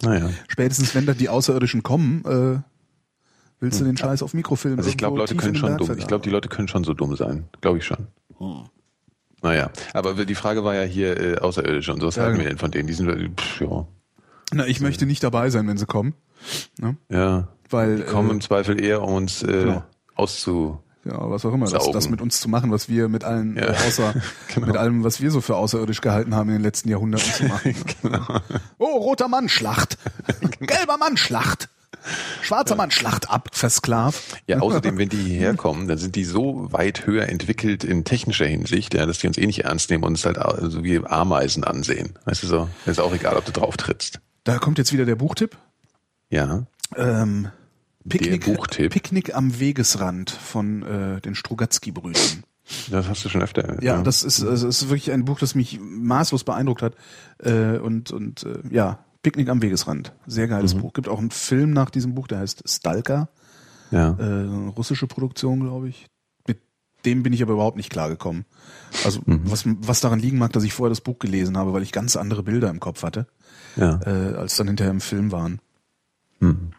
[0.02, 0.30] Naja.
[0.48, 2.60] Spätestens wenn da die Außerirdischen kommen, äh,
[3.60, 5.98] willst du den Scheiß auf Mikrofilm Also ich glaube, Leute können schon dumm.
[5.98, 7.48] Ich glaube, die Leute können schon so dumm sein.
[7.60, 8.06] Glaube ich schon.
[9.42, 12.08] Naja, aber die Frage war ja hier äh, Außerirdische und so.
[12.08, 12.44] Was Ja, halten genau.
[12.44, 12.86] wir denn von denen?
[12.86, 13.86] Die sind, äh, pff, ja,
[14.52, 16.14] Na, ich möchte nicht dabei sein, wenn sie kommen.
[16.78, 16.96] Ne?
[17.08, 17.48] ja.
[17.70, 19.84] Weil, Die kommen äh, im Zweifel eher, um uns äh, genau.
[20.14, 20.82] auszu...
[21.08, 23.68] Ja, was auch immer, das, das mit uns zu machen, was wir mit allen, Ja,
[23.68, 24.14] äh, außer,
[24.54, 24.66] genau.
[24.66, 27.74] mit allem, was wir so für außerirdisch gehalten haben in den letzten Jahrhunderten zu machen.
[28.02, 28.40] genau.
[28.78, 29.96] Oh, roter Mann, Schlacht.
[30.60, 31.70] Gelber Mann, Schlacht.
[32.42, 34.42] Schwarzer Mann, Schlacht ab, versklavt.
[34.46, 38.46] Ja, außerdem, wenn die hierher kommen, dann sind die so weit höher entwickelt in technischer
[38.46, 40.38] Hinsicht, ja, dass die uns eh nicht ernst nehmen und uns halt
[40.70, 42.18] so wie Ameisen ansehen.
[42.24, 42.68] Weißt du so?
[42.86, 44.20] Ist auch egal, ob du drauf trittst.
[44.44, 45.56] Da kommt jetzt wieder der Buchtipp.
[46.30, 46.66] Ja.
[46.96, 47.48] Ähm,
[48.08, 48.92] Picknick, Der Buchtipp?
[48.92, 52.44] Picknick am Wegesrand von äh, den Strugatsky-Brüdern.
[52.90, 53.82] Das hast du schon öfter.
[53.82, 56.94] Ja, das ist, also es ist wirklich ein Buch, das mich maßlos beeindruckt hat.
[57.42, 60.12] Äh, und und äh, ja, Picknick am Wegesrand.
[60.26, 60.80] Sehr geiles Mhm.
[60.82, 60.92] Buch.
[60.92, 63.30] Gibt auch einen Film nach diesem Buch, der heißt Stalker.
[63.90, 64.10] Ja.
[64.18, 64.44] Äh,
[64.76, 66.06] russische Produktion, glaube ich.
[66.46, 66.60] Mit
[67.06, 68.44] dem bin ich aber überhaupt nicht klargekommen.
[69.04, 69.40] Also Mhm.
[69.44, 72.16] was, was daran liegen mag, dass ich vorher das Buch gelesen habe, weil ich ganz
[72.16, 73.26] andere Bilder im Kopf hatte,
[73.76, 73.98] ja.
[74.04, 75.60] äh, als dann hinterher im Film waren.
[76.40, 76.72] Mhm.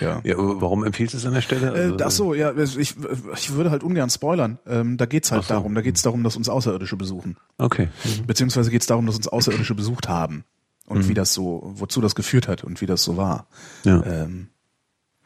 [0.00, 0.20] Ja.
[0.24, 0.34] ja.
[0.36, 1.68] Warum empfiehlst du es an der Stelle?
[1.74, 2.96] Äh, Also, ach so, ja, ich,
[3.34, 4.58] ich würde halt ungern spoilern.
[4.66, 5.54] Ähm, da geht's halt so.
[5.54, 7.36] darum, da geht's darum, dass uns Außerirdische besuchen.
[7.58, 7.88] Okay.
[8.26, 10.44] Beziehungsweise geht's darum, dass uns Außerirdische besucht haben.
[10.86, 13.46] Und wie das so, wozu das geführt hat und wie das so war.
[13.84, 14.04] Ja.
[14.04, 14.48] Ähm,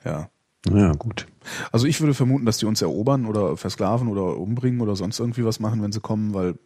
[0.04, 0.28] ja.
[0.70, 1.26] Ja, gut.
[1.72, 5.44] Also ich würde vermuten, dass die uns erobern oder versklaven oder umbringen oder sonst irgendwie
[5.44, 6.56] was machen, wenn sie kommen, weil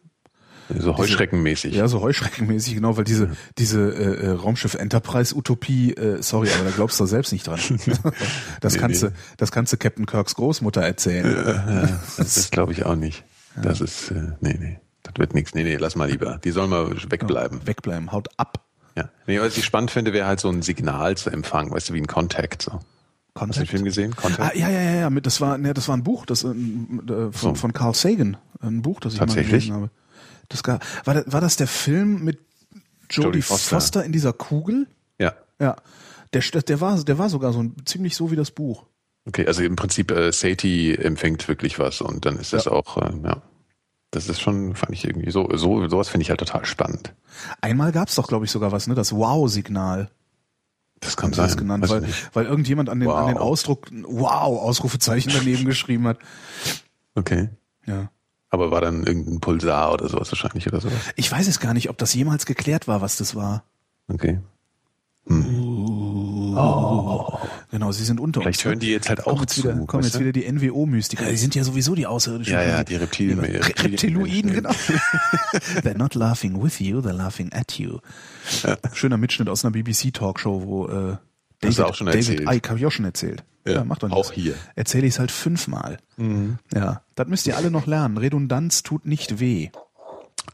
[0.77, 1.73] So heuschreckenmäßig.
[1.73, 6.65] ja so heuschreckenmäßig genau, weil diese diese äh, äh, Raumschiff Enterprise Utopie, äh, sorry, aber
[6.65, 7.59] da glaubst du selbst nicht dran.
[8.61, 9.09] das Nee, kannst nee.
[9.09, 11.25] du, das kannst du Captain Kirks Großmutter erzählen.
[11.25, 11.81] Ja,
[12.17, 13.23] das das glaube ich auch nicht.
[13.61, 14.79] Das ist, äh, nee, nee.
[15.03, 15.55] Das wird nichts.
[15.55, 16.39] Nee, nee, lass mal lieber.
[16.43, 17.65] Die sollen mal wegbleiben.
[17.65, 18.65] Wegbleiben, haut ab.
[18.95, 19.09] Ja.
[19.27, 21.99] Nee, was ich spannend finde, wäre halt so ein Signal zu empfangen, weißt du, wie
[22.01, 22.61] ein Contact.
[22.61, 22.73] So.
[22.73, 23.69] Hast du den Contact.
[23.69, 24.15] Film gesehen?
[24.15, 24.41] Contact?
[24.41, 27.31] Ah, ja, ja, ja, ja, das war, ne, das war ein Buch, das äh, äh,
[27.31, 29.89] von, von Carl Sagan, ein Buch, das ich mal gelesen habe.
[30.49, 32.39] Das gar, war, das, war das der Film mit
[33.09, 33.75] Jodie Foster.
[33.75, 34.03] Foster.
[34.05, 34.87] in dieser Kugel?
[35.19, 35.33] Ja.
[35.59, 35.75] Ja,
[36.33, 38.85] der, der war, der war sogar so ein, ziemlich so wie das Buch.
[39.25, 42.71] Okay, also im Prinzip äh, Sati empfängt wirklich was und dann ist das Ja.
[42.71, 43.41] auch, äh, ja.
[44.11, 47.13] Das ist schon, fand ich irgendwie so, so sowas finde ich halt total spannend.
[47.61, 50.09] Einmal gab's doch, glaube ich, sogar was, ne, das Wow-Signal.
[50.99, 51.45] Das kann sein.
[51.45, 52.35] das genannt, weil, nicht.
[52.35, 53.41] weil irgendjemand an den, an den Wow.
[53.43, 56.17] Ausdruck Wow, Ausrufezeichen daneben geschrieben hat.
[57.13, 57.49] Okay.
[57.85, 58.09] Ja.
[58.49, 60.97] Aber war dann irgendein Pulsar oder sowas wahrscheinlich oder sowas?
[61.15, 63.63] Ich weiß es gar nicht, ob das jemals geklärt war, was das war.
[64.07, 64.39] Okay.
[67.71, 68.65] Genau, sie sind unter Vielleicht uns.
[68.65, 68.69] ne?
[68.71, 69.63] hören die jetzt halt kommen auch jetzt zu.
[69.63, 70.19] wieder, kommen jetzt du?
[70.21, 71.29] wieder die NWO-Mystiker.
[71.29, 72.53] Die sind ja sowieso die Außerirdischen.
[72.53, 73.39] Ja, ja, die Reptilien.
[73.39, 74.71] Re Reptiloiden, genau.
[75.83, 77.99] they're not laughing with you, they're laughing at you.
[78.93, 81.17] Schöner Mitschnitt aus einer BBC-Talkshow, wo äh,
[81.61, 82.49] Hast du David, auch schon David erzählt.
[82.51, 83.43] Icke, habe ich auch schon erzählt.
[83.69, 84.27] Ja, Ja, macht doch nichts.
[84.29, 84.53] auch hier.
[84.53, 84.57] Mhm.
[84.75, 85.97] Erzähle ich es halt fünfmal.
[86.73, 88.17] Ja, das müsst ihr alle noch lernen.
[88.17, 89.69] Redundanz tut nicht weh.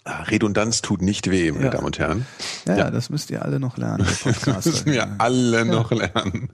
[0.03, 1.71] Ah, Redundanz tut nicht weh, meine Ja.
[1.71, 2.25] Damen und Herren.
[2.67, 2.91] Ja, Ja.
[2.91, 4.05] das müsst ihr alle noch lernen.
[4.45, 6.49] Das müssen wir alle noch lernen.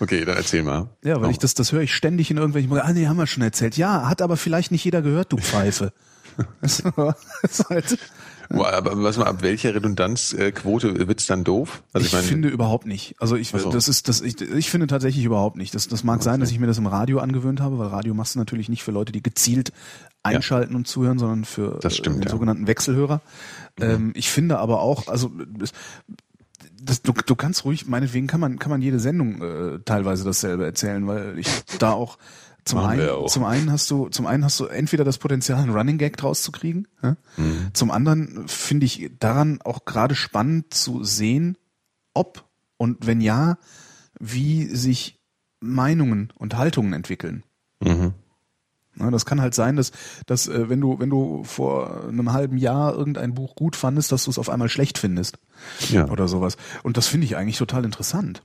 [0.00, 0.88] Okay, dann erzähl mal.
[1.02, 3.42] Ja, weil ich das, das höre ich ständig in irgendwelchen, ah nee, haben wir schon
[3.42, 3.76] erzählt.
[3.76, 5.92] Ja, hat aber vielleicht nicht jeder gehört, du Pfeife.
[6.60, 6.82] Das
[7.42, 7.98] ist halt,
[8.62, 11.82] Aber was mal, ab welcher Redundanzquote wird's dann doof?
[11.92, 13.14] Also ich, ich, meine, finde überhaupt nicht.
[13.18, 13.70] Also ich, so.
[13.70, 15.74] das ist, das, ich, ich finde tatsächlich überhaupt nicht.
[15.74, 18.34] Das, das mag sein, dass ich mir das im Radio angewöhnt habe, weil Radio machst
[18.34, 19.72] du natürlich nicht für Leute, die gezielt
[20.22, 22.30] einschalten und zuhören, sondern für stimmt, äh, den ja.
[22.30, 23.20] sogenannten Wechselhörer.
[23.80, 25.30] Ähm, ich finde aber auch, also
[25.60, 25.72] es-
[26.80, 30.64] das, du, du kannst ruhig, meinetwegen kann man, kann man jede Sendung äh, teilweise dasselbe
[30.64, 31.48] erzählen, weil ich
[31.78, 32.18] da auch
[32.64, 35.74] zum Machen einen, zum einen hast du, zum einen hast du entweder das Potenzial, einen
[35.74, 36.86] Running Gag draus zu kriegen.
[37.02, 37.16] Ja?
[37.36, 37.70] Mhm.
[37.72, 41.58] Zum anderen finde ich daran auch gerade spannend zu sehen,
[42.14, 42.44] ob
[42.76, 43.58] Und wenn ja,
[44.18, 45.20] wie sich
[45.60, 47.42] Meinungen und Haltungen entwickeln.
[47.80, 48.12] Mhm.
[48.96, 49.90] Na, das kann halt sein, dass,
[50.26, 54.24] dass äh, wenn du wenn du vor einem halben Jahr irgendein Buch gut fandest, dass
[54.24, 55.38] du es auf einmal schlecht findest
[55.90, 56.08] Ja.
[56.08, 56.56] oder sowas.
[56.82, 58.42] Und das finde ich eigentlich total interessant.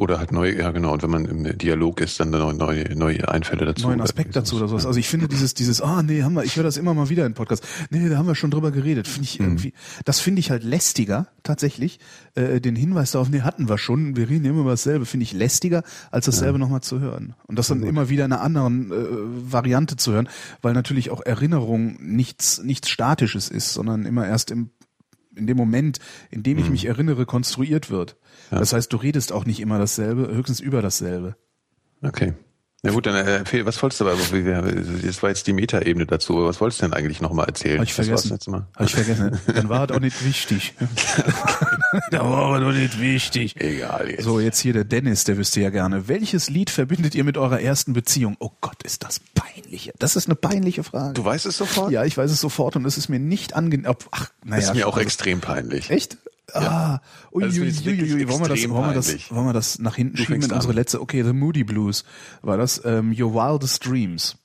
[0.00, 3.28] Oder halt neue, ja genau, und wenn man im Dialog ist, dann neue, neue, neue
[3.28, 3.88] Einfälle dazu.
[3.88, 4.86] neuen Aspekt dazu oder sowas.
[4.86, 7.26] Also ich finde dieses, dieses, ah nee, haben wir, ich höre das immer mal wieder
[7.26, 7.66] in Podcast.
[7.90, 9.08] Nee, da haben wir schon drüber geredet.
[9.08, 9.72] Finde ich irgendwie,
[10.04, 11.98] das finde ich halt lästiger, tatsächlich.
[12.36, 15.32] Äh, den Hinweis darauf, nee, hatten wir schon, wir reden immer über dasselbe, finde ich
[15.32, 15.82] lästiger,
[16.12, 17.34] als dasselbe nochmal zu hören.
[17.48, 20.28] Und das dann immer wieder in einer anderen äh, Variante zu hören,
[20.62, 24.70] weil natürlich auch Erinnerung nichts, nichts Statisches ist, sondern immer erst im
[25.38, 25.98] in dem Moment,
[26.30, 28.16] in dem ich mich erinnere, konstruiert wird.
[28.50, 31.36] Das heißt, du redest auch nicht immer dasselbe, höchstens über dasselbe.
[32.02, 32.34] Okay.
[32.84, 36.44] Na gut, dann äh, erzähl, was wolltest du aber, das war jetzt die Metaebene dazu,
[36.44, 37.78] was wolltest du denn eigentlich nochmal erzählen?
[37.78, 38.30] Hab ich vergessen.
[38.30, 38.68] jetzt mal.
[38.76, 39.36] Hab ich vergessen.
[39.52, 40.74] Dann war es auch nicht wichtig.
[42.12, 43.60] da war aber doch nicht wichtig.
[43.60, 44.22] Egal jetzt.
[44.22, 46.06] So, jetzt hier der Dennis, der wüsste ja gerne.
[46.06, 48.36] Welches Lied verbindet ihr mit eurer ersten Beziehung?
[48.38, 49.90] Oh Gott, ist das peinlich.
[49.98, 51.14] Das ist eine peinliche Frage.
[51.14, 51.90] Du weißt es sofort?
[51.90, 53.92] ja, ich weiß es sofort und es ist mir nicht angenehm.
[54.12, 54.60] Ach, naja.
[54.60, 55.90] Das ist mir auch also- extrem peinlich.
[55.90, 56.16] Echt?
[56.54, 57.00] Ah,
[57.32, 58.28] ui, Also ui, es ist ui, ui, wirklich ui.
[58.28, 61.00] Wollen, wir das, wollen, wir das, wollen wir das nach hinten Du schieben unsere letzte?
[61.00, 62.04] Okay, The Moody Blues
[62.42, 62.80] war das.
[62.84, 64.36] Ähm, Your Wildest Dreams.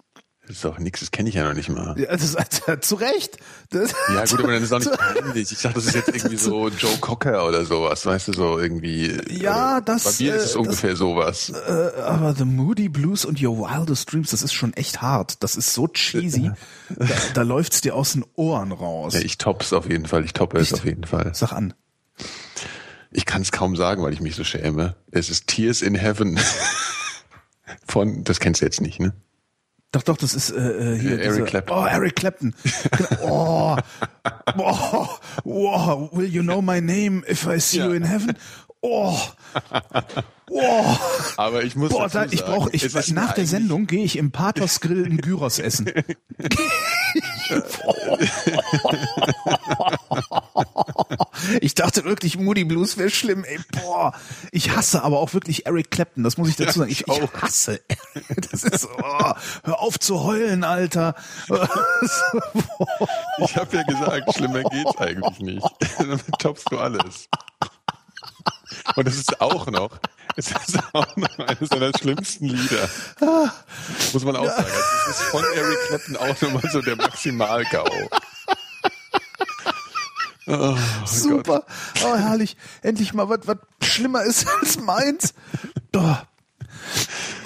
[0.45, 1.97] Das ist doch nix, das kenne ich ja noch nicht mal.
[1.97, 2.38] Ja, das ist,
[2.82, 3.38] zu Recht.
[3.70, 5.49] Das, Ja gut, aber dann ist auch nicht peinlich.
[5.54, 9.18] Ich dachte, das ist jetzt irgendwie so Joe Cocker oder sowas, weißt du, so irgendwie.
[9.30, 11.49] Ja, oder das, Bei mir äh, ist es das- ungefähr sowas.
[11.49, 15.41] Äh, aber The Moody Blues und Your Wildest Dreams, das ist schon echt hart.
[15.41, 16.51] Das ist so cheesy.
[16.89, 19.14] Da, da läuft's dir aus den Ohren raus.
[19.14, 21.32] Ja, ich topp's auf jeden Fall, ich toppe es auf jeden Fall.
[21.34, 21.74] Sag an.
[23.14, 24.95] Ich kann es kaum sagen, weil ich mich so schäme.
[25.11, 26.39] Es ist Tears in Heaven.
[27.88, 29.14] Von, das kennst du jetzt nicht, ne?
[29.91, 31.20] Doch, doch, das ist äh, äh, hier.
[31.20, 31.78] Eric diese, Clapton.
[31.78, 32.55] Oh, Eric Clapton.
[32.97, 33.22] Genau.
[33.22, 33.78] Oh,
[34.57, 35.07] oh,
[35.43, 37.86] oh, will you know my name if I see Ja.
[37.86, 38.36] you in heaven?
[38.82, 39.16] Oh,
[40.49, 40.97] oh.
[41.38, 44.80] Aber ich muss Boah, da, ich brauche, ich, nach der Sendung gehe ich im Pathos
[44.82, 45.88] Grill einen Gyros essen.
[51.61, 53.43] Ich dachte wirklich, Moody Blues wäre schlimm.
[53.43, 54.14] Ey, boah,
[54.51, 56.24] ich hasse aber auch wirklich Eric Clapton.
[56.24, 56.91] Das muss ich dazu sagen.
[56.91, 57.82] Ich, ich hasse.
[58.51, 59.34] Das ist, oh,
[59.64, 61.16] hör auf zu heulen, Alter.
[63.39, 65.68] Ich habe ja gesagt, schlimmer geht's eigentlich nicht.
[65.97, 67.28] Damit toppst du alles.
[68.95, 69.99] Und es ist auch noch,
[70.36, 72.89] es ist auch noch eines seiner schlimmsten Lieder.
[74.14, 74.68] Muss man auch sagen.
[75.09, 78.09] Es ist von Eric Clapton auch nochmal so der Maximal-GAU.
[80.48, 80.76] Oh,
[81.06, 81.66] Super.
[82.04, 82.58] Oh, herrlich.
[82.82, 85.34] Endlich mal was, was schlimmer ist als meins.
[85.96, 86.16] Oh.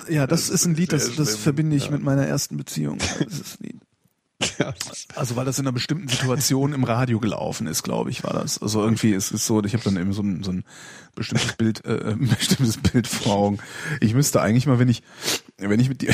[0.09, 1.91] Ja, das, ist ein Lied, das, das schlimm, verbinde ich ja.
[1.91, 2.97] mit meiner ersten Beziehung.
[2.97, 3.57] Das.
[4.59, 4.73] Ja,
[5.15, 8.61] Also weil das in einer bestimmten Situation im Radio gelaufen ist, glaube ich, war das.
[8.61, 10.63] Also irgendwie ist es so, ich habe dann eben so ein, so ein
[11.15, 13.57] bestimmtes Bild, äh, ein bestimmtes Bild vor Augen.
[13.99, 15.01] Ich müsste eigentlich mal, wenn ich,
[15.57, 16.09] wenn ich mit die,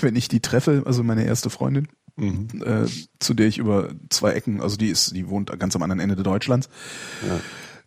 [0.00, 2.86] wenn ich die treffe, also meine erste Freundin, äh,
[3.18, 6.16] zu der ich über zwei Ecken, also die ist, die wohnt ganz am anderen Ende
[6.22, 6.68] Deutschlands.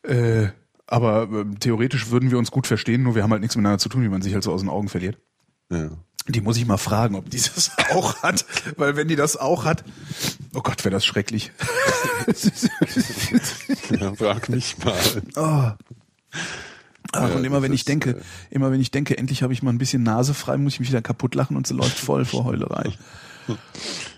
[0.03, 0.49] Äh,
[0.87, 3.89] aber ähm, theoretisch würden wir uns gut verstehen, nur wir haben halt nichts miteinander zu
[3.89, 5.17] tun, wie man sich halt so aus den Augen verliert.
[5.71, 5.89] ja.
[6.27, 8.45] Die muss ich mal fragen, ob die das auch hat,
[8.77, 9.83] weil wenn die das auch hat,
[10.55, 11.51] oh Gott, wäre das schrecklich.
[13.99, 14.97] ja, frag mich mal.
[15.35, 15.75] Ah,
[17.13, 19.61] Ja, und immer wenn ich ist, denke, äh, immer wenn ich denke, endlich habe ich
[19.61, 22.25] mal ein bisschen Nase frei, muss ich mich wieder kaputt lachen und sie läuft voll
[22.25, 22.91] vor Heulerei.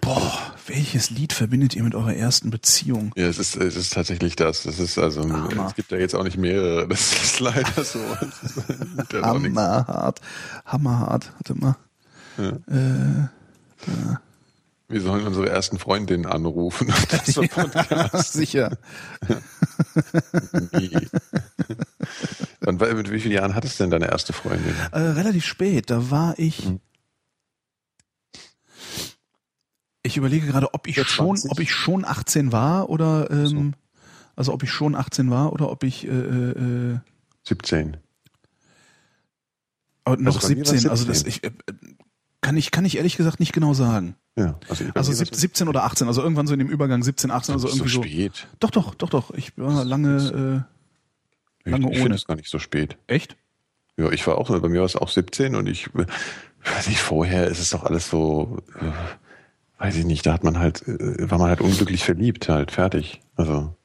[0.01, 3.11] Boah, welches Lied verbindet ihr mit eurer ersten Beziehung?
[3.15, 4.63] Ja, es ist, es ist tatsächlich das.
[4.63, 5.67] Das ist also, Hammer.
[5.67, 6.87] es gibt ja jetzt auch nicht mehrere.
[6.97, 7.99] Das ist leider so.
[7.99, 9.13] Ist.
[9.21, 10.21] Hammerhart,
[10.65, 11.31] hammerhart.
[11.33, 11.75] Warte mal.
[14.89, 16.93] Wir sollen unsere ersten Freundinnen anrufen.
[17.09, 18.33] Das Podcast.
[18.33, 18.77] Sicher.
[22.61, 24.73] Wann, war- mit wie vielen Jahren hattest du denn deine erste Freundin?
[24.91, 26.65] Äh, relativ spät, da war ich.
[26.65, 26.79] Hm.
[30.07, 31.51] Ich überlege gerade, ob ich schon, 20?
[31.51, 33.73] ob ich schon 18 war oder ähm,
[34.35, 36.99] also ob ich schon 18 war oder ob ich äh, äh,
[37.43, 37.97] 17.
[40.05, 40.89] aber noch Also bei mir war's 17.
[40.89, 41.29] Also das 17.
[41.29, 41.51] ich äh,
[42.41, 44.15] kann ich kann ich ehrlich gesagt nicht genau sagen.
[44.37, 44.59] Ja.
[44.69, 47.31] Also, Also mir sieb- war's 17 oder 18, also irgendwann so in dem Übergang 17,
[47.31, 48.03] 18, also so irgendwie so.
[48.03, 48.47] spät.
[48.59, 49.31] Doch, doch, doch, doch.
[49.31, 50.65] Ich war lange
[51.65, 52.15] Ich, Lange ich finde ohne.
[52.15, 52.97] es gar nicht so spät.
[53.07, 53.35] äh, echt?
[53.97, 56.05] Ja, ich war auch, bei mir war es auch 17 und ich, äh,
[56.63, 58.91] weiß nicht, vorher ist es doch alles so, äh,
[59.77, 63.21] weiß ich nicht, da hat man halt, äh, war man halt unglücklich verliebt, halt, fertig.
[63.35, 63.75] Also,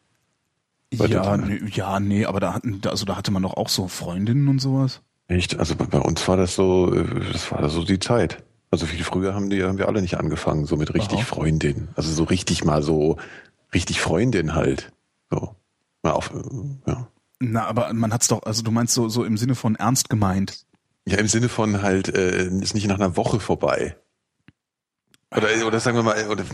[0.92, 4.48] Ja, nee, ja, nee, aber da hatten, also da hatte man doch auch so Freundinnen
[4.48, 5.00] und sowas.
[5.28, 8.42] echt, also bei, bei uns war das so, äh, das war so die Zeit.
[8.70, 11.26] Also viel früher haben die, haben wir alle nicht angefangen, so mit richtig Aha.
[11.26, 11.88] Freundin.
[11.94, 13.18] Also so richtig mal so,
[13.74, 14.92] richtig Freundin halt.
[15.30, 15.54] So.
[16.02, 17.06] Mal auf, äh, ja.
[17.38, 20.64] Na, aber man hat's doch, also du meinst so, so im Sinne von ernst gemeint.
[21.06, 23.96] Ja, im Sinne von halt, äh, ist nicht nach einer Woche vorbei.
[25.36, 26.44] Oder, oder sagen wir mal, oder,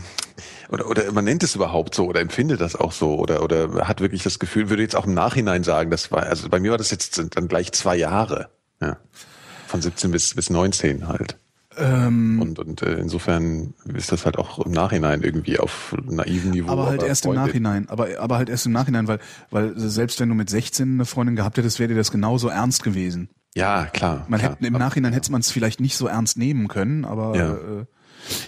[0.71, 4.01] oder, oder man nennt es überhaupt so oder empfindet das auch so oder, oder hat
[4.01, 6.79] wirklich das Gefühl, würde jetzt auch im Nachhinein sagen, das war, also bei mir war
[6.79, 8.49] das jetzt dann gleich zwei Jahre.
[8.81, 8.97] Ja.
[9.67, 11.37] Von 17 bis, bis 19 halt.
[11.77, 16.71] Ähm, Und, und äh, insofern ist das halt auch im Nachhinein irgendwie auf naiven Niveau.
[16.71, 17.89] aber halt erst im Freunde- Nachhinein.
[17.89, 19.19] Aber, aber halt erst im Nachhinein, weil,
[19.51, 22.83] weil selbst wenn du mit 16 eine Freundin gehabt hättest, wäre dir das genauso ernst
[22.83, 23.29] gewesen.
[23.59, 24.25] Ja, klar.
[24.29, 24.53] Man klar.
[24.53, 27.53] hätte, Im Nachhinein hätte man es vielleicht nicht so ernst nehmen können, aber Ja.
[27.55, 27.85] äh,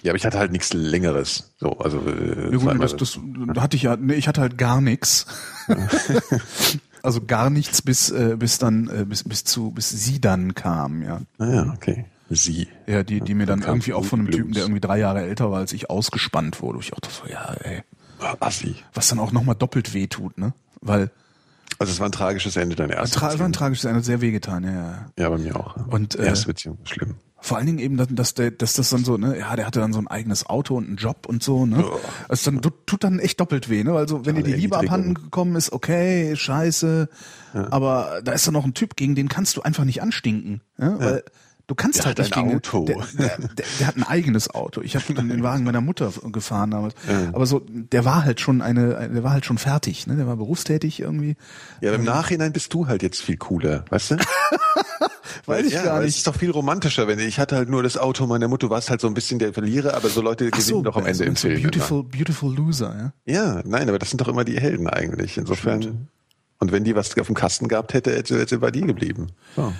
[0.02, 1.52] Ja, aber ich hatte halt nichts Längeres.
[1.58, 3.18] So, also äh, Ja gut, das, das,
[3.54, 5.26] da hatte ich ja, nee, ich hatte halt gar nichts.
[7.02, 11.02] also gar nichts bis äh, bis dann äh, bis bis zu bis sie dann kam,
[11.02, 11.20] ja.
[11.38, 12.04] Ah, ja, okay.
[12.32, 12.68] Sie.
[12.86, 14.38] Ja, die die mir dann kam irgendwie auch von einem Blues.
[14.38, 16.78] Typen, der irgendwie drei Jahre älter war als ich, ausgespannt wurde.
[16.80, 17.82] Ich dachte so, ja, ey,
[18.20, 18.76] Ah, Assi.
[18.94, 20.52] was dann auch nochmal doppelt weh tut, ne?
[20.80, 21.10] Weil
[21.80, 23.52] Also es war ein tragisches Ende deiner ersten tra war ein Beziehung.
[23.52, 25.06] tragisches Ende, sehr wehgetan, ja, ja.
[25.18, 25.76] Ja, bei mir auch.
[25.86, 27.14] Und, äh, erste Beziehung, schlimm.
[27.42, 29.94] Vor allen Dingen eben, dass, der, dass das dann so, ne, ja, der hatte dann
[29.94, 31.82] so ein eigenes Auto und einen Job und so, ne?
[32.28, 33.94] Also dann tut, tut dann echt doppelt weh, ne?
[33.94, 37.08] Weil so, wenn dir die Liebe abhanden gekommen ist, okay, scheiße,
[37.54, 40.96] aber da ist dann noch ein Typ, gegen den kannst du einfach nicht anstinken, ne?
[40.98, 41.24] Weil
[41.70, 42.84] du kannst Der halt nicht ein gegen Auto.
[42.84, 43.38] Der, der,
[43.78, 44.80] der, hat ein eigenes Auto.
[44.80, 46.94] Ich habe den Wagen meiner Mutter gefahren damals.
[47.32, 50.16] Aber so, der war halt schon eine, der war halt schon fertig, ne?
[50.16, 51.36] Der war berufstätig irgendwie.
[51.80, 54.16] Ja, im Nachhinein bist du halt jetzt viel cooler, weißt du?
[55.46, 56.16] Weiß ich ja, gar weil Es nicht.
[56.18, 58.90] ist doch viel romantischer, wenn ich hatte halt nur das Auto meiner Mutter, du warst
[58.90, 61.36] halt so ein bisschen der Verlierer, aber so Leute gewinnen so, doch am Ende im
[61.36, 61.62] so Film.
[61.62, 63.00] beautiful, beautiful loser, ja.
[63.00, 63.12] immer.
[63.26, 65.38] Ja, nein, aber das sind doch immer die Helden eigentlich.
[65.38, 66.08] Insofern.
[66.58, 69.28] Und wenn die was auf dem Kasten gehabt hätte, hätte hätte sie bei dir geblieben.
[69.56, 69.72] So.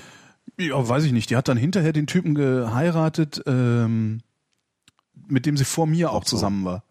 [0.58, 1.30] Ja, weiß ich nicht.
[1.30, 4.20] Die hat dann hinterher den Typen geheiratet, ähm,
[5.26, 6.84] mit dem sie vor mir auch zusammen war.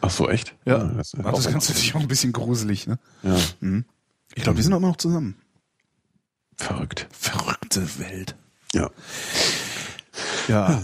[0.00, 0.54] Ach so, echt?
[0.64, 2.98] Ja, das, ist Ach, das auch kannst du sich auch ein bisschen gruselig, ne?
[3.22, 3.36] ja,
[4.34, 5.36] Ich glaube, die sind auch immer noch zusammen.
[6.56, 7.08] verrückt.
[7.10, 8.36] Verrückte Welt.
[8.74, 8.90] Ja.
[10.46, 10.82] Ja.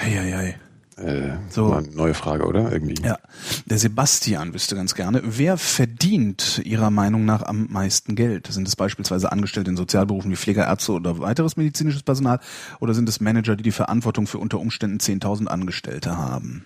[0.00, 0.58] Heieiei.
[1.00, 1.80] Äh, So.
[1.94, 2.70] neue Frage, oder?
[2.70, 3.02] Irgendwie.
[3.02, 3.18] Ja.
[3.66, 8.48] Der Sebastian wüsste ganz gerne, wer verdient Ihrer Meinung nach am meisten Geld?
[8.48, 12.40] Sind es beispielsweise Angestellte in Sozialberufen wie Pfleger, Ärzte oder weiteres medizinisches Personal?
[12.80, 16.64] Oder sind es Manager, die die Verantwortung für unter Umständen 10.000 Angestellte haben?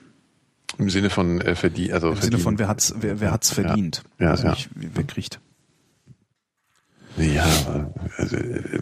[0.79, 4.03] Im Sinne von äh, verdient, also Im Sinne von, wer hat's, wer, wer hat's verdient?
[4.19, 4.51] Ja, also ja.
[4.51, 5.41] nicht, wer kriegt.
[7.17, 7.47] Ja,
[8.17, 8.81] also, äh,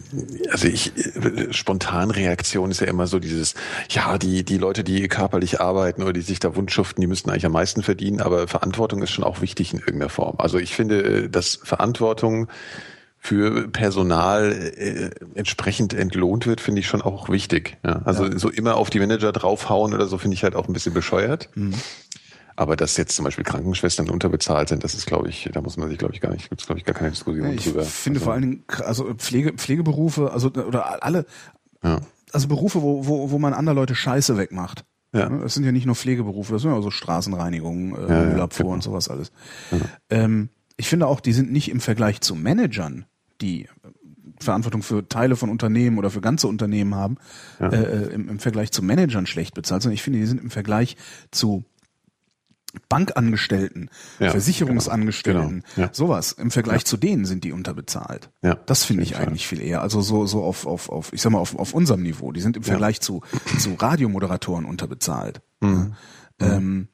[0.49, 3.53] also ich, äh, Spontanreaktion ist ja immer so dieses,
[3.89, 7.45] ja, die, die Leute, die körperlich arbeiten oder die sich da wundschuften, die müssten eigentlich
[7.45, 10.35] am meisten verdienen, aber Verantwortung ist schon auch wichtig in irgendeiner Form.
[10.39, 12.47] Also ich finde, äh, dass Verantwortung
[13.19, 17.77] für Personal äh, entsprechend entlohnt wird, finde ich schon auch wichtig.
[17.85, 20.73] Ja, also so immer auf die Manager draufhauen oder so, finde ich halt auch ein
[20.73, 21.49] bisschen bescheuert.
[22.55, 25.89] Aber dass jetzt zum Beispiel Krankenschwestern unterbezahlt sind, das ist, glaube ich, da muss man
[25.89, 27.83] sich, glaube ich, gar nicht, gibt es, glaube ich, gar keine Diskussion Ich drüber.
[27.83, 31.25] finde also, vor allen Dingen, also Pflege, Pflegeberufe, also oder alle,
[31.83, 31.99] ja.
[32.31, 34.85] also Berufe, wo, wo, wo man andere Leute Scheiße wegmacht.
[35.13, 35.29] Ja.
[35.29, 38.29] Das sind ja nicht nur Pflegeberufe, das sind ja auch so Straßenreinigung, äh, Ja, ja,
[38.29, 38.73] Müllabfuhr genau.
[38.75, 39.31] und sowas alles.
[40.09, 43.05] Ähm, ich finde auch, die sind nicht im Vergleich zu Managern,
[43.41, 43.67] die
[44.39, 47.17] Verantwortung für Teile von Unternehmen oder für ganze Unternehmen haben,
[47.59, 50.49] äh, äh, im, im Vergleich zu Managern schlecht bezahlt, sondern ich finde, die sind im
[50.49, 50.97] Vergleich
[51.31, 51.63] zu
[52.89, 55.93] Bankangestellten, Ja, Versicherungsangestellten, genau, ja.
[55.93, 56.31] sowas.
[56.31, 58.29] Im Vergleich zu denen sind die unterbezahlt.
[58.41, 59.81] Ja, das finde ich eigentlich viel eher.
[59.81, 62.31] Also so, so auf, auf, auf, ich sag mal, auf, auf unserem Niveau.
[62.31, 63.21] Die sind im Vergleich zu,
[63.59, 65.41] zu Radiomoderatoren unterbezahlt.
[65.61, 65.93] Mhm.
[66.39, 66.87] Ähm,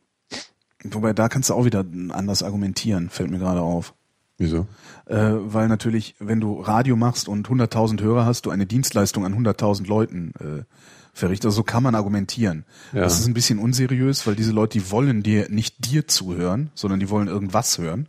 [0.84, 3.94] wobei da kannst du auch wieder anders argumentieren, fällt mir gerade auf.
[4.38, 4.68] Wieso?
[5.06, 9.36] Äh, weil natürlich, wenn du Radio machst und 100.000 Hörer hast, du eine Dienstleistung an
[9.36, 10.64] 100.000 Leuten äh,
[11.20, 11.48] verrichtest.
[11.48, 12.66] Also so kann man argumentieren.
[12.94, 13.02] Ja.
[13.02, 17.00] Das ist ein bisschen unseriös, weil diese Leute, die wollen dir nicht dir zuhören, sondern
[17.00, 18.08] die wollen irgendwas hören.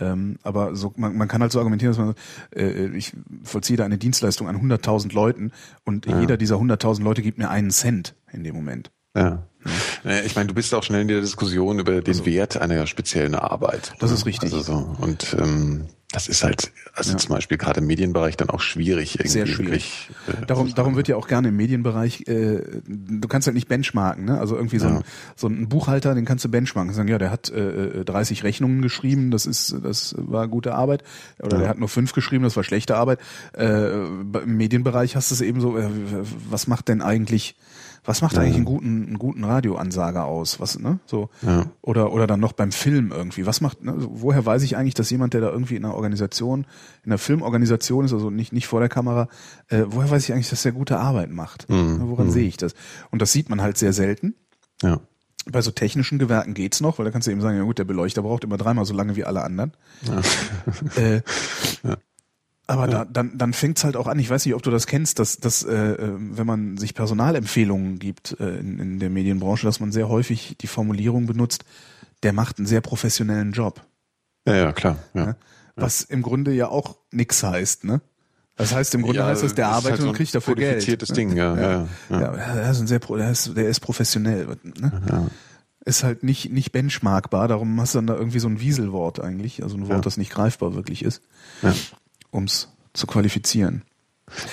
[0.00, 2.14] Ähm, aber so, man, man kann halt so argumentieren, dass man,
[2.54, 3.12] äh, ich
[3.44, 5.52] vollziehe da eine Dienstleistung an 100.000 Leuten
[5.84, 8.90] und jeder dieser 100.000 Leute gibt mir einen Cent in dem Moment.
[9.16, 9.46] Ja.
[10.02, 13.34] Naja, Ich meine, du bist auch schnell in der Diskussion über den Wert einer speziellen
[13.34, 13.90] Arbeit.
[13.92, 14.52] Also Das ist richtig.
[14.52, 14.96] Also so.
[15.00, 19.28] Und ähm, das ist halt, also zum Beispiel gerade im Medienbereich dann auch schwierig, irgendwie
[19.30, 20.08] Sehr schwierig.
[20.28, 20.42] wirklich.
[20.42, 24.24] Äh, Darum, darum wird ja auch gerne im Medienbereich, äh, du kannst halt nicht benchmarken,
[24.24, 24.38] ne?
[24.38, 25.02] Also irgendwie so, ein,
[25.34, 26.94] so ein Buchhalter, den kannst du benchmarken.
[26.94, 31.02] Sagen, ja, der hat äh, 30 Rechnungen geschrieben, das ist, das war gute Arbeit.
[31.42, 33.18] Oder der hat nur fünf geschrieben, das war schlechte Arbeit.
[33.52, 35.88] Äh, Im Medienbereich hast du es eben so, äh,
[36.48, 37.56] was macht denn eigentlich,
[38.04, 40.60] was macht eigentlich einen guten, einen guten Radioansager aus?
[40.60, 40.98] Was, ne?
[41.06, 41.30] So.
[41.42, 41.66] Ja.
[41.80, 43.46] Oder, oder dann noch beim Film irgendwie.
[43.46, 43.94] Was macht, ne?
[43.96, 46.66] woher weiß ich eigentlich, dass jemand, der da irgendwie in einer Organisation,
[47.02, 49.28] in einer Filmorganisation ist, also nicht, nicht vor der Kamera,
[49.68, 51.68] äh, woher weiß ich eigentlich, dass der gute Arbeit macht?
[51.70, 51.98] Mhm.
[51.98, 52.74] Ne, Woran sehe ich das?
[53.10, 54.34] Und das sieht man halt sehr selten.
[54.82, 55.00] ja.
[55.52, 57.84] Bei so technischen Gewerken geht's noch, weil da kannst du eben sagen, ja gut, der
[57.84, 59.72] Beleuchter braucht immer dreimal so lange wie alle anderen.
[60.96, 61.20] Äh,
[62.66, 65.18] Aber da, dann, dann fängt's halt auch an, ich weiß nicht, ob du das kennst,
[65.18, 69.80] dass, dass äh, äh, wenn man sich Personalempfehlungen gibt äh, in, in der Medienbranche, dass
[69.80, 71.64] man sehr häufig die Formulierung benutzt,
[72.22, 73.82] der macht einen sehr professionellen Job.
[74.46, 74.96] Ja, ja, klar.
[75.12, 75.26] Ja.
[75.26, 75.36] Ne?
[75.76, 78.00] Was im Grunde ja auch nix heißt, ne?
[78.56, 80.86] Das heißt, im Grunde Ja, heißt das, der arbeitet halt so und kriegt dafür Geld.
[80.86, 80.96] ne?
[81.16, 82.20] Ding, ja, ja, ja.
[82.20, 84.46] Ja, er ist ein sehr, der ist, der ist professionell.
[84.62, 85.02] Ne?
[85.10, 85.26] Ja.
[85.84, 89.62] Ist halt nicht, nicht benchmarkbar, darum hast du dann da irgendwie so ein Wieselwort eigentlich,
[89.62, 90.00] also ein Wort, Ja.
[90.00, 91.20] das nicht greifbar wirklich ist,
[92.34, 92.38] Ja.
[92.38, 93.82] ums zu qualifizieren.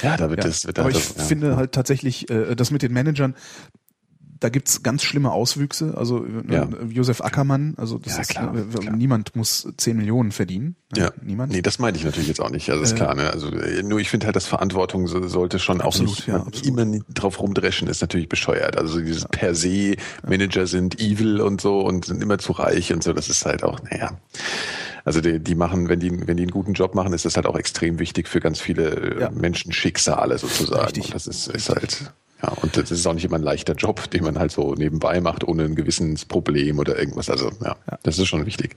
[0.02, 0.50] Ja, da wird Ja.
[0.50, 1.24] das, wird Aber halt ich das, ja.
[1.24, 3.36] finde halt tatsächlich, äh, das mit den Managern,
[4.42, 5.94] da gibt's ganz schlimme Auswüchse.
[5.96, 6.68] Also äh, Ja.
[6.90, 8.96] Josef Ackermann, also das Ja, ist, klar, äh, klar.
[8.96, 10.76] niemand muss 10 Millionen verdienen.
[10.94, 11.04] Ne?
[11.04, 11.54] Ja, Niemand.
[11.54, 12.70] Nee, das meinte ich natürlich jetzt auch nicht.
[12.70, 13.30] Also ist Äh, klar, ne?
[13.32, 16.68] Also äh, nur ich finde halt, dass Verantwortung so, sollte schon Absolut, auch nicht ja,
[16.70, 18.78] immer nie drauf rumdreschen, ist natürlich bescheuert.
[18.78, 19.96] Also dieses per se
[20.28, 23.64] Manager sind evil und so und sind immer zu reich und so, das ist halt
[23.64, 24.12] auch, naja.
[25.06, 27.46] Also die, die machen, wenn die, wenn die einen guten Job machen, ist das halt
[27.48, 29.30] auch extrem wichtig für ganz viele äh, Ja.
[29.32, 30.84] Menschenschicksale sozusagen.
[30.86, 31.06] Richtig.
[31.06, 32.12] Und das ist, ist halt,
[32.44, 35.22] ja, und das ist auch nicht immer ein leichter Job, den man halt so nebenbei
[35.22, 37.30] macht, ohne ein Gewissensproblem oder irgendwas.
[37.30, 38.76] Also ja, das ist schon wichtig.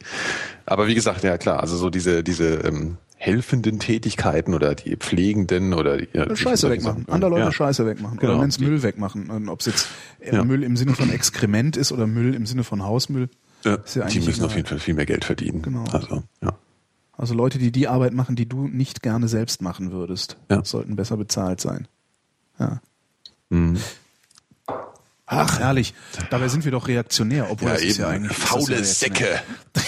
[0.66, 5.72] Aber wie gesagt, ja klar, also so diese, diese ähm, helfenden Tätigkeiten oder die pflegenden
[5.72, 7.52] oder die, ja, Scheiße wegmachen, andere Leute ja.
[7.52, 8.18] Scheiße wegmachen.
[8.18, 8.38] Genau.
[8.38, 9.30] Oder Müll wegmachen.
[9.30, 9.88] Und Ob es jetzt
[10.20, 10.44] äh, Ja.
[10.44, 13.30] Müll im Sinne von Exkrement ist oder Müll im Sinne von Hausmüll.
[13.64, 15.62] Ja, Ist ja die eigentlich müssen auf jeden Fall viel mehr Geld verdienen.
[15.62, 15.84] Genau.
[15.90, 16.58] Also, ja.
[17.16, 20.62] Also Leute, die die Arbeit machen, die du nicht gerne selbst machen würdest, Ja.
[20.64, 21.88] sollten besser bezahlt sein.
[22.58, 22.82] Ja.
[23.54, 23.80] Mhm.
[25.26, 25.94] Ach, herrlich.
[26.30, 28.02] Dabei sind wir doch reaktionär, obwohl Ja, das ist eben.
[28.02, 28.84] ja eigentlich ist Faule.
[28.84, 29.42] Säcke.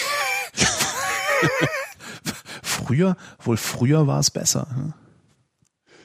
[2.63, 4.67] Früher, wohl früher war es besser.
[4.75, 4.93] ne?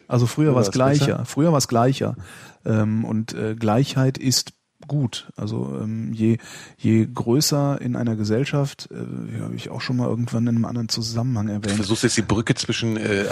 [0.09, 1.07] Also früher war es gleicher.
[1.07, 1.25] besser?
[1.25, 2.17] Früher war es gleicher.
[2.65, 4.53] Ähm, und äh, Gleichheit ist
[4.93, 5.31] gut.
[5.37, 6.37] Also ähm, je,
[6.77, 10.89] je größer in einer Gesellschaft, äh, habe ich auch schon mal irgendwann in einem anderen
[10.89, 11.77] Zusammenhang Du erwähnt.
[11.77, 13.27] versuchst jetzt die Brücke zwischen äh, äh,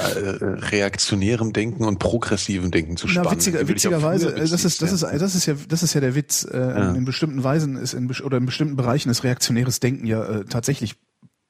[0.74, 3.26] reaktionärem Denken und progressivem Denken zu spannen.
[3.30, 6.14] Na, witziger, witzigerweise, äh, das ist, das ist, das ist ja, das ist ja der
[6.14, 6.44] Witz.
[6.50, 6.92] Äh, Ja.
[6.92, 10.94] In bestimmten Weisen ist in, oder in bestimmten Bereichen ist reaktionäres Denken ja äh, tatsächlich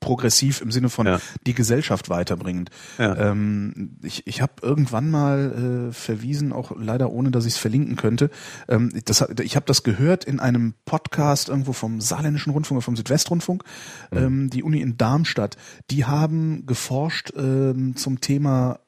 [0.01, 1.21] progressiv im Sinne von Ja.
[1.47, 2.71] die Gesellschaft weiterbringend.
[2.99, 3.31] Ja.
[3.31, 7.97] Ähm, ich ich habe irgendwann mal äh, verwiesen, auch leider ohne, dass ich es verlinken
[7.97, 8.31] könnte.
[8.69, 12.97] Ähm, das, ich habe das gehört in einem Podcast irgendwo vom Saarländischen Rundfunk oder vom
[12.97, 13.63] Südwestrundfunk.
[14.11, 14.19] Mhm.
[14.19, 15.57] Ähm, die Uni in Darmstadt,
[15.91, 18.81] die haben geforscht ähm, zum Thema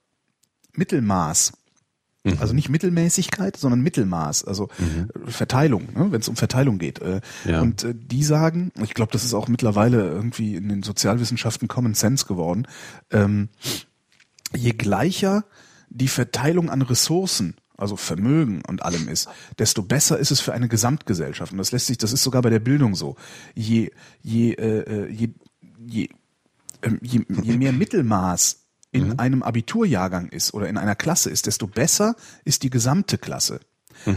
[0.75, 1.53] Mittelmaß.
[2.25, 2.37] Mhm.
[2.39, 7.01] Also nicht Mittelmäßigkeit, sondern Mittelmaß, also äh, Verteilung, ne, wenn es um Verteilung geht.
[7.01, 7.61] Äh, Ja.
[7.61, 11.95] Und äh, die sagen, ich glaube, das ist auch mittlerweile irgendwie in den Sozialwissenschaften Common
[11.95, 12.67] Sense geworden,
[13.11, 13.49] ähm,
[14.55, 15.45] je gleicher
[15.89, 19.29] die Verteilung an Ressourcen, also Vermögen und allem ist,
[19.59, 21.51] desto besser ist es für eine Gesamtgesellschaft.
[21.53, 23.17] Und das lässt sich, das ist sogar bei der Bildung so.
[23.55, 23.91] Je,
[24.23, 25.31] je, äh, äh, je,
[25.85, 26.09] je,
[26.83, 28.62] ähm, je, je mehr Mittelmaß
[28.93, 32.15] in einem Abiturjahrgang ist oder in einer Klasse ist, desto besser
[32.45, 33.61] ist die gesamte Klasse.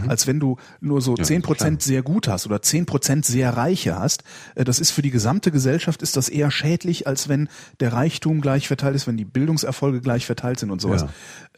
[0.08, 3.98] Als wenn du nur so zehn Prozent sehr gut hast oder zehn Prozent sehr reiche
[3.98, 4.24] hast.
[4.54, 7.48] Äh, Das ist für die gesamte Gesellschaft ist das eher schädlich, als wenn
[7.78, 11.02] der Reichtum gleich verteilt ist, wenn die Bildungserfolge gleich verteilt sind und sowas.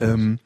[0.00, 0.38] Ähm,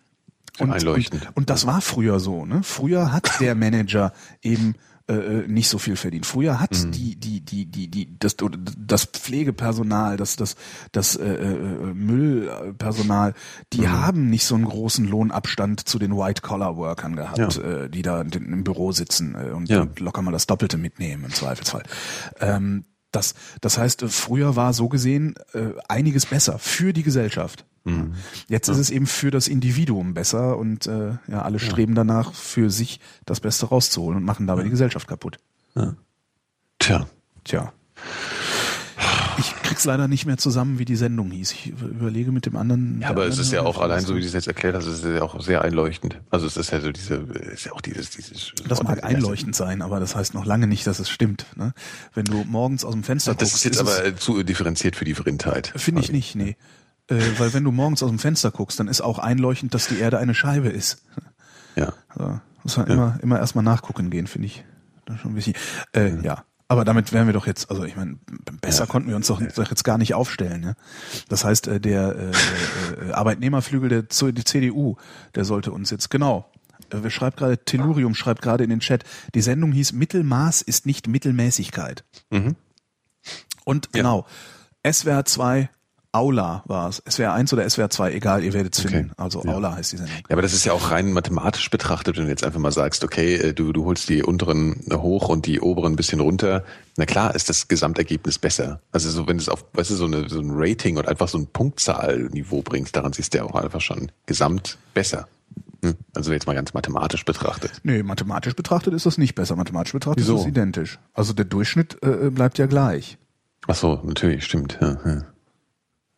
[0.58, 0.70] und,
[1.14, 2.44] und, und das war früher so.
[2.44, 2.60] Ne?
[2.62, 4.12] Früher hat der Manager
[4.42, 4.74] eben
[5.08, 6.26] äh, äh, nicht so viel verdient.
[6.26, 6.92] Früher hat Mhm.
[6.92, 8.36] die die die die die das
[8.78, 10.56] das Pflegepersonal, das das
[10.92, 13.34] das äh, äh, Müllpersonal,
[13.72, 13.92] die Mhm.
[13.92, 17.62] haben nicht so einen großen Lohnabstand zu den White Collar Workern gehabt, Ja.
[17.62, 19.82] äh, die da im Büro sitzen äh, und, Ja.
[19.82, 21.82] und locker mal das Doppelte mitnehmen im Zweifelsfall.
[22.40, 27.64] Ähm, das, das heißt, äh, früher war so gesehen äh, einiges besser für die Gesellschaft.
[27.84, 28.14] Mhm.
[28.48, 32.70] Jetzt ist es eben für das Individuum besser und äh, ja, alle streben danach, für
[32.70, 35.38] sich das Beste rauszuholen und machen dabei die Gesellschaft kaputt.
[36.78, 37.06] Tja.
[37.44, 37.72] Tja.
[39.82, 41.52] Krieg's leider nicht mehr zusammen, wie die Sendung hieß.
[41.52, 43.00] Ich über- überlege mit dem anderen.
[43.02, 44.86] Ja, aber es ist ja auch allein so, wie du das es jetzt erklärt hast,
[44.86, 46.20] es ist ja auch sehr einleuchtend.
[46.30, 48.52] Also es ist ja so diese, ist ja auch dieses, dieses.
[48.68, 51.46] Das mag einleuchtend sein, aber das heißt noch lange nicht, dass es stimmt.
[51.56, 51.74] Ne?
[52.14, 55.04] Wenn du morgens aus dem Fenster Das guckst, ist jetzt es- aber zu differenziert für
[55.04, 55.72] die Vrindheit.
[55.76, 56.56] Finde ich nicht, nee.
[57.08, 59.98] Äh, weil wenn du morgens aus dem Fenster guckst, dann ist auch einleuchtend, dass die
[59.98, 61.02] Erde eine Scheibe ist.
[61.74, 61.92] Ja.
[62.08, 64.64] Also, muss man immer, immer erstmal nachgucken gehen, finde ich.
[65.06, 65.56] Das ist schon wichtig.
[65.92, 66.44] Äh, ja.
[66.72, 68.16] Aber damit wären wir doch jetzt, also ich meine,
[68.62, 68.86] besser Ja.
[68.86, 70.62] konnten wir uns doch, doch jetzt gar nicht aufstellen.
[70.62, 70.74] Ne?
[71.28, 74.96] Das heißt, äh, der äh, äh, Arbeitnehmerflügel der CDU,
[75.34, 76.50] der sollte uns jetzt, genau,
[76.88, 79.04] äh, wer schreibt gerade, Tellurium schreibt gerade in den Chat,
[79.34, 82.04] die Sendung hieß Mittelmaß ist nicht Mittelmäßigkeit.
[82.30, 82.56] Mhm.
[83.66, 84.24] Und genau,
[84.90, 85.68] SWR 2
[86.12, 87.02] Aula war es.
[87.08, 88.96] SWR 1 oder SWR 2, egal, ihr werdet es Okay.
[88.96, 89.12] finden.
[89.16, 89.54] Also Ja.
[89.54, 90.14] Aula heißt die Sendung.
[90.28, 93.02] Ja, aber das ist ja auch rein mathematisch betrachtet, wenn du jetzt einfach mal sagst,
[93.02, 96.64] okay, äh, du, du holst die unteren hoch und die oberen ein bisschen runter.
[96.98, 98.80] Na klar ist das Gesamtergebnis besser.
[98.92, 101.28] Also so, wenn du es auf, weißt du, so, eine, so ein Rating und einfach
[101.28, 105.28] so ein Punktzahlniveau bringst, daran siehst du ja auch einfach schon gesamt besser.
[105.82, 105.94] Hm?
[106.14, 107.72] Also jetzt mal ganz mathematisch betrachtet.
[107.84, 109.56] Nee, mathematisch betrachtet ist das nicht besser.
[109.56, 110.34] Mathematisch betrachtet Wieso?
[110.36, 110.98] ist das identisch.
[111.14, 113.16] Also der Durchschnitt äh, bleibt ja gleich.
[113.66, 114.78] Ach so, natürlich, stimmt.
[114.80, 115.22] Ja, ja.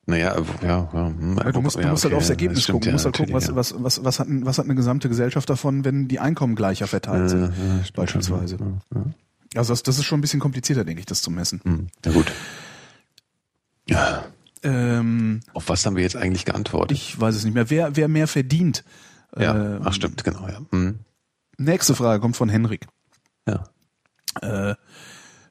[0.07, 1.07] Naja, ja, ja.
[1.09, 2.89] hm, du musst, du ja, musst halt okay, aufs ja, Ergebnis stimmt, gucken.
[2.89, 5.85] Du musst halt gucken, was, was, was, was, hat, was hat eine gesamte Gesellschaft davon,
[5.85, 8.59] wenn die Einkommen gleicher verteilt sind, stimmt beispielsweise.
[9.55, 11.61] Also das, das ist schon ein bisschen komplizierter, denke ich, das zu messen.
[11.65, 12.31] Hm, Na gut.
[13.89, 14.25] Ja,
[14.63, 16.97] Ähm, auf was haben wir jetzt eigentlich geantwortet?
[16.97, 17.69] ich weiß es nicht mehr.
[17.71, 18.83] Wer, wer mehr verdient?
[19.39, 20.61] ja, Ähm, ach stimmt, genau, ja.
[20.71, 21.01] Hm.
[21.59, 22.87] Nächste Frage kommt von Henrik.
[23.49, 23.65] Ja.
[24.41, 24.75] Äh,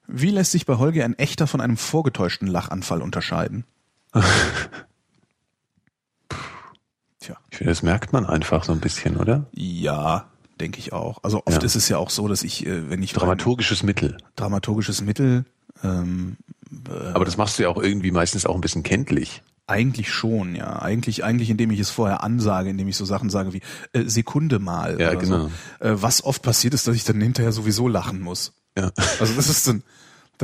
[0.08, 3.66] wie lässt sich bei Holger ein echter von einem vorgetäuschten Lachanfall unterscheiden?
[7.20, 7.38] Tja.
[7.52, 9.46] Ich finde, das merkt man einfach so ein bisschen, oder?
[9.54, 10.30] Ja,
[10.60, 11.20] denke ich auch.
[11.24, 11.66] Also oft Ja.
[11.66, 14.18] ist es ja auch so, dass ich, äh, wenn ich Dramaturgisches Mittel.
[14.36, 15.46] dramaturgisches Mittel,
[15.84, 16.38] ähm,
[17.14, 19.42] Aber das machst du ja auch irgendwie meistens auch ein bisschen kenntlich.
[19.66, 20.82] eigentlich schon, ja.
[20.82, 23.62] Eigentlich, eigentlich, indem ich es vorher ansage, indem ich so Sachen sage wie
[23.94, 25.00] äh, Sekunde mal.
[25.00, 25.50] Ja, genau.
[25.80, 25.86] So.
[25.88, 28.52] Äh, was oft passiert ist, dass ich dann hinterher sowieso lachen muss.
[28.78, 28.92] Ja.
[29.22, 29.84] Also das ist dann,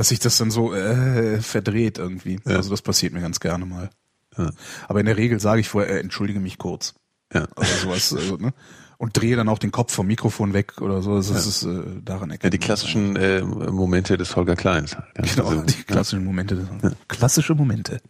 [0.00, 2.40] dass sich das dann so äh, verdreht irgendwie.
[2.46, 2.56] Ja.
[2.56, 3.90] Also das passiert mir ganz gerne mal.
[4.38, 4.50] Ja.
[4.88, 6.94] Aber in der Regel sage ich vorher, äh, entschuldige mich kurz.
[7.34, 7.46] Ja.
[7.54, 8.54] Also sowas, also, ne?
[8.96, 11.16] Und drehe dann auch den Kopf vom Mikrofon weg oder so.
[11.16, 14.92] Das ist äh, daran erkennt Ja, die klassischen äh, Momente des Holger Kleins.
[14.92, 16.66] Ja, Genau, also, die klassischen Momente.
[17.08, 18.00] Klassische Momente.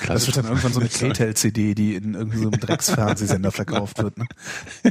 [0.06, 4.18] klassisch- wird dann irgendwann so eine K-Tel-CD, die in irgendwie so Drecksfernsehsender verkauft wird.
[4.18, 4.24] Ne?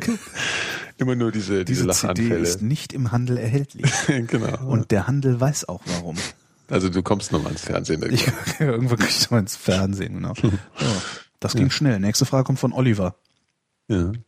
[0.97, 2.39] Immer nur diese, diese, Diese CD Lachanfälle.
[2.39, 3.91] ist nicht im Handel erhältlich.
[4.27, 4.65] genau.
[4.67, 6.15] Und der Handel weiß auch warum.
[6.69, 8.03] Also du kommst nochmal ins Fernsehen.
[8.11, 8.27] Ich,
[8.59, 10.33] irgendwo krieg ich mal ins Fernsehen, genau.
[10.41, 10.51] So,
[11.39, 11.99] das ging schnell.
[11.99, 13.15] Nächste Frage kommt von Oliver.
[13.87, 14.11] ja.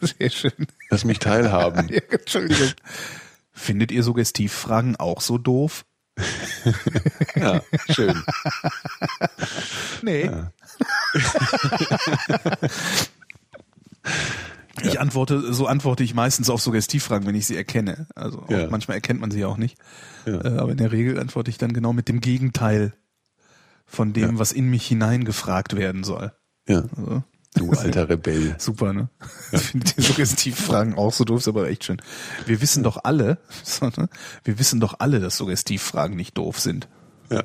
[0.00, 0.66] Sehr schön.
[0.90, 1.88] Lass mich teilhaben.
[1.92, 2.70] Ja, Entschuldigung.
[3.52, 5.84] Findet ihr Suggestivfragen auch so doof?
[7.36, 8.22] ja, schön.
[10.02, 10.30] Nee.
[14.92, 18.06] Ich antworte, so antworte ich meistens auf Suggestivfragen, wenn ich sie erkenne.
[18.14, 18.68] Also Ja.
[18.70, 19.78] manchmal erkennt man sie ja auch nicht.
[20.26, 20.40] Ja.
[20.44, 22.92] Äh, aber in der Regel antworte ich dann genau mit dem Gegenteil
[23.86, 24.38] von dem, Ja.
[24.38, 26.32] was in mich hineingefragt werden soll.
[26.68, 26.84] Ja.
[26.96, 27.22] Also,
[27.54, 28.54] Du alter Rebell.
[28.58, 29.10] super, ne?
[29.52, 32.00] Ich finde die Suggestivfragen auch so doof, ist aber echt schön.
[32.46, 34.08] Wir wissen doch alle, so, ne?
[34.44, 36.88] wir wissen doch alle, dass Suggestivfragen nicht doof sind.
[37.30, 37.42] Ja.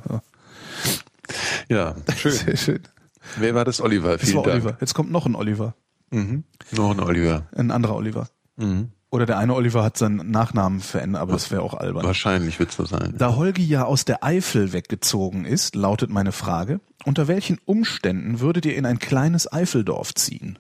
[1.68, 2.32] Ja, schön.
[2.32, 2.80] Sehr schön.
[3.38, 3.82] Wer war das?
[3.82, 4.14] Oliver.
[4.18, 4.64] Das Vielen war Dank.
[4.64, 4.78] Oliver.
[4.80, 5.76] Jetzt kommt noch ein Oliver.
[6.12, 6.44] Mhm.
[6.72, 7.48] Noch ein Oliver.
[7.56, 8.28] Ein anderer Oliver.
[8.56, 8.90] Mhm.
[9.10, 12.04] Oder der eine Oliver hat seinen Nachnamen verändert, aber das wäre auch albern.
[12.06, 13.16] Wahrscheinlich wird es so sein.
[13.18, 18.66] Da Holgi ja aus der Eifel weggezogen ist, lautet meine Frage, unter welchen Umständen würdet
[18.66, 20.60] ihr in ein kleines Eifeldorf ziehen?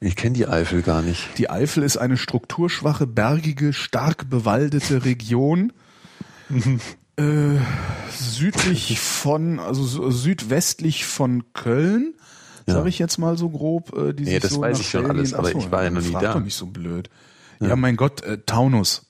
[0.00, 1.26] Ich kenne die Eifel gar nicht.
[1.38, 5.72] Die Eifel ist eine strukturschwache, bergige, stark bewaldete Region,
[7.16, 7.56] äh,
[8.10, 12.14] südlich von, also so- südwestlich von Köln,
[12.68, 12.74] Ja.
[12.74, 13.96] sage ich jetzt mal so grob.
[13.96, 15.84] Äh, die Ja, sich das so weiß ich schon alles, aber Ach so, ich war
[15.84, 16.34] ja noch nie da.
[16.34, 17.10] Doch nicht so blöd.
[17.60, 19.04] Ja, mein Gott, äh, Taunus.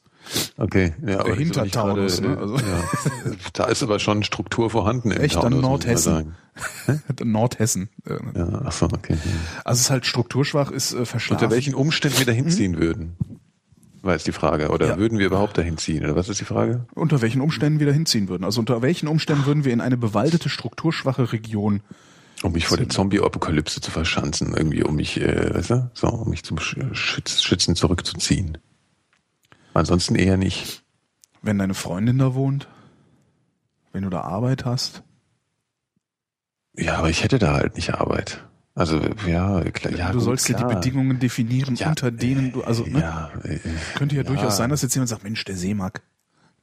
[0.59, 2.37] Okay, ja, aber hinter gerade, Taunus, ne?
[2.37, 2.63] Also- ja.
[3.55, 6.35] Da ist aber schon Struktur vorhanden im Echt, an Taunus, mal Nordhessen.
[7.25, 7.89] Nordhessen.
[8.07, 9.17] Äh, Ja, ach so, okay.
[9.65, 11.45] Also es ist halt strukturschwach, ist äh, verschlafen.
[11.45, 13.17] Unter welchen Umständen wir dahin ziehen würden?
[14.03, 14.69] War jetzt die Frage.
[14.71, 14.87] Oder.
[14.87, 14.99] Ja.
[14.99, 16.05] würden wir überhaupt dahin ziehen?
[16.05, 16.87] Oder was ist die Frage?
[16.95, 18.45] unter welchen Umständen wir da hinziehen würden.
[18.45, 21.81] Also unter welchen Umständen würden wir in eine bewaldete, strukturschwache Region
[22.43, 26.31] Um mich vor der Zombie-Apokalypse zu verschanzen, irgendwie, um mich, äh, weißt du, so, um
[26.31, 28.59] mich zum Sch- Schütz, Schützen zurückzuziehen.
[29.75, 30.85] Ansonsten eher nicht.
[31.43, 32.69] Wenn deine Freundin da wohnt,
[33.93, 35.03] wenn du da Arbeit hast,
[36.77, 38.45] Ja, aber ich hätte da halt nicht Arbeit.
[38.77, 40.69] Also, ja, klar, ja, du gut, sollst dir klar.
[40.69, 43.59] die Bedingungen definieren, Ja, unter denen du, also ne, Ja, äh,
[43.97, 44.29] könnte ja, ja.
[44.29, 46.03] durchaus sein, dass jetzt jemand sagt, Mensch, der Seemark,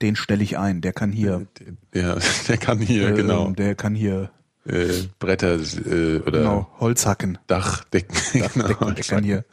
[0.02, 1.47] den stelle ich ein, der kann hier,
[1.93, 2.15] ja,
[2.47, 4.31] der kann hier, äh, genau, der kann hier,
[4.66, 8.16] äh, Bretter äh, oder genau, Holz hacken, Dachdecken.
[8.34, 9.46] Decken, der kann hier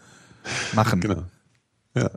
[0.74, 1.00] machen.
[1.00, 1.22] Genau.
[1.94, 2.10] Ja.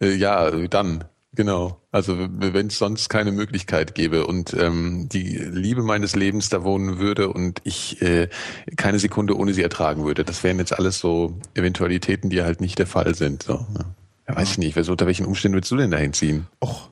[0.00, 1.04] Äh, ja, dann,
[1.34, 1.76] genau.
[1.92, 6.98] Also wenn es sonst keine Möglichkeit gäbe und ähm, die Liebe meines Lebens da wohnen
[6.98, 8.28] würde und ich äh,
[8.76, 12.78] keine Sekunde ohne sie ertragen würde, das wären jetzt alles so Eventualitäten, die halt nicht
[12.78, 13.42] der Fall sind.
[13.42, 13.66] So,
[14.28, 14.36] ja.
[14.36, 16.46] Weiß ich nicht, also unter welchen Umständen würdest du denn dahin ziehen?
[16.64, 16.90] Och,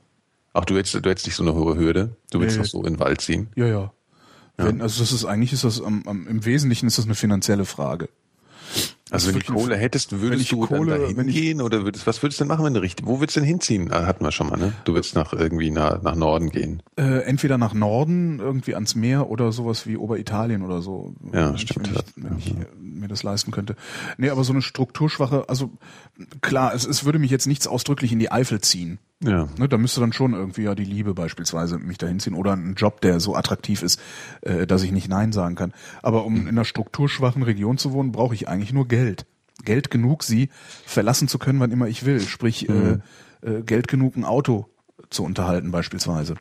[0.52, 2.16] Auch du hättest, du hättest nicht so eine hohe Hürde.
[2.32, 2.62] Du willst Nee.
[2.64, 3.48] doch so in den Wald ziehen.
[3.54, 3.92] ja, ja.
[4.58, 7.64] Wenn, also das ist eigentlich ist das am, am, im Wesentlichen ist das eine finanzielle
[7.64, 8.08] Frage.
[9.10, 12.22] Also wenn du Kohle hättest, würdest ich du Kohle- dann dahin gehen oder würdest, was
[12.22, 13.90] würdest du denn machen, wenn du richtig, wo würdest du denn hinziehen?
[13.90, 14.74] Ah, hatten wir schon mal, ne?
[14.84, 16.82] Du würdest nach irgendwie nach, nach Norden gehen.
[16.96, 21.14] Äh, entweder nach Norden, irgendwie ans Meer oder sowas wie Oberitalien oder so.
[21.32, 21.88] Ja, wenn stimmt.
[21.88, 23.76] Ich, wenn ich, wenn ich äh, mir das leisten könnte.
[24.18, 25.70] Nee, aber so eine strukturschwache, also
[26.42, 28.98] klar, es, es würde mich jetzt nichts ausdrücklich in die Eifel ziehen.
[29.22, 29.48] Ja.
[29.58, 32.74] Ne, da müsste dann schon irgendwie ja die Liebe beispielsweise mich dahin ziehen oder ein
[32.74, 34.00] Job, der so attraktiv ist,
[34.42, 35.72] äh, dass ich nicht Nein sagen kann.
[36.02, 39.26] Aber um in einer strukturschwachen Region zu wohnen, brauche ich eigentlich nur Geld.
[39.64, 40.50] Geld genug, sie
[40.86, 42.20] verlassen zu können, wann immer ich will.
[42.20, 42.98] Sprich, äh,
[43.42, 44.68] äh, Geld genug, ein Auto
[45.10, 46.36] zu unterhalten beispielsweise.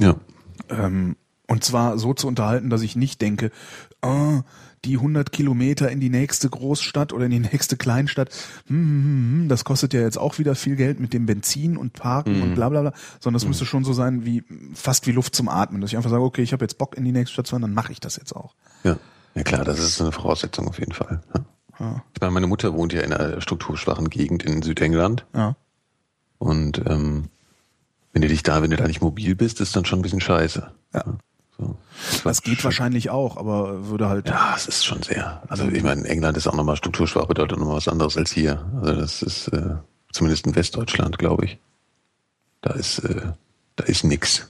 [0.00, 0.16] Ja.
[0.68, 1.16] Ähm,
[1.46, 3.52] und zwar so zu unterhalten, dass ich nicht denke,
[4.02, 4.42] ah,
[4.84, 8.30] die 100 Kilometer in die nächste Großstadt oder in die nächste Kleinstadt,
[8.66, 11.76] hm, hm, hm, hm, das kostet ja jetzt auch wieder viel Geld mit dem Benzin
[11.76, 14.44] und Parken und bla bla bla, sondern das müsste schon so sein wie
[14.74, 17.04] fast wie Luft zum Atmen, dass ich einfach sage, okay, ich habe jetzt Bock in
[17.04, 18.54] die nächste Stadt zu fahren, dann mache ich das jetzt auch.
[18.84, 18.98] Ja.
[19.34, 21.20] Ja klar, das ist eine Voraussetzung auf jeden Fall.
[21.34, 21.44] Ja.
[21.78, 22.02] Ja.
[22.14, 25.56] Ich meine, meine Mutter wohnt ja in einer strukturschwachen Gegend in Südengland Ja.
[26.38, 27.24] und ähm,
[28.12, 30.22] wenn du dich da, wenn du da nicht mobil bist, ist dann schon ein bisschen
[30.22, 30.70] scheiße.
[30.94, 31.04] Ja.
[31.58, 31.76] So.
[32.24, 35.42] Das geht wahrscheinlich auch, aber würde halt Ja, es ist schon sehr.
[35.48, 38.70] Also ich meine, England ist auch nochmal strukturschwach, bedeutet nochmal was anderes als hier.
[38.80, 39.76] Also das ist äh,
[40.12, 41.58] zumindest in Westdeutschland, glaube ich.
[42.60, 43.32] Da ist, äh,
[43.76, 44.48] da ist nix.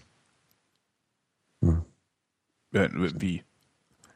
[2.73, 3.43] ja, wie.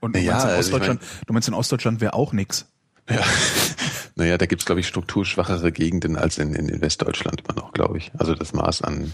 [0.01, 2.67] Und du Ja, meinst in also ich Ostdeutschland, du meinst in Ostdeutschland wäre auch nix.
[3.09, 3.23] Ja.
[4.17, 7.99] naja, da gibt's glaube ich, strukturschwachere Gegenden als in, in, in Westdeutschland immer noch, glaube
[7.99, 8.11] ich.
[8.19, 9.13] Also das Maß an,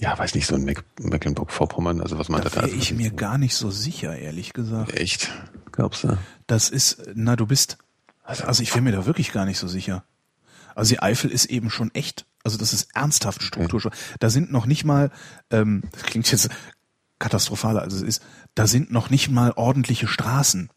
[0.00, 3.10] ja, weiß nicht, so in Meck Mecklenburg-Vorpommern, also was man Da da wäre ich mir
[3.10, 4.94] gar nicht so sicher, ehrlich gesagt.
[4.94, 5.30] Echt?
[5.72, 6.16] Glaubst du?
[6.46, 7.78] Das ist, na, du bist,
[8.24, 10.04] also ich wäre mir da wirklich gar nicht so sicher.
[10.74, 13.92] Also die Eifel ist eben schon echt, also das ist ernsthaft Strukturschwach.
[14.20, 15.10] Da sind noch nicht mal,
[15.50, 16.48] ähm, das klingt jetzt
[17.18, 18.22] katastrophaler als es ist,
[18.54, 20.70] da sind noch nicht mal ordentliche Straßen.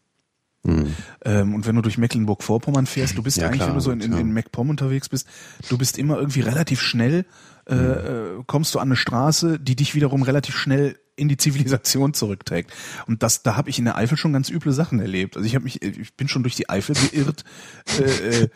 [0.64, 3.90] Ähm, und wenn du durch Mecklenburg-Vorpommern fährst, du bist Ja, eigentlich, klar, wenn du so
[3.90, 4.18] in, in, ja.
[4.18, 5.26] in MacPom unterwegs bist,
[5.68, 7.24] du bist immer irgendwie relativ schnell,
[7.68, 12.14] äh, äh, kommst du an eine Straße, die dich wiederum relativ schnell in die Zivilisation
[12.14, 12.72] zurückträgt.
[13.06, 15.36] Und das, da habe ich in der Eifel schon ganz üble Sachen erlebt.
[15.36, 17.44] Also ich habe mich, ich bin schon durch die Eifel geirrt
[17.98, 18.48] äh, äh,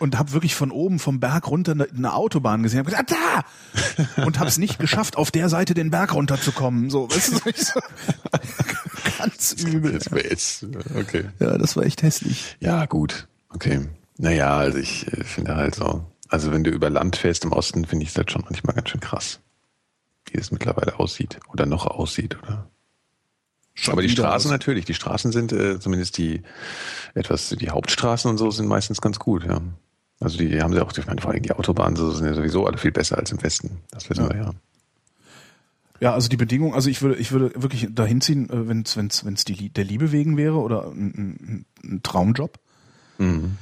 [0.00, 2.80] und habe wirklich von oben vom Berg runter eine, Autobahn gesehen.
[2.80, 4.24] Hab gesagt, da!
[4.24, 6.90] Und habe es nicht geschafft, auf der Seite den Berg runterzukommen.
[6.90, 7.80] So, weißt du, so,
[9.18, 9.92] ganz übel.
[9.92, 10.66] Das jetzt,
[10.96, 11.24] okay.
[11.38, 12.56] Ja, das war echt hässlich.
[12.58, 13.28] Ja, gut.
[13.48, 13.86] Okay.
[14.18, 17.84] Naja, also ich äh, finde halt so, also wenn du über Land fährst im Osten,
[17.84, 19.40] finde ich das schon manchmal ganz schön krass.
[20.30, 22.68] Wie es mittlerweile aussieht oder noch aussieht, oder?
[23.74, 26.42] Schon Aber die Straßen aus- natürlich, die Straßen sind, äh, zumindest die
[27.14, 29.60] etwas, die Hauptstraßen und so sind meistens ganz gut, ja.
[30.20, 32.66] Also die haben sie auch, ich meine, vor allem die Autobahnen so sind ja sowieso
[32.66, 33.80] alle viel besser als im Westen.
[33.90, 34.30] Das wissen Ja.
[34.30, 34.50] wir ja.
[36.00, 39.24] Ja, also die Bedingung, also ich würde, ich würde wirklich dahin ziehen, wenn es wenn's,
[39.24, 42.58] wenn's die, der Liebe wegen wäre oder ein, ein, ein Traumjob.
[43.18, 43.56] Mhm.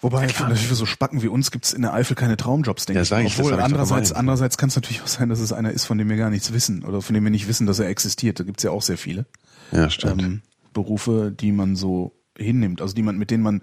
[0.00, 3.02] Wobei für, natürlich für so Spacken wie uns gibt's in der Eifel keine Traumjobs, denke
[3.02, 3.26] Ja, ich.
[3.26, 6.08] ich, Obwohl andererseits, andererseits kann es natürlich auch sein, dass es einer ist, von dem
[6.08, 8.38] wir gar nichts wissen oder von dem wir nicht wissen, dass er existiert.
[8.38, 9.26] Da gibt's ja auch sehr viele
[9.72, 10.22] Ja, stimmt.
[10.22, 10.42] ähm,
[10.72, 13.62] Berufe, die man so hinnimmt, also die man, mit denen man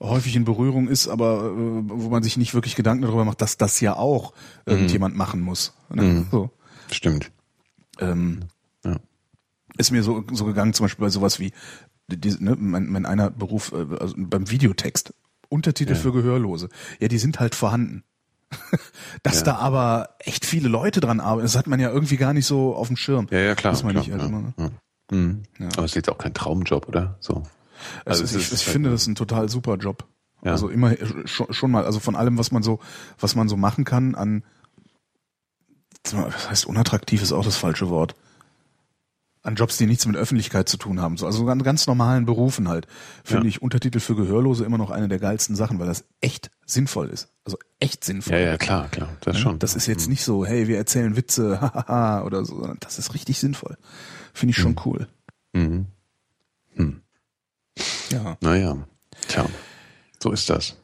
[0.00, 3.56] häufig in Berührung ist, aber äh, wo man sich nicht wirklich Gedanken darüber macht, dass
[3.56, 4.32] das ja auch
[4.66, 5.72] irgendjemand machen muss.
[5.92, 6.02] Ne?
[6.02, 6.26] Mhm.
[6.30, 6.50] So.
[6.92, 7.32] Stimmt.
[7.98, 8.40] Ähm,
[8.84, 8.98] Ja.
[9.78, 11.52] ist mir so, so gegangen, zum Beispiel bei sowas wie
[12.08, 15.14] die, ne, mein, mein einer Beruf, äh, also beim Videotext,
[15.52, 15.98] Untertitel Ja.
[15.98, 16.68] für Gehörlose.
[16.98, 18.02] Ja, die sind halt vorhanden.
[19.22, 19.44] Dass Ja.
[19.44, 22.74] da aber echt viele Leute dran arbeiten, das hat man ja irgendwie gar nicht so
[22.74, 23.26] auf dem Schirm.
[23.30, 23.72] Ja, ja, klar.
[23.72, 23.92] Das immer.
[23.92, 24.54] Ne?
[25.10, 25.42] Mhm.
[25.74, 27.16] Aber es ist jetzt auch kein Traumjob, oder?
[27.20, 27.42] So.
[28.04, 30.04] Also, es ich, ist ich halt- finde das ist ein total super Job.
[30.44, 30.52] Ja.
[30.52, 32.80] Also immer schon, schon mal, also von allem, was man so,
[33.18, 34.42] was man so machen kann an,
[36.12, 38.14] was heißt unattraktiv ist auch das falsche Wort.
[39.44, 41.16] An Jobs, die nichts mit Öffentlichkeit zu tun haben.
[41.16, 42.86] So, also an ganz normalen Berufen halt.
[43.24, 43.48] Finde Ja.
[43.48, 47.28] ich Untertitel für Gehörlose immer noch eine der geilsten Sachen, weil das echt sinnvoll ist.
[47.44, 48.34] Also echt sinnvoll.
[48.34, 49.08] Ja, ja, klar, klar.
[49.22, 49.58] Das schon.
[49.58, 53.14] Das ist jetzt nicht so, hey, wir erzählen Witze, hahaha, oder so, sondern das ist
[53.14, 53.76] richtig sinnvoll.
[54.32, 55.08] Finde ich schon cool.
[55.52, 55.86] Mhm.
[58.10, 58.36] Ja.
[58.40, 58.76] Naja.
[59.28, 59.46] Tja.
[60.22, 60.76] So ist das.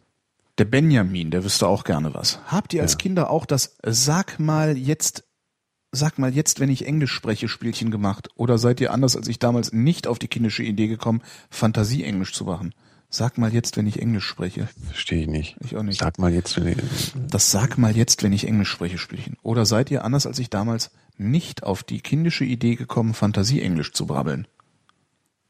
[0.59, 2.41] Der Benjamin, der wüsste auch gerne was.
[2.47, 2.99] Habt ihr als Ja.
[2.99, 5.25] Kinder auch das Sag mal jetzt,
[5.93, 8.29] sag mal jetzt, wenn ich Englisch spreche, Spielchen gemacht?
[8.37, 12.45] Oder seid ihr anders als ich damals nicht auf die kindische Idee gekommen, Fantasie-Englisch zu
[12.45, 12.75] machen?
[13.11, 14.69] Sag mal jetzt, wenn ich Englisch spreche.
[14.87, 15.57] Verstehe ich nicht.
[15.61, 15.99] Ich auch nicht.
[16.01, 16.77] Sag mal jetzt, wenn ich,
[17.31, 19.37] Das Sag mal jetzt, wenn ich Englisch spreche, Spielchen.
[19.43, 24.07] Oder seid ihr anders als ich damals nicht auf die kindische Idee gekommen, Fantasie-Englisch zu
[24.07, 24.47] brabbeln?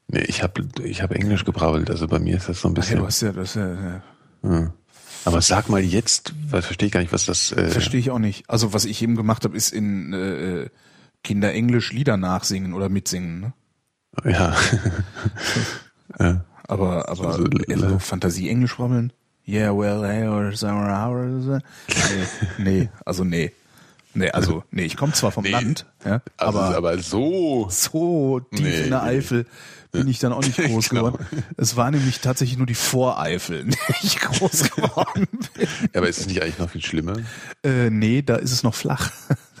[0.09, 2.77] nee, ich habe ich hab Englisch gebrabbelt, also bei mir ist das so ein Ach
[2.77, 2.99] ja, bisschen.
[2.99, 4.03] du hast ja, das ja, ja.
[4.43, 4.73] ja.
[5.29, 7.51] Aber sag mal jetzt, weil verstehe ich gar nicht, was das.
[7.51, 8.49] Äh, Verstehe ich auch nicht.
[8.49, 10.69] Also was ich eben gemacht habe, ist in äh, äh,
[11.23, 13.39] Kinder Englisch Lieder nachsingen oder mitsingen.
[13.39, 13.53] Ne?
[14.31, 14.55] Ja.
[16.19, 16.45] ja.
[16.67, 19.11] Aber, aber So, so, so- so Fantasie-Englisch brabbeln?
[19.47, 21.61] Yeah, well, hey, or summer hours.
[21.87, 22.23] Nee,
[22.63, 23.51] nee, also nee.
[24.13, 25.51] Nee, also, nee, ich komme zwar vom Nee.
[25.51, 27.67] Land, ja, Also, aber, aber so.
[27.69, 29.03] so tief Nee, in der.
[29.03, 29.45] Eifel
[29.91, 31.11] bin ich dann auch nicht groß Genau.
[31.11, 31.25] geworden.
[31.57, 35.67] Es war nämlich tatsächlich nur die Voreifel, in der ich groß geworden bin.
[35.95, 37.13] Aber ist es nicht eigentlich noch viel schlimmer?
[37.63, 39.11] Äh, nee, da ist es noch flach.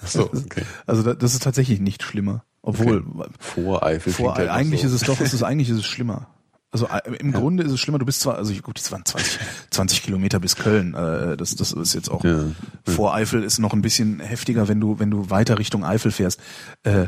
[0.03, 0.63] Ach so, okay.
[0.85, 2.43] Also da, das ist tatsächlich nicht schlimmer.
[2.61, 3.03] Obwohl,
[3.39, 4.87] Voreifel vor, klingt halt eigentlich so.
[4.87, 6.27] ist es doch, es ist eigentlich ist es schlimmer.
[6.71, 7.97] Also äh, im Grunde ist es schlimmer.
[7.99, 9.39] Du bist zwar, also gut, es waren 20,
[9.71, 10.93] 20 Kilometer bis Köln.
[10.93, 12.23] Äh, das, das ist jetzt auch.
[12.23, 12.43] Ja.
[12.85, 16.39] Vor Eifel ist noch ein bisschen heftiger, wenn du, wenn du weiter Richtung Eifel fährst.
[16.83, 17.07] Äh,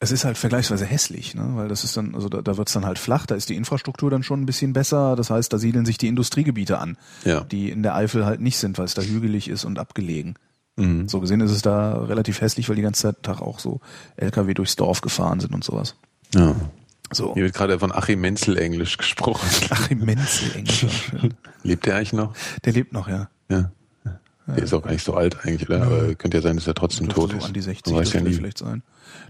[0.00, 1.52] es ist halt vergleichsweise hässlich, ne?
[1.54, 4.10] weil das ist dann, also da, da wird's dann halt flach, da ist die Infrastruktur
[4.10, 5.14] dann schon ein bisschen besser.
[5.16, 7.40] Das heißt, da siedeln sich die Industriegebiete an, Ja.
[7.40, 10.34] die in der Eifel halt nicht sind, weil es da hügelig ist und abgelegen.
[10.76, 11.08] Mhm.
[11.08, 13.80] So gesehen ist es da relativ hässlich, weil die ganze Zeit Tag auch so
[14.16, 15.94] LKW durchs Dorf gefahren sind und sowas.
[16.34, 16.54] Ja.
[17.14, 17.34] So.
[17.34, 19.48] Hier wird gerade von Achim Menzel Englisch gesprochen.
[19.70, 20.86] Achim Menzel, Englisch.
[21.62, 22.34] Lebt der eigentlich noch?
[22.64, 23.28] Der lebt noch, ja.
[23.48, 23.70] Ja.
[24.46, 25.82] Der ist auch gar nicht so alt eigentlich, oder?
[25.82, 27.44] Aber könnte ja sein, dass er trotzdem tot so ist.
[27.44, 28.34] an die 60 Man weiß ja nie.
[28.34, 28.82] vielleicht sein.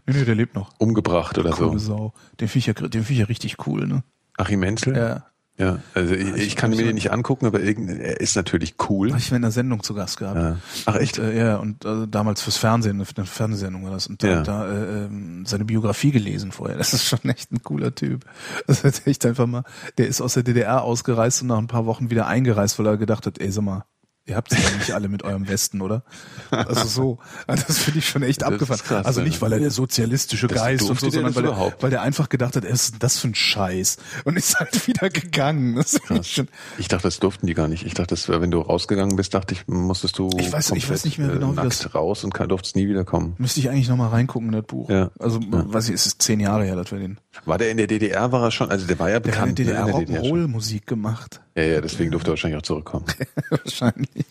[0.07, 0.73] Nee, nee, der lebt noch.
[0.79, 1.87] Umgebracht oder Coole so.
[1.87, 2.15] Sau.
[2.41, 4.03] Den ja, den ja richtig cool, ne?
[4.37, 4.97] Achim Menzel?
[4.97, 5.27] Ja.
[5.57, 9.11] Ja, also ich, ich kann mir den nicht angucken, aber irgend, er ist natürlich cool.
[9.11, 10.37] Habe ich in einer Sendung zu Gast gehabt.
[10.37, 10.57] Ja.
[10.87, 11.21] Ach echt?
[11.21, 14.09] Und, äh, ja, und äh, damals fürs Fernsehen, eine, eine Fernsehsendung war das.
[14.09, 14.43] Und da, Ja.
[14.43, 16.77] da äh, ähm, seine Biografie gelesen vorher.
[16.77, 18.25] Das ist schon echt ein cooler Typ.
[18.67, 19.63] Das ist echt einfach mal,
[19.97, 22.97] der ist aus der DDR ausgereist und nach ein paar Wochen wieder eingereist, weil er
[22.97, 23.85] gedacht hat, ey, sag mal,
[24.27, 26.03] ihr habt ja nicht alle mit eurem Westen, oder?
[26.51, 28.81] Also so, also das finde ich schon echt abgefahren.
[28.81, 29.27] krass, also ja.
[29.27, 32.29] nicht, weil er der sozialistische Geist und so, der sondern weil er, weil der einfach
[32.29, 33.99] gedacht hat, was ist das für ein Scheiß?
[34.25, 35.83] Und ist halt wieder gegangen.
[36.11, 36.43] Ich
[36.79, 37.85] Ich dachte, das durften die gar nicht.
[37.85, 41.05] Ich dachte, das, wenn du rausgegangen bist, dachte ich, musstest du Ich weiß- ich weiß
[41.05, 43.35] nicht mehr genau, äh, wie nackt das- raus und durftest nie wiederkommen.
[43.39, 44.89] müsste ich eigentlich nochmal reingucken in das Buch.
[44.91, 45.11] Ja.
[45.19, 47.87] Also, weiß ich, es ist zehn Jahre her, dass wir den War der in der
[47.87, 49.59] DDR, war er schon, also der war ja Der hat in bekannt.
[49.59, 50.39] der ne, DDR in der DDR schon.
[50.39, 51.41] Rock'n'Roll-Musik gemacht.
[51.57, 53.07] Ja, ja, deswegen durfte er wahrscheinlich auch zurückkommen.
[53.51, 54.27] Wahrscheinlich.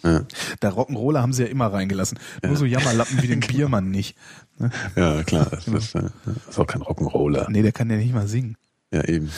[0.59, 2.19] Da Rock'n'Roller haben sie ja immer reingelassen.
[2.45, 4.15] Nur so Jammerlappen wie den Biermann nicht.
[4.57, 4.71] Ne?
[4.95, 7.49] ja, klar, das ist, äh, das ist auch kein Rock'n'Roller.
[7.49, 8.55] Nee, der kann ja nicht mal singen.
[8.91, 9.29] Ja, eben.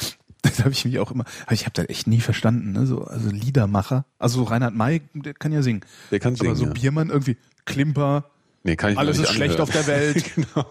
[0.42, 2.72] Das habe ich mich auch immer, aber ich habe das echt nie verstanden.
[2.72, 2.86] Ne?
[2.86, 4.06] So, also Liedermacher.
[4.20, 5.82] Also Reinhard May, der kann ja singen.
[6.12, 6.72] Der kann singen, Aber so ja.
[6.72, 8.26] Biermann irgendwie, Klimper,
[8.66, 9.86] Nee, kann ich alles ist schlecht auf anhören.
[9.86, 10.36] der Welt.
[10.36, 10.66] genau.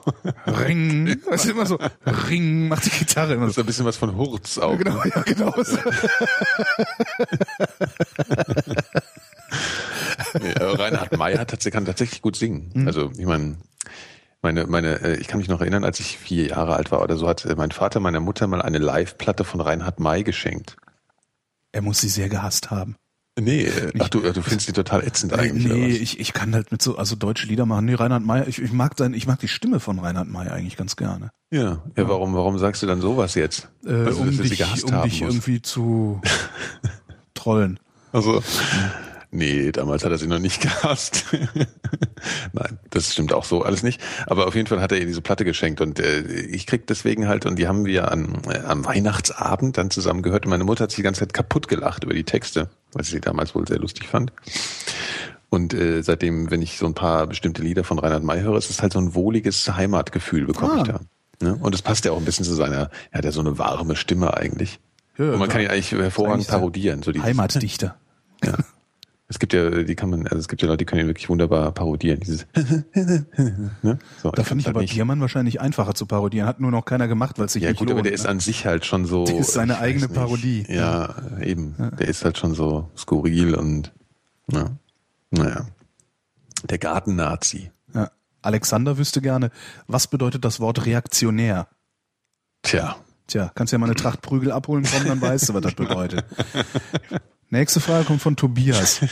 [0.49, 1.23] Ring.
[1.31, 1.79] Das ist immer so,
[2.29, 3.63] Ring, macht die Gitarre immer Das ist so.
[3.63, 4.77] ein bisschen was von Hurz auch.
[4.77, 5.55] Genau, ja, genau.
[10.43, 12.73] Nee, äh, Reinhard May hat kann tatsächlich gut singen.
[12.75, 12.89] Mhm.
[12.89, 13.59] Also ich meine,
[14.43, 17.17] meine, meine, äh, ich kann mich noch erinnern, als ich vier Jahre alt war oder
[17.17, 20.77] so, hat äh, mein Vater meiner Mutter mal eine Live-Platte von Reinhard May geschenkt.
[21.71, 22.97] Er muss sie sehr gehasst haben.
[23.39, 25.67] Nee, äh, ach du, du findest die total ätzend eigentlich.
[25.73, 27.85] Nee, ich, ich kann halt mit so, also deutsche Lieder machen.
[27.85, 30.77] Nee, Reinhard May, ich, ich mag sein, ich mag die Stimme von Reinhard May eigentlich
[30.77, 31.31] ganz gerne.
[31.51, 33.69] Ja, ja, warum, warum sagst du dann sowas jetzt?
[33.85, 36.21] Äh, Also, um dich, um dich irgendwie zu
[37.35, 37.81] trollen.
[38.13, 38.41] Also,
[39.35, 41.25] nee, damals hat er sie noch nicht gehasst.
[42.53, 44.01] Nein, das stimmt auch so alles nicht.
[44.27, 47.29] Aber auf jeden Fall hat er ihr diese Platte geschenkt und äh, ich krieg deswegen
[47.29, 50.85] halt, und die haben wir an, äh, am Weihnachtsabend dann zusammen gehört und meine Mutter
[50.85, 53.67] hat sich die ganze Zeit kaputt gelacht über die Texte, weil sie sie damals wohl
[53.67, 54.33] sehr lustig fand.
[55.51, 58.71] Und äh, seitdem, wenn ich so ein paar bestimmte Lieder von Reinhard May höre, ist
[58.71, 60.77] es halt so ein wohliges Heimatgefühl, bekomme Ah.
[60.79, 61.01] ich da.
[61.43, 61.57] Ne?
[61.61, 63.95] Und es passt ja auch ein bisschen zu seiner, er hat ja so eine warme
[63.97, 64.81] Stimme eigentlich.
[65.19, 65.49] Ja, und man klar.
[65.49, 67.03] kann ihn eigentlich hervorragend eigentlich parodieren.
[67.03, 67.97] So Heimatdichter.
[68.45, 68.55] ja.
[69.35, 71.29] Es gibt ja, die kann man, also es gibt ja Leute, die können ihn wirklich
[71.29, 72.21] wunderbar parodieren.
[72.21, 72.47] Dieses,
[73.83, 73.99] ne?
[74.23, 74.95] so, Da finde ich aber nicht.
[74.95, 76.47] Biermann wahrscheinlich einfacher zu parodieren.
[76.47, 77.99] Hat nur noch keiner gemacht, weil es sich Ja nicht gut, lohnt.
[77.99, 78.29] aber der ist ne?
[78.29, 79.25] an sich halt schon so.
[79.25, 80.07] Der ist seine eigene.
[80.07, 80.65] Parodie.
[80.69, 81.75] Ja, eben.
[81.99, 83.93] Der ist halt schon so skurril und,
[84.53, 84.71] ja.
[85.33, 85.67] naja.
[86.71, 87.73] Der Garten-Nazi.
[87.93, 88.13] ja.
[88.41, 89.51] Alexander wüsste gerne,
[89.89, 91.67] was bedeutet das Wort reaktionär?
[92.63, 92.95] Tja.
[93.27, 96.25] Tja, kannst ja mal eine Tracht Prügel abholen kommen, dann weißt du, was das bedeutet.
[97.51, 99.01] Nächste Frage kommt von Tobias.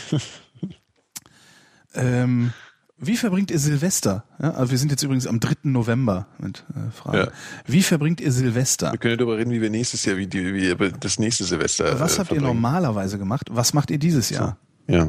[1.95, 2.53] Ähm,
[2.99, 4.25] wie verbringt ihr Silvester?
[4.41, 5.57] Ja, also wir sind jetzt übrigens am 3.
[5.65, 7.19] November mit äh, Fragen.
[7.19, 7.29] Ja.
[7.67, 8.93] Wie verbringt ihr Silvester?
[8.93, 11.85] Wir können ja darüber reden, wie wir nächstes Jahr, wie, die, wie das nächste Silvester.
[11.85, 12.47] Was äh, habt ihr verbringen.
[12.47, 13.49] normalerweise gemacht?
[13.51, 14.57] Was macht ihr dieses Jahr?
[14.87, 15.09] Ja.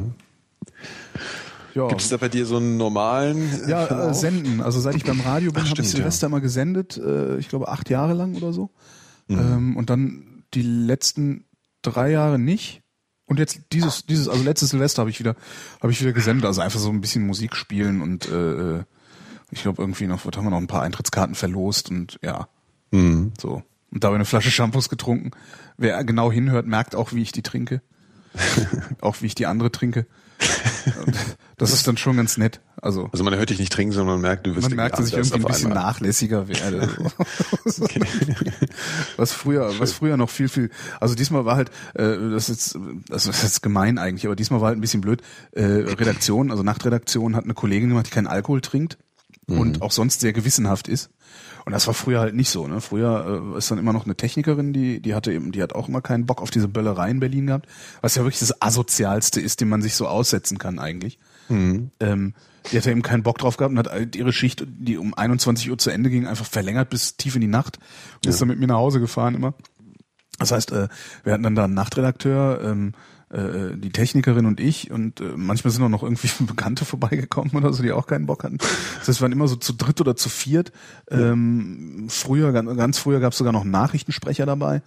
[1.74, 4.60] Ja, Gibt es da bei dir so einen normalen äh, ja äh, senden.
[4.60, 6.96] Also seit ich beim Radio bin, habe ich Silvester immer gesendet.
[6.96, 8.70] Äh, ich glaube acht Jahre lang oder so.
[9.28, 11.46] Ähm, und dann die letzten
[11.82, 12.83] drei Jahre nicht.
[13.26, 15.34] Und jetzt dieses, dieses, also letztes Silvester habe ich wieder,
[15.82, 16.44] habe ich wieder gesendet.
[16.44, 18.80] Also einfach so ein bisschen Musik spielen und äh,
[19.50, 22.48] ich glaube irgendwie noch, was haben wir noch ein paar Eintrittskarten verlost und ja,
[22.94, 23.32] Mhm.
[23.40, 23.62] so.
[23.90, 25.32] Und dabei eine Flasche Shampoos getrunken.
[25.76, 27.80] Wer genau hinhört, merkt auch, wie ich die trinke.
[29.00, 30.06] auch wie ich die andere trinke.
[31.56, 32.60] das ist dann schon ganz nett.
[32.80, 35.08] Also, also man hört dich nicht trinken, sondern man merkt, du wirst man merkt, dass
[35.08, 35.84] ich irgendwie ein bisschen einmal.
[35.84, 36.88] nachlässiger werde.
[37.80, 38.02] okay.
[39.16, 42.78] was früher, was früher noch viel, viel, also diesmal war halt, äh, das ist jetzt,
[43.10, 45.22] also das ist gemein eigentlich, aber diesmal war halt ein bisschen blöd.
[45.52, 48.98] Äh, Redaktion, also Nachtredaktion hat eine Kollegin gemacht, die keinen Alkohol trinkt
[49.46, 49.58] mhm.
[49.58, 51.10] und auch sonst sehr gewissenhaft ist.
[51.64, 52.66] Und das war früher halt nicht so.
[52.66, 52.80] Ne?
[52.80, 55.88] Früher äh, ist dann immer noch eine Technikerin, die die hatte eben, die hat auch
[55.88, 57.68] immer keinen Bock auf diese Böllerei in Berlin gehabt,
[58.02, 61.18] was ja wirklich das asozialste ist, dem man sich so aussetzen kann eigentlich.
[61.48, 61.90] Mhm.
[62.00, 62.34] Ähm,
[62.70, 65.70] die hatte eben keinen Bock drauf gehabt und hat halt ihre Schicht, die um 21
[65.70, 67.78] Uhr zu Ende ging, einfach verlängert bis tief in die Nacht
[68.16, 68.30] und ja.
[68.30, 69.54] ist dann mit mir nach Hause gefahren immer.
[70.38, 70.88] Das heißt, äh,
[71.22, 72.92] wir hatten dann da einen Nachtredakteur, ähm,
[73.34, 77.72] äh, die Technikerin und ich und äh, manchmal sind auch noch irgendwie Bekannte vorbeigekommen oder
[77.72, 78.58] so, die auch keinen Bock hatten.
[78.58, 80.72] Das heißt, wir waren immer so zu dritt oder zu viert.
[81.10, 84.82] Ähm, früher, ganz, ganz früher gab es sogar noch einen Nachrichtensprecher dabei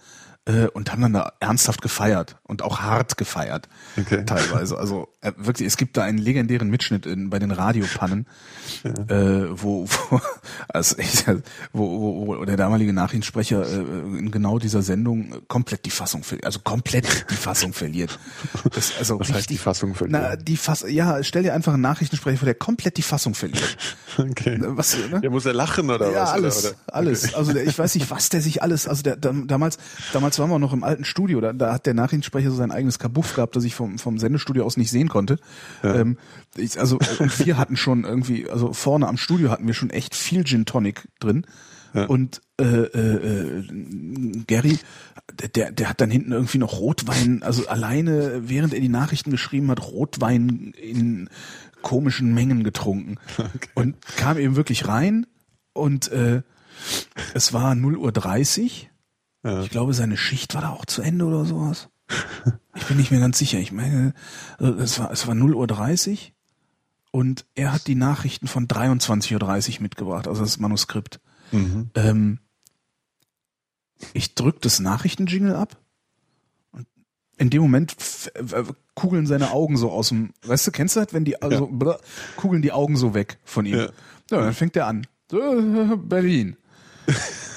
[0.48, 3.68] äh, und haben dann da ernsthaft gefeiert und auch hart gefeiert
[3.98, 4.24] okay.
[4.24, 4.78] teilweise.
[4.78, 8.26] Also äh, wirklich, es gibt da einen legendären Mitschnitt in, bei den Radiopannen,
[8.82, 8.90] ja.
[9.14, 10.20] äh, wo, wo,
[10.68, 11.26] also echt,
[11.72, 16.46] wo, wo, wo der damalige Nachrichtensprecher äh, in genau dieser Sendung komplett die Fassung verliert,
[16.46, 18.18] also komplett die Fassung verliert.
[18.74, 20.22] Das, also Was richtig, heißt die Fassung verliert?
[20.22, 23.76] Na, die Fass, ja, stell dir einfach einen Nachrichtensprecher vor, der komplett die Fassung verliert.
[24.16, 24.58] Okay.
[24.60, 25.20] Was, ne?
[25.20, 26.30] Der muss er lachen oder ja, was?
[26.30, 26.76] alles, oder?
[26.86, 27.24] alles.
[27.24, 27.34] Okay.
[27.36, 29.78] Also der, ich weiß nicht, was der sich alles, also der, damals,
[30.12, 32.98] damals waren wir noch im alten Studio, da, da hat der Nachrichtensprecher so sein eigenes
[32.98, 35.38] Kabuff gehabt, das ich vom, vom Sendestudio aus nicht sehen konnte.
[35.82, 35.96] Ja.
[35.96, 36.18] Ähm,
[36.56, 40.14] ich, also und wir hatten schon irgendwie, also vorne am Studio hatten wir schon echt
[40.14, 41.46] viel Gin Tonic drin.
[41.94, 42.04] Ja.
[42.04, 43.64] Und äh, äh,
[44.46, 44.78] Gary,
[45.54, 49.70] der, der hat dann hinten irgendwie noch Rotwein, also alleine, während er die Nachrichten geschrieben
[49.70, 51.30] hat, Rotwein in
[51.82, 53.16] komischen Mengen getrunken.
[53.38, 53.68] Okay.
[53.74, 55.26] Und kam eben wirklich rein
[55.72, 56.42] und äh,
[57.34, 58.90] es war 0 Uhr 30
[59.44, 59.62] ja.
[59.62, 61.88] Ich glaube, seine Schicht war da auch zu Ende oder sowas.
[62.74, 63.58] Ich bin nicht mehr ganz sicher.
[63.58, 64.14] Ich meine,
[64.58, 66.18] also es war, es war 0.30 Uhr
[67.10, 71.20] und er hat die Nachrichten von 23.30 Uhr mitgebracht, also das Manuskript.
[71.52, 71.90] Mhm.
[71.94, 72.38] Ähm,
[74.12, 75.76] ich drück das Nachrichtenjingle ab
[76.72, 76.86] und
[77.36, 77.96] in dem Moment
[78.94, 81.98] kugeln seine Augen so aus dem, weißt du, kennst du das, wenn die, also, ja.
[82.36, 83.78] kugeln die Augen so weg von ihm.
[83.78, 83.84] Ja.
[84.30, 85.06] ja dann fängt er an.
[85.28, 86.56] Berlin.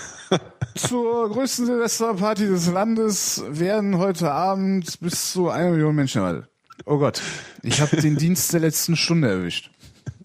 [0.75, 6.49] Zur größten Silvesterparty des Landes werden heute Abend bis zu einer Million Menschen erwartet.
[6.85, 7.21] Oh Gott,
[7.61, 9.69] ich habe den Dienst der letzten Stunde erwischt.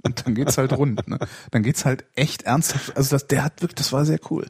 [0.02, 1.06] Und dann geht's halt rund.
[1.08, 1.18] Ne?
[1.50, 2.96] Dann geht's halt echt ernsthaft.
[2.96, 4.46] Also das, der hat wirklich, das war sehr cool.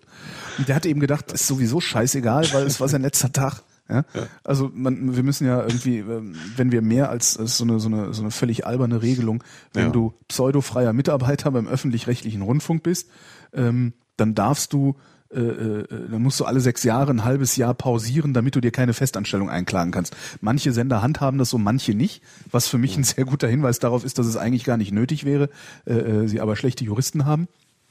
[0.59, 3.63] Und der hat eben gedacht, ist sowieso scheißegal, weil es war sein letzter Tag.
[3.89, 4.05] Ja?
[4.15, 4.27] ja?
[4.45, 7.89] Also man, wir müssen ja irgendwie, ähm, wenn wir mehr als, als so, eine, so,
[7.89, 9.43] eine, so eine völlig alberne Regelung,
[9.73, 9.91] wenn ja.
[9.91, 13.09] du pseudofreier Mitarbeiter beim öffentlich-rechtlichen Rundfunk bist,
[13.55, 14.97] ähm, dann darfst du
[15.37, 18.71] äh, äh, dann musst du alle sechs Jahre ein halbes Jahr pausieren, damit du dir
[18.71, 20.17] keine Festanstellung einklagen kannst.
[20.41, 24.05] Manche Sender handhaben das so, manche nicht, was für mich ein sehr guter Hinweis darauf
[24.05, 25.51] ist, dass es eigentlich gar nicht nötig wäre,
[25.87, 27.49] äh, äh sie aber schlechte Juristen haben.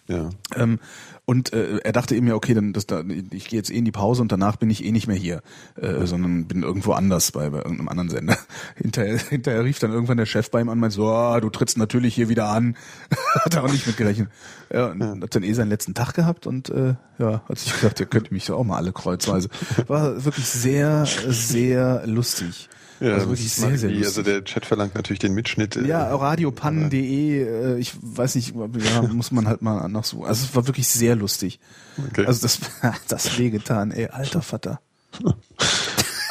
[0.07, 0.29] Ja.
[0.55, 0.79] Ähm,
[1.25, 3.01] und äh, er dachte eben ja, okay, dann das da,
[3.31, 5.41] ich gehe jetzt eh in die Pause und danach bin ich eh nicht mehr hier,
[5.75, 8.37] äh, sondern bin irgendwo anders bei, bei irgendeinem anderen Sender.
[8.75, 11.49] hinterher, hinterher rief dann irgendwann der Chef bei ihm an und meinte so, oh, du
[11.49, 12.77] trittst natürlich hier wieder an.
[13.43, 14.29] hat er auch nicht mitgerechnet.
[14.71, 15.15] Ja, und ja.
[15.19, 18.31] hat dann eh seinen letzten Tag gehabt und äh, ja, hat sich gedacht, ihr könnt
[18.31, 19.49] mich ja auch mal alle kreuzweise.
[19.87, 22.69] War wirklich sehr, sehr lustig.
[22.99, 24.07] Ja, also wirklich sehr, sehr lustig.
[24.07, 25.75] Also der Chat verlangt natürlich den Mitschnitt.
[25.75, 30.25] Äh, ja, radiopannen.de, äh, ich weiß nicht, ja, muss man halt mal nachsuchen.
[30.25, 31.59] Also es war wirklich sehr lustig.
[32.09, 32.25] Okay.
[32.25, 32.59] Also das,
[33.07, 34.79] das wehgetan, ey, alter Vater.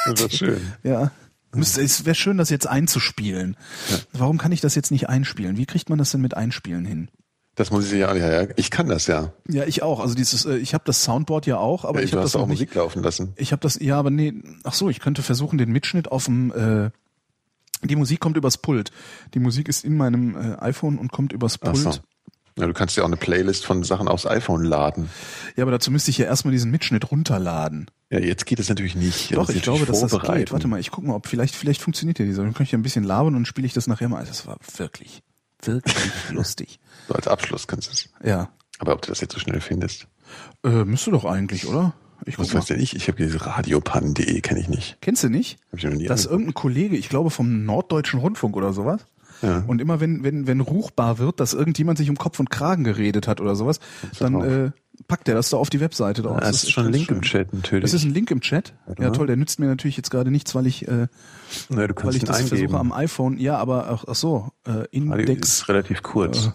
[0.07, 0.61] das war schön.
[0.83, 1.11] ja.
[1.57, 3.57] Es wäre schön, das jetzt einzuspielen.
[3.89, 3.99] Ja.
[4.13, 5.57] Warum kann ich das jetzt nicht einspielen?
[5.57, 7.09] Wie kriegt man das denn mit Einspielen hin?
[7.57, 8.49] Das muss ich ja, ja, ja.
[8.57, 9.33] Ich kann das ja.
[9.49, 10.01] Ja, ich auch.
[10.01, 12.47] Also dieses, äh, ich habe das Soundboard ja auch, aber ja, ich habe das auch
[12.47, 13.33] Musik nicht, laufen lassen.
[13.37, 14.35] Ich habe das, ja, aber nee.
[14.65, 16.53] Ach so, ich könnte versuchen, den Mitschnitt auf dem.
[16.53, 16.91] Äh,
[17.87, 18.91] die Musik kommt übers Pult.
[19.35, 21.87] Die Musik ist in meinem äh, iPhone und kommt übers Pult.
[21.87, 22.01] Ach so.
[22.59, 25.11] Ja, du kannst ja auch eine Playlist von Sachen aufs iPhone laden.
[25.57, 27.91] Ja, aber dazu müsste ich ja erstmal diesen Mitschnitt runterladen.
[28.11, 29.35] Ja, jetzt geht es natürlich nicht.
[29.35, 30.53] Doch, ich glaube, dass das geht.
[30.53, 32.45] Warte mal, ich gucke mal, ob vielleicht, vielleicht funktioniert ja dieser.
[32.45, 34.25] Dann kann ich ja ein bisschen labern und spiele ich das nachher mal.
[34.25, 35.23] Das war wirklich
[35.67, 35.97] wirklich
[36.31, 36.79] lustig.
[37.09, 38.09] So als Abschluss kannst du es.
[38.25, 38.49] Ja.
[38.79, 40.07] Aber ob du das jetzt so schnell findest?
[40.65, 41.95] Äh, müsste doch eigentlich, oder?
[42.27, 42.95] Ich Was weißt du nicht?
[42.95, 44.97] Ich habe diese radiopannen.de kenne ich nicht.
[45.01, 45.59] Kennst du nicht?
[45.71, 49.05] Hab ich noch nie das ist irgendein Kollege, ich glaube vom Norddeutschen Rundfunk oder sowas.
[49.43, 49.63] Ja.
[49.67, 53.29] Und immer wenn, wenn, wenn ruchbar wird, dass irgendjemand sich um Kopf und Kragen geredet
[53.29, 53.79] hat oder sowas,
[54.19, 54.71] dann äh,
[55.07, 56.37] packt er das da auf die Webseite drauf.
[56.37, 57.17] Ja, das, das, ist schon ein Link schön.
[57.17, 57.83] im Chat natürlich.
[57.83, 58.75] Das ist ein Link im Chat.
[58.87, 61.09] Warte ja, toll, der nützt mir natürlich jetzt gerade nichts, weil ich, äh,
[61.69, 62.59] naja, du weil ich das eingeben.
[62.59, 63.39] versuche am iPhone.
[63.39, 65.49] Ja, aber ach, ach so, äh, Index.
[65.49, 66.47] ist relativ kurz.
[66.47, 66.51] Äh,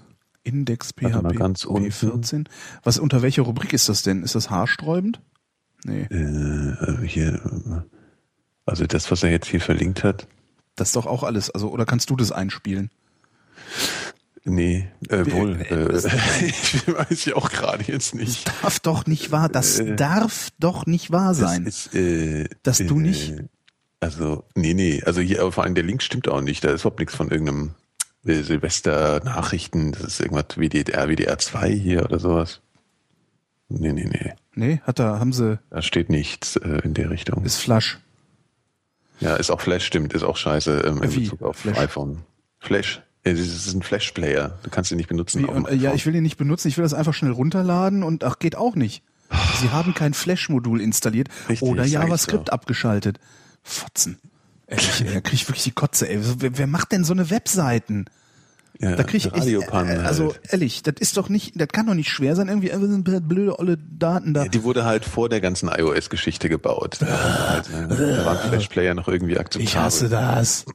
[0.49, 2.45] Index PHP ganz P14.
[2.83, 4.23] Was, unter welcher Rubrik ist das denn?
[4.23, 5.21] Ist das haarsträubend?
[5.85, 6.01] Nee.
[6.09, 7.85] Äh, hier,
[8.65, 10.27] also das, was er jetzt hier verlinkt hat.
[10.75, 11.49] Das ist doch auch alles.
[11.49, 12.89] Also, oder kannst du das einspielen?
[14.45, 15.61] Nee, äh, wohl.
[15.61, 16.05] äh, Äh, das-
[16.41, 18.47] ich weiß ja auch gerade jetzt nicht.
[18.63, 21.65] Darf doch nicht wahr, das Äh, darf doch nicht wahr sein.
[21.65, 23.33] Das ist, äh, Dass du äh, nicht-
[23.99, 25.03] Also, nee, nee.
[25.05, 26.63] Also hier, vor allem der Link stimmt auch nicht.
[26.63, 27.71] Da ist überhaupt nichts von irgendeinem äh,
[28.23, 29.91] Silvester-Nachrichten.
[29.93, 32.61] Das ist irgendwas WDR, WDR 2 hier oder sowas.
[33.69, 34.33] Nee, nee, nee.
[34.55, 37.43] nee, hat da, haben sie, Da steht nichts äh, in der Richtung.
[37.45, 37.99] ist Flash.
[39.19, 41.19] Ja, ist auch Flash, stimmt, ist auch scheiße ähm, in Wie?
[41.19, 41.77] Bezug auf Flash?
[41.77, 42.23] iPhone.
[42.59, 43.01] Flash.
[43.25, 44.57] Ja, das ist ein Flash-Player.
[44.63, 45.43] Du kannst ihn nicht benutzen.
[45.43, 48.01] Wie, und, äh, ja, ich will den nicht benutzen, ich will das einfach schnell runterladen
[48.03, 49.03] und ach, geht auch nicht.
[49.61, 53.19] Sie haben kein Flash-Modul installiert Richtig, oder JavaScript abgeschaltet.
[53.61, 54.17] Fotzen.
[54.69, 56.19] Ehrlich, ey, da krieg ich wirklich die Kotze, ey.
[56.37, 58.05] Wer, wer macht denn so eine Webseiten?
[58.79, 60.39] ja, Da krieg ich, ich Radiopan äh, also halt.
[60.53, 63.57] ehrlich, das ist doch nicht, das kann doch nicht schwer sein, irgendwie äh, sind blöde
[63.59, 64.43] olle Daten da.
[64.43, 66.97] Ja, die wurde halt vor der ganzen iOS-Geschichte gebaut.
[67.01, 69.63] Da, war halt, äh, da waren Flash-Player noch irgendwie akzeptabel.
[69.67, 70.65] Ich hasse das.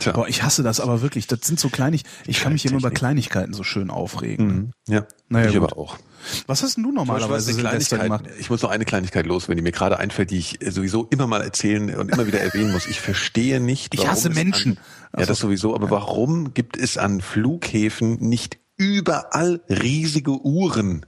[0.00, 0.12] Tja.
[0.12, 1.26] Boah, ich hasse das aber wirklich.
[1.28, 2.02] Das sind so Kleinig.
[2.26, 2.90] Ich kann mich immer über.
[2.90, 4.46] Kleinigkeiten so schön aufregen.
[4.46, 4.70] Mhm.
[4.88, 5.70] Ja, Naja, ich gut.
[5.70, 5.98] aber auch.
[6.46, 8.24] Was hast denn du normalerweise Silvester gemacht?
[8.38, 11.42] Ich muss noch eine Kleinigkeit loswerden, die mir gerade einfällt, die ich sowieso immer mal
[11.42, 12.86] erzählen und immer wieder erwähnen muss.
[12.86, 14.78] Ich verstehe nicht, Ich warum hasse es Menschen.
[15.12, 21.06] An, ja, das sowieso, aber warum gibt es an Flughäfen nicht überall riesige Uhren?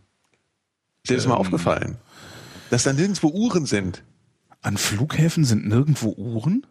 [1.02, 1.30] Ist dir das Ähm.
[1.30, 1.96] mal aufgefallen?
[2.70, 4.02] Dass da nirgendwo Uhren sind.
[4.62, 6.66] An Flughäfen sind nirgendwo Uhren?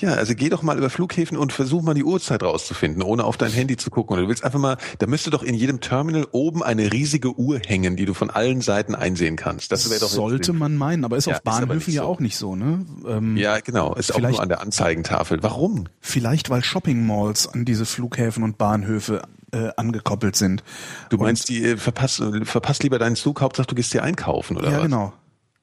[0.00, 3.36] Ja, also geh doch mal über Flughäfen und versuch mal die Uhrzeit rauszufinden, ohne auf
[3.36, 4.12] dein Handy zu gucken.
[4.14, 7.58] Oder du willst einfach mal, da müsste doch in jedem Terminal oben eine riesige Uhr
[7.66, 9.72] hängen, die du von allen Seiten einsehen kannst.
[9.72, 12.08] Das wäre doch Sollte man meinen, aber ist Ja, auf Bahnhöfen ja so.
[12.08, 12.86] auch nicht so, ne?
[13.08, 13.94] Ähm, Ja, genau.
[13.94, 15.42] Ist auch nur an der Anzeigentafel.
[15.42, 15.86] Warum?
[16.00, 20.62] Vielleicht, weil Shopping Malls an diese Flughäfen und Bahnhöfe äh, angekoppelt sind.
[21.10, 24.70] Du meinst, die äh, verpasst, verpasst lieber deinen Zug, Hauptsache du gehst hier einkaufen, oder
[24.70, 24.82] ja, was?
[24.84, 25.12] genau.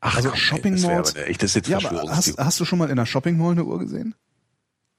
[0.01, 1.79] Ach, Also Shopping das Malls- aber echt, das ist jetzt Ja,
[2.09, 4.13] hast, hast du schon mal in einer Shopping Mall eine Uhr gesehen?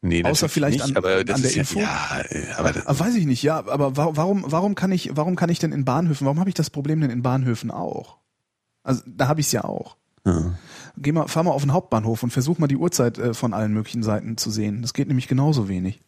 [0.03, 1.81] Nee, außer vielleicht nicht, an- aber das an der ist ja, Info?
[1.81, 5.11] Ja, äh, aber das, Ah, weiß ich nicht, ja, aber wa- warum, warum kann ich,
[5.17, 8.19] warum kann ich denn in Bahnhöfen, warum habe ich das Problem denn in Bahnhöfen auch?
[8.83, 9.97] Also da habe ich es ja auch.
[10.25, 10.55] ja.
[10.99, 13.75] Geh mal, fahr mal auf den Hauptbahnhof und versuch mal die Uhrzeit äh, von allen
[13.75, 14.81] möglichen Seiten zu sehen.
[14.81, 16.01] Das geht nämlich genauso wenig.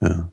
[0.00, 0.30] ja.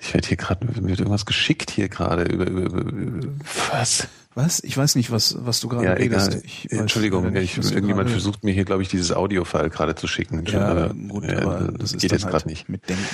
[0.00, 3.32] Ich werde hier gerade, mir wird irgendwas geschickt hier gerade über, über, über, über
[3.72, 4.06] was?
[4.34, 4.62] Was?
[4.62, 6.38] Ich weiß nicht, was, was du gerade Ja, redest.
[6.44, 10.44] Ich Entschuldigung, nicht, ich, irgendjemand versucht mir hier, glaube ich, dieses Audio-File gerade zu schicken.
[10.46, 12.68] Ja, gut, äh, aber das ist geht jetzt halt gerade nicht.
[12.68, 13.04] mit Denken.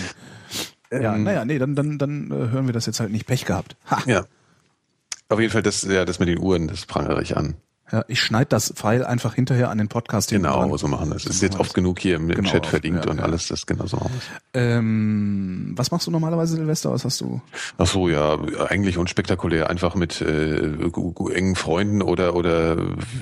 [0.92, 3.26] ja, Ähm, naja, nee, dann, dann, dann äh, hören wir das jetzt halt nicht.
[3.26, 3.76] Pech gehabt.
[3.90, 4.02] Ha.
[4.06, 4.26] Ja.
[5.30, 7.54] Auf jeden Fall, das, ja, das mit den Uhren, das prangere ich an.
[7.94, 10.78] Ja, ich schneide das Pfeil einfach hinterher an den Podcast Genau, dran.
[10.78, 11.22] so machen das.
[11.22, 11.74] So ist jetzt oft das.
[11.74, 13.22] genug hier im, Genau, Chat verlinkt ja, und ja.
[13.24, 14.10] alles, das genau so es.
[14.52, 16.90] Ähm, was machst du normalerweise, Silvester?
[16.90, 17.40] Was hast du?
[17.78, 18.36] Ach so, ja,
[18.68, 20.56] eigentlich unspektakulär, einfach mit äh,
[21.32, 22.76] engen Freunden oder oder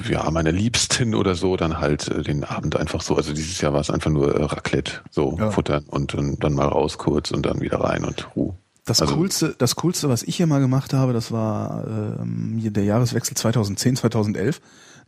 [0.09, 3.15] ja meiner Liebsten oder so, dann halt äh, den Abend einfach so.
[3.17, 5.51] Also dieses Jahr war es einfach nur äh, Raclette, so Ja.
[5.51, 8.55] futtern und, und dann mal raus kurz und dann wieder rein und Ruhe.
[8.85, 11.87] Das Also- coolste, das coolste, was ich hier mal gemacht habe, das war
[12.21, 14.61] ähm, der Jahreswechsel 2010, 2011.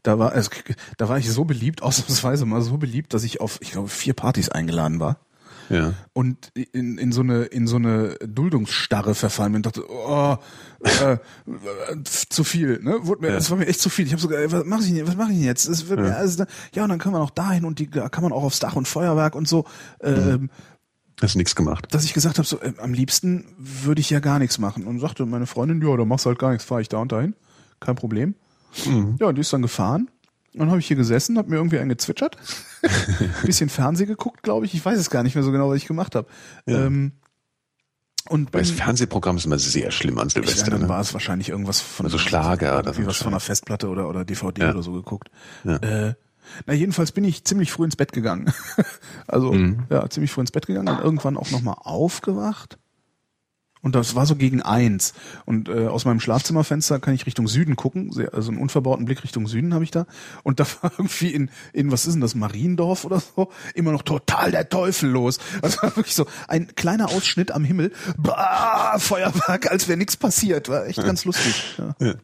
[0.05, 0.51] Da war, also,
[0.99, 4.13] da war ich so beliebt, ausnahmsweise mal so beliebt, dass ich auf, ich glaube, vier
[4.15, 5.17] Partys eingeladen war
[5.71, 5.95] Ja.
[6.13, 10.37] und in, in so eine in so eine Duldungsstarre verfallen bin und dachte, oh,
[10.85, 11.17] äh,
[12.05, 12.99] zu viel, ne?
[13.01, 13.35] Wurde mir, Ja.
[13.35, 14.07] Das war mir echt zu viel.
[14.07, 15.89] Ich habe sogar, ey, was mache ich denn, was mache ich denn jetzt?
[15.89, 16.45] Wird mir, also,
[16.75, 18.77] ja, und dann können wir noch dahin und die da kann man auch aufs Dach
[18.77, 19.65] und Feuerwerk und so.
[20.01, 20.51] Ähm,
[21.23, 21.87] Hast nichts gemacht.
[21.95, 24.85] dass ich gesagt habe, so äh, am liebsten würde ich ja gar nichts machen.
[24.85, 27.13] Und sagte meine Freundin, ja, da machst du halt gar nichts, fahre ich da und
[27.13, 27.35] dahin.
[27.81, 28.35] Kein Problem.
[29.21, 30.11] Ja, und die ist dann gefahren.
[30.53, 32.37] Dann habe ich hier gesessen, habe mir irgendwie einen gezwitschert,
[33.45, 34.75] bisschen Fernseh geguckt, glaube ich.
[34.75, 36.29] Ich weiß es gar nicht mehr so genau, was ich gemacht habe.
[36.67, 36.87] Ja.
[36.87, 37.13] Ähm,
[38.29, 40.71] und Weil bin, das Fernsehprogramm ist immer sehr schlimm an Silvester.
[40.71, 40.89] dann ne?
[40.89, 44.25] war es wahrscheinlich irgendwas von Also Schlager oder irgendwie was von einer Festplatte oder oder
[44.25, 44.71] DVD Ja.
[44.71, 45.29] oder so geguckt.
[45.65, 45.77] Ja.
[45.77, 46.15] Äh,
[46.67, 48.53] na jedenfalls bin ich ziemlich früh ins Bett gegangen.
[49.27, 49.85] also Mhm.
[49.91, 52.79] ja, ziemlich früh ins Bett gegangen und irgendwann auch nochmal aufgewacht.
[53.83, 55.13] Und das war so gegen eins.
[55.45, 58.13] Und äh, aus meinem Schlafzimmerfenster kann ich Richtung Süden gucken.
[58.13, 60.07] Sehr, also einen unverbauten Blick Richtung Süden habe ich da.
[60.43, 64.01] Und da war irgendwie in, in, was ist denn das, Mariendorf oder so, immer noch
[64.01, 65.39] total der Teufel los.
[65.61, 67.93] Also wirklich so ein kleiner Ausschnitt am Himmel.
[68.17, 70.71] Bah, Feuerwerk, als wäre nichts passiert.
[70.71, 71.77] War echt ganz lustig.
[71.77, 71.95] Ja.
[72.01, 72.15] Ja.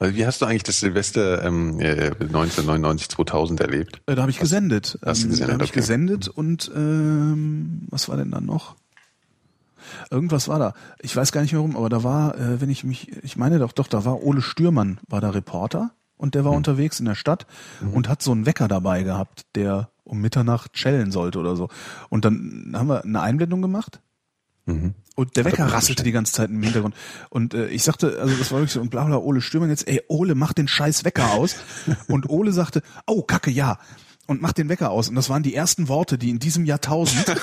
[0.00, 4.00] Also wie hast du eigentlich das Silvester ähm, äh, 1999, 2000 erlebt?
[4.06, 4.98] Äh, da habe ich gesendet.
[5.04, 5.80] hast du Ähm, gesendet, da habe ich okay.
[5.80, 8.76] gesendet und ähm, was war denn dann noch?
[10.10, 10.74] Irgendwas war da.
[11.00, 13.58] Ich weiß gar nicht mehr warum, aber da war, äh, wenn ich mich, ich meine
[13.58, 16.58] doch, doch, da war Ole Stürmann, war da Reporter und der war Hm.
[16.58, 17.46] unterwegs in der Stadt
[17.80, 17.94] Mhm.
[17.94, 21.68] und hat so einen Wecker dabei gehabt, der um Mitternacht schellen sollte oder so.
[22.08, 24.00] Und dann haben wir eine Einblendung gemacht
[24.66, 24.94] Mhm.
[25.18, 26.94] Und der Wecker rasselte die ganze Zeit im Hintergrund.
[27.28, 29.88] Und äh, ich sagte, also das war wirklich so, und bla bla, Ole Stürmann jetzt,
[29.88, 31.56] ey, Ole, mach den scheiß Wecker aus.
[32.06, 33.78] und Ole sagte, oh, Kacke, ja.
[34.28, 35.08] und mach den Wecker aus.
[35.08, 37.24] Und das waren die ersten Worte, die in diesem Jahrtausend.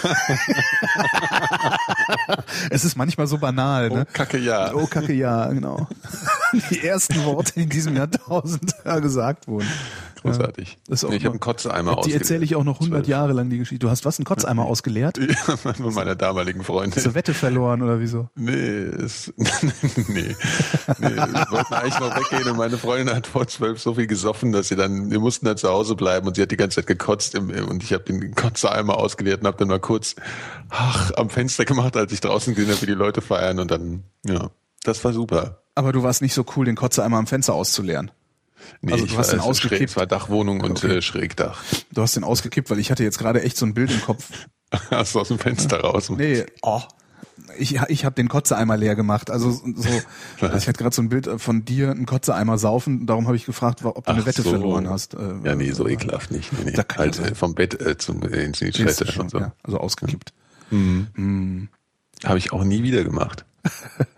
[2.70, 4.08] es ist manchmal so banal, ne?
[4.08, 4.74] Oh, Kacke, ja.
[4.74, 5.90] Oh, Kacke, ja, genau.
[6.70, 9.68] Die ersten Worte die in diesem Jahrtausend ja, gesagt wurden.
[10.26, 10.78] Großartig.
[10.88, 12.22] Das ist auch nee, ich habe einen Kotzeimer Die ausgeleert.
[12.22, 13.08] erzähle ich auch noch 100 Zwölf.
[13.08, 13.86] Jahre lang, die Geschichte.
[13.86, 15.18] Du hast was, einen Kotzeimer ausgeleert?
[15.46, 17.02] Ja, von meiner damaligen Freundin.
[17.02, 18.30] Zur Wette verloren oder wieso?
[18.36, 19.44] Nee, es, nee,
[20.08, 20.36] nee,
[21.00, 24.68] wir wollten eigentlich noch weggehen und meine Freundin hat vor zwölf so viel gesoffen, dass
[24.70, 27.36] sie dann, wir mussten dann zu Hause bleiben und sie hat die ganze Zeit gekotzt
[27.36, 30.16] im, und ich habe den Kotzeeimer ausgeleert und habe dann mal kurz
[30.70, 34.04] ach, am Fenster gemacht, als ich draußen gesehen habe, wie die Leute feiern und dann,
[34.26, 34.50] ja,
[34.84, 35.62] das war super.
[35.76, 38.12] Aber du warst nicht so cool, den Kotzeimer am Fenster auszuleeren.
[38.82, 39.78] Nee, Also du hast den also ausgekippt.
[39.80, 40.98] schräg, es war Dachwohnung und Okay.
[40.98, 41.64] äh, Schrägdach.
[41.92, 44.30] Du hast den ausgekippt, weil ich hatte jetzt gerade echt so ein Bild im Kopf.
[44.90, 46.10] Hast du aus dem Fenster raus?
[46.10, 46.82] Nee, oh.
[47.58, 49.30] Ich, ich habe den Kotzeeimer leer gemacht.
[49.30, 49.64] Also so,
[50.42, 53.06] also ich hatte gerade so ein Bild von dir, einen Kotzeeimer saufen.
[53.06, 54.50] Darum habe ich gefragt, ob du eine Ach Wette so.
[54.50, 55.14] verloren hast.
[55.14, 56.52] Äh, Ja, nee, so ekelhaft nicht.
[56.54, 56.72] Nee, nee.
[56.72, 59.40] Da kann ja äh, vom Bett äh, zum äh, ins Toilette schon, und so.
[59.40, 60.34] ja, also ausgekippt.
[60.72, 63.46] Habe ich auch nie wieder gemacht.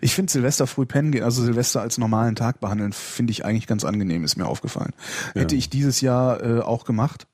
[0.00, 3.66] Ich finde Silvester früh pennen gehen, also Silvester als normalen Tag behandeln, finde ich eigentlich
[3.66, 4.92] ganz angenehm, ist mir aufgefallen.
[5.34, 7.26] Hätte ich dieses Jahr äh, auch gemacht,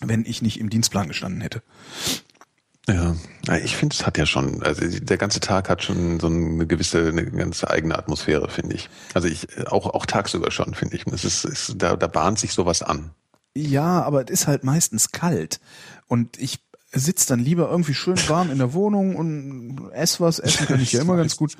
[0.00, 1.62] wenn ich nicht im Dienstplan gestanden hätte.
[2.88, 3.14] Ja,
[3.46, 6.66] Ja, ich finde, es hat ja schon, also der ganze Tag hat schon so eine
[6.66, 8.88] gewisse, eine ganz eigene Atmosphäre, finde ich.
[9.14, 11.06] Also ich, auch, auch tagsüber schon, finde ich.
[11.06, 13.10] Es ist, es, da, da bahnt sich sowas an.
[13.56, 15.60] Ja, aber es ist halt meistens kalt.
[16.06, 16.60] Und ich
[16.92, 20.38] sitze dann lieber irgendwie schön warm in der Wohnung und ess was.
[20.38, 21.56] Essen kann ich ja immer ganz gut.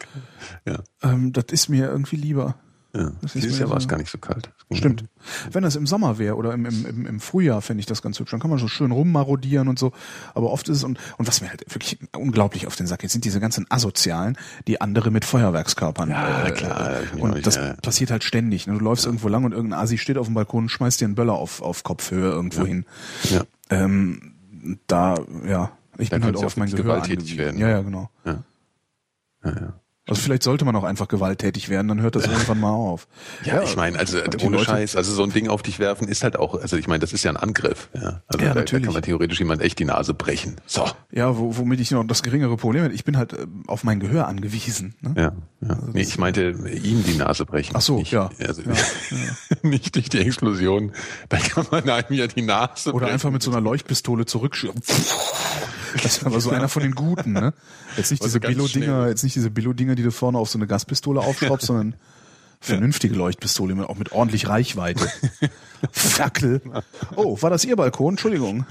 [0.66, 2.56] Ja, Ähm, das ist mir irgendwie lieber.
[2.94, 3.12] ja.
[3.22, 4.50] Das Dieses Jahr war es gar nicht so kalt.
[4.72, 5.04] Stimmt.
[5.50, 8.30] Wenn das im Sommer wäre oder im, im, im, Frühjahr, fände ich das ganz hübsch.
[8.30, 9.92] Dann kann man so schön rummarodieren und so.
[10.34, 13.10] Aber oft ist es, und, und was mir halt wirklich unglaublich auf den Sack geht,
[13.10, 14.36] sind diese ganzen Asozialen,
[14.68, 16.10] die andere mit Feuerwerkskörpern.
[16.10, 17.74] Ja, äh, klar, auch Und das ja, ja.
[17.74, 18.66] passiert halt ständig.
[18.66, 18.74] Ne?
[18.74, 21.16] Du läufst irgendwo lang und irgendein Asi steht auf dem Balkon und schmeißt dir einen
[21.16, 22.84] Böller auf, auf Kopfhöhe irgendwo hin.
[23.30, 23.42] Ja.
[23.70, 24.29] Ähm,
[24.86, 25.14] da,
[25.46, 27.38] ja, ich Da bin halt auf mein Gehör gewalttätig angewiesen.
[27.38, 27.60] werden.
[27.60, 28.10] Ja, ja, genau.
[28.24, 28.44] Ja.
[29.44, 29.80] Ja, ja.
[30.10, 33.08] Also vielleicht sollte man auch einfach gewalttätig werden, dann hört das irgendwann mal auf.
[33.44, 36.22] Ja, ich meine, also ohne Leute- Scheiß, also so ein Ding auf dich werfen ist
[36.24, 37.88] halt auch, also ich meine, das ist ja ein Angriff.
[37.94, 38.84] Ja, also Ja, da, da natürlich.
[38.84, 40.56] kann man theoretisch jemand echt die Nase brechen.
[40.66, 40.86] So.
[41.12, 44.00] Ja, wo, womit ich noch das geringere Problem habe, ich bin halt äh, auf mein
[44.00, 44.94] Gehör angewiesen.
[45.00, 45.14] Ne?
[45.16, 45.32] Ja,
[45.68, 45.78] ja.
[45.92, 47.74] nee, ich meinte ihm die Nase brechen.
[47.76, 48.30] Ach so, nicht, ja.
[48.46, 48.74] Also, Ja,
[49.62, 50.92] nicht durch die Explosion.
[51.28, 53.12] Da kann man einem ja die Nase Oder brechen.
[53.14, 54.80] einfach mit so einer Leuchtpistole zurückschießen.
[56.02, 57.52] Das ist aber so einer von den guten, ne?
[57.96, 60.66] Jetzt nicht Also diese Billo-Dinger, jetzt nicht diese Billo-Dinger, die du vorne auf so eine
[60.66, 61.94] Gaspistole aufschraubst, sondern
[62.60, 65.08] vernünftige Leuchtpistole, auch mit ordentlich Reichweite.
[65.92, 66.60] Fackel.
[67.16, 68.14] Oh, war das Ihr Balkon?
[68.14, 68.66] Entschuldigung.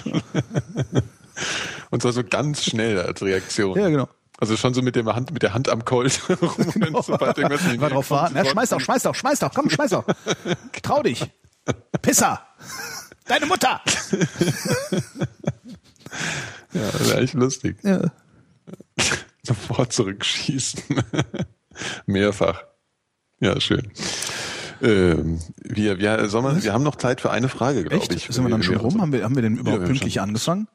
[1.89, 3.77] Und zwar so ganz schnell als Reaktion.
[3.79, 4.07] Ja, genau.
[4.39, 7.81] Also schon so mit der Hand, mit der Hand am Colt rum sobald irgendwas die
[7.81, 8.37] War drauf warten.
[8.37, 10.05] Ja, schmeiß doch, schmeiß doch, schmeiß doch, komm, schmeiß doch.
[10.81, 11.25] Trau dich.
[12.01, 12.41] Pisser.
[13.27, 13.81] Deine Mutter.
[16.73, 17.77] Ja, ist eigentlich lustig.
[17.81, 18.11] Ja.
[19.43, 20.83] Sofort zurückschießen.
[22.05, 22.63] Mehrfach.
[23.39, 23.91] Ja, schön.
[24.81, 28.13] Ähm, wir, wir, sollen wir, wir haben noch Zeit für eine Frage, glaube Echt?
[28.13, 28.27] ich.
[28.29, 29.01] Sind wir dann schon rum?
[29.01, 30.67] Haben wir, haben wir denn überhaupt wir haben pünktlich angefangen?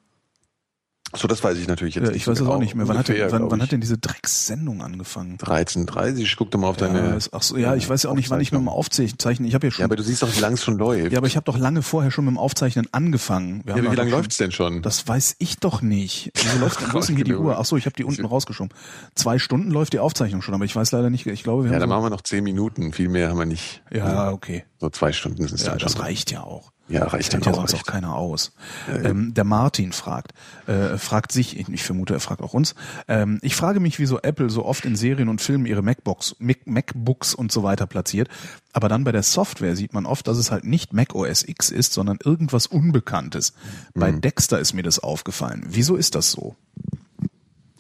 [1.17, 2.23] So, das weiß ich natürlich jetzt Ja, nicht.
[2.23, 2.65] ich weiß so es auch genau.
[2.65, 2.89] nicht mehr.
[2.89, 5.39] Wann hat, denn, wann, wann hat denn diese Dreckssendung angefangen?
[5.39, 7.15] 13.30 ich guck doch mal auf Ja, deine.
[7.17, 9.47] ist- ach so, ja, ich weiß ja auch nicht, wann ich mit dem Aufzeichnen.
[9.49, 9.81] Ich habe ja schon.
[9.83, 11.13] Ja, aber du siehst doch, wie lange es schon läuft.
[11.13, 13.63] Ja, aber ich habe doch lange vorher schon mit dem Aufzeichnen angefangen.
[13.65, 14.83] Wir Ja, haben wie lange läuft's denn schon?
[14.83, 16.33] Das weiß ich doch nicht.
[16.35, 17.35] Wieso läuft, denn hier die.
[17.35, 17.59] Uhr?
[17.59, 18.73] Ach so, ich habe die unten rausgeschoben.
[19.15, 21.27] Zwei Stunden läuft die Aufzeichnung schon, aber ich weiß leider nicht.
[21.27, 22.93] Ich glaube, wir ja, dann haben machen wir noch 10 Minuten.
[22.93, 23.83] Viel mehr haben wir nicht.
[23.91, 24.65] so, ja, okay.
[24.81, 26.03] So zwei Stunden sind es Ja, dann das schon.
[26.03, 26.73] reicht ja auch.
[26.87, 27.75] Ja, reicht dann ja auch, reicht.
[27.75, 28.53] auch keiner aus.
[28.93, 30.33] ähm, der Martin fragt,
[30.67, 32.75] äh, fragt sich, ich vermute, er fragt auch uns.
[33.09, 36.67] Ähm, ich frage mich, wieso Apple so oft in Serien und Filmen ihre MacBooks, Mac,
[36.67, 38.29] MacBooks und so weiter platziert,
[38.75, 41.71] aber dann bei der Software sieht man oft, dass es halt nicht Mac OS X
[41.71, 43.55] ist, sondern irgendwas Unbekanntes.
[43.95, 44.21] Bei Mhm.
[44.21, 45.65] Dexter ist mir das aufgefallen.
[45.69, 46.55] Wieso ist das so?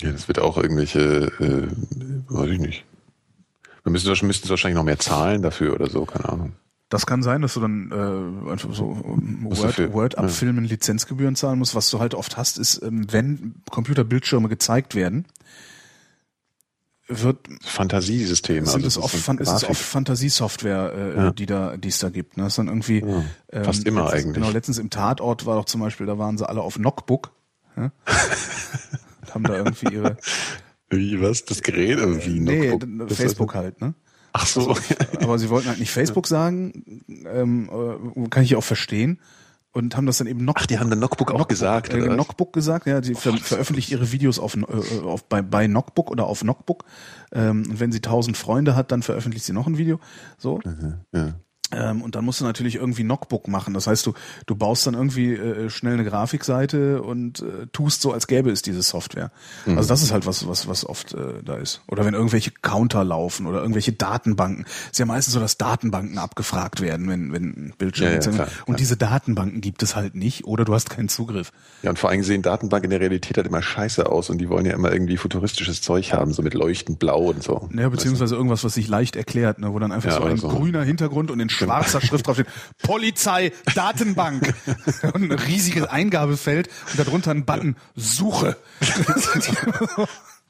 [0.01, 1.01] Ja, das wird auch irgendwelche,
[1.41, 1.69] äh,
[2.29, 2.85] weiß ich nicht.
[3.83, 6.53] Wir müssen, wir müssten wahrscheinlich noch mehr zahlen dafür oder so, keine Ahnung.
[6.95, 9.93] Das kann sein, dass du dann äh, einfach so ähm, Word?
[9.93, 10.21] Word Ja.
[10.21, 11.75] abfilmen, Lizenzgebühren zahlen musst.
[11.75, 15.25] Was du halt oft hast, ist, ähm, wenn Computerbildschirme gezeigt werden,
[17.07, 18.67] wird Fantasie, dieses Thema.
[18.67, 21.31] sind Also es oft, fan- ist es oft Fantasiesoftware, äh, Ja.
[21.33, 22.37] die da, die es da gibt.
[22.39, 22.45] Ne?
[22.45, 23.01] Das ist dann irgendwie
[23.53, 24.35] Ja, fast immer letztens, eigentlich.
[24.35, 27.33] Genau, letztens im Tatort war doch zum Beispiel, da waren sie alle auf Knockbook.
[27.77, 27.91] Ja?
[29.35, 30.17] Haben da irgendwie ihre
[30.91, 31.45] Wie, was?
[31.45, 32.39] Das Gerät irgendwie?
[32.41, 33.95] nee, d- Das Facebook halt, ne?
[34.37, 34.77] Ach so.
[35.21, 39.21] Aber sie wollten halt nicht Facebook sagen, ähm, äh, kann ich auch verstehen.
[39.71, 42.15] Und haben das dann eben Knockbook, Ach, die haben dann Knockbook auch gesagt, äh, oder?
[42.15, 46.27] Knockbook gesagt, ja, sie ver veröffentlicht ihre Videos auf, äh, auf bei, bei Knockbook oder
[46.27, 46.85] auf Knockbook.
[47.33, 49.99] Ähm, und wenn sie tausend Freunde hat, dann veröffentlicht sie noch ein Video.
[50.39, 50.61] So.
[51.13, 51.35] Ja.
[51.77, 53.75] Ähm, und dann musst du natürlich irgendwie Knockbook machen.
[53.75, 54.15] Das heißt, du,
[54.47, 58.63] du baust dann irgendwie äh, schnell eine Grafikseite und äh, tust so, als gäbe es
[58.63, 59.31] diese Software.
[59.67, 59.77] Mhm.
[59.79, 61.83] Also das ist halt was, was, was oft äh, da ist.
[61.89, 64.65] Oder wenn irgendwelche Counter laufen oder irgendwelche Datenbanken.
[64.67, 68.35] Es ist ja meistens so, dass Datenbanken abgefragt werden, wenn, wenn Bildschirme Ja, ja, sind.
[68.35, 68.77] klar, Und klar.
[68.77, 71.53] diese Datenbanken gibt es halt nicht oder du hast keinen Zugriff.
[71.83, 74.49] Ja, und vor allem sehen Datenbanken in der Realität halt immer scheiße aus und die
[74.49, 77.69] wollen ja immer irgendwie futuristisches Zeug haben, so mit leuchtend blau und so.
[77.77, 80.49] Ja, beziehungsweise irgendwas, was sich leicht erklärt, ne, wo dann einfach Ja, so ein so.
[80.49, 82.47] grüner Hintergrund und in schwarzer Schrift draufsteht,
[82.83, 84.55] Polizei, Datenbank
[85.15, 88.57] und ein riesiges Eingabefeld und darunter ein Button, Suche.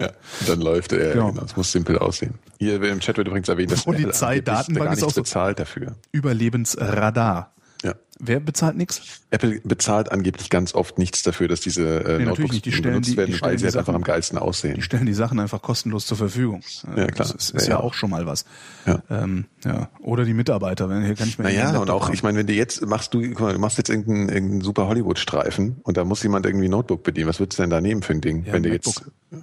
[0.00, 0.10] Ja,
[0.48, 1.28] dann läuft er, Genau.
[1.30, 1.42] genau.
[1.42, 2.34] das muss simpel aussehen.
[2.58, 5.94] Hier im Chat wird übrigens erwähnt, dass Polizei, Datenbank ist auch so- bezahlt dafür.
[6.10, 7.53] Überlebensradar.
[7.84, 7.94] Ja.
[8.18, 9.02] Wer bezahlt nichts?
[9.30, 12.64] Apple bezahlt angeblich ganz oft nichts dafür, dass diese äh, Nee, Notebooks nicht.
[12.64, 14.74] Die stellen benutzt die- werden, die stellen weil sie halt einfach Sachen- am geilsten aussehen.
[14.76, 16.62] Die stellen die Sachen einfach kostenlos zur Verfügung.
[16.96, 17.28] Ja, klar.
[17.28, 17.80] Das ist, ja, Ja, ja.
[17.80, 18.46] auch schon mal was.
[18.86, 19.02] Ja.
[19.10, 19.90] Ähm, ja.
[20.00, 22.14] Oder die Mitarbeiter, wenn hier kann ich mir Naja, und auch, haben.
[22.14, 25.96] ich meine, wenn du jetzt machst du, du machst jetzt irgendeinen, irgendeinen super Hollywood-Streifen und
[25.96, 27.28] da muss jemand irgendwie ein Notebook bedienen.
[27.28, 28.44] Was würdest du denn da nehmen für ein Ding?
[28.46, 29.02] Ja, wenn du jetzt.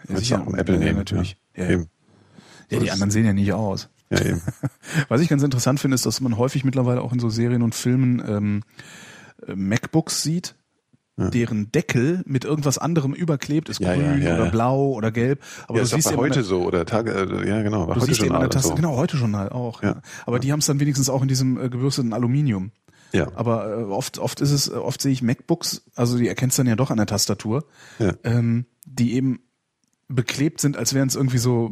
[0.09, 0.41] Ja, sicher.
[0.41, 0.97] auch ein Apple Ja, nehmen?
[0.97, 1.37] natürlich.
[1.55, 3.89] Ja, ja, die anderen sehen ja nicht aus.
[4.11, 4.41] Ja, eben.
[5.07, 7.73] Was ich ganz interessant finde, ist, dass man häufig mittlerweile auch in so Serien und
[7.73, 8.63] Filmen ähm,
[9.47, 10.55] äh, MacBooks sieht,
[11.17, 14.49] deren Deckel mit irgendwas anderem überklebt, ist Ja, grün ja, ja, oder ja.
[14.49, 15.43] blau oder gelb.
[15.67, 18.23] Aber ja, du siehst immer heute so oder Tage, äh, ja genau, Du heute siehst
[18.31, 18.75] alles Taste, so.
[18.75, 19.83] genau, heute schon halt auch.
[19.83, 19.89] Ja.
[19.89, 20.01] Ja.
[20.25, 22.71] Aber die haben es dann wenigstens auch in diesem äh, gebürsteten Aluminium.
[23.11, 23.27] Ja.
[23.35, 26.65] Aber äh, oft, oft ist es, äh, oft sehe ich MacBooks, also die erkennst dann
[26.65, 27.65] ja doch an der Tastatur,
[27.99, 28.13] Ja.
[28.23, 29.41] ähm, die eben
[30.07, 31.71] beklebt sind, als wären es irgendwie so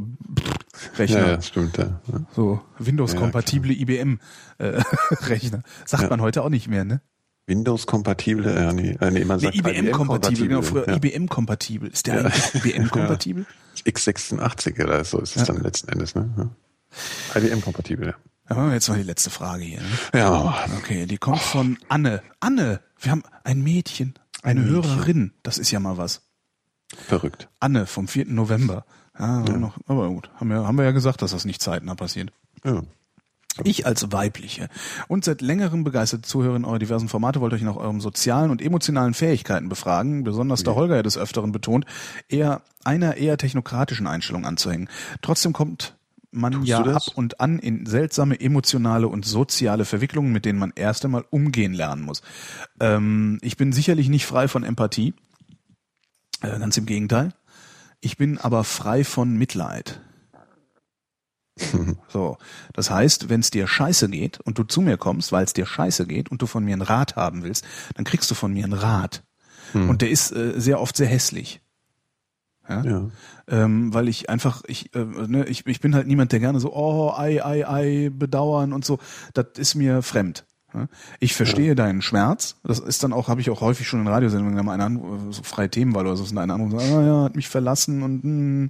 [0.98, 1.78] Rechner, Ja, ja, stimmt.
[1.78, 2.00] Ja.
[2.12, 2.22] Ja.
[2.36, 5.64] so Windows-kompatible IBM-Rechner.
[5.86, 6.10] Sagt Ja.
[6.10, 7.02] man heute auch nicht mehr, ne?
[7.48, 10.96] Windows-kompatible, ja, nee, äh, nee, man Nee, sagt IBM-kompatibel, genau, früher ja.
[10.98, 11.90] IBM-kompatibel.
[11.90, 13.46] Ist der eigentlich IBM-kompatibel?
[13.86, 16.30] X86 oder so ist es dann letzten Endes, ne?
[16.38, 17.40] Ja.
[17.42, 18.14] IBM-kompatibel, ja.
[18.48, 19.80] Dann machen wir jetzt mal die letzte Frage hier.
[19.82, 19.88] Ne?
[20.14, 20.66] Ja.
[20.78, 22.22] Okay, die kommt von Anne.
[22.40, 25.34] Anne, wir haben ein Mädchen, eine Hörerin.
[25.44, 26.22] Das ist ja mal was.
[27.08, 27.48] verrückt.
[27.60, 28.26] Anne vom 4.
[28.28, 28.86] November.
[29.20, 32.32] Ja, Noch, aber gut, haben wir, haben wir ja gesagt, dass das nicht zeitnah passiert.
[32.64, 32.82] Ja.
[33.64, 34.70] Ich als weibliche
[35.10, 39.14] und seit längerem begeisterte Zuhörerin eurer diversen Formate wollte euch nach euren sozialen und emotionalen
[39.14, 41.86] Fähigkeiten befragen, besonders da Holger ja des Öfteren betont,
[42.30, 44.88] eher einer eher technokratischen Einstellung anzuhängen.
[45.22, 45.98] Trotzdem kommt
[46.32, 50.72] man ja du ab und an in seltsame emotionale und soziale Verwicklungen, mit denen man
[50.76, 52.22] erst einmal umgehen lernen muss.
[52.80, 55.14] Ähm, ich bin sicherlich nicht frei von Empathie,
[56.42, 57.34] äh, ganz im Gegenteil.
[58.02, 60.02] Ich bin aber frei von Mitleid.
[62.08, 62.38] So,
[62.74, 65.66] das heißt, wenn es dir scheiße geht und du zu mir kommst, weil es dir
[65.66, 67.66] scheiße geht und du von mir einen Rat haben willst,
[67.96, 69.24] dann kriegst du von mir einen Rat.
[69.74, 71.62] Und der ist äh, sehr oft sehr hässlich.
[72.68, 72.84] Ja?
[72.84, 73.10] Ja.
[73.48, 76.74] Ähm, weil ich einfach, ich, äh, ne, ich, ich bin halt niemand, der gerne so,
[76.74, 79.00] oh, ei, ei, ei, bedauern und so.
[79.34, 80.46] Das ist mir fremd.
[80.74, 80.88] Ja?
[81.20, 82.56] Ich verstehe deinen Schmerz.
[82.64, 85.44] Das ist dann auch, habe ich auch häufig schon in Radiosendungen, wenn mal einer so
[85.44, 88.70] freie Themenwahl oder so, ist einer Anruf, ah ja, hat mich verlassen und hm.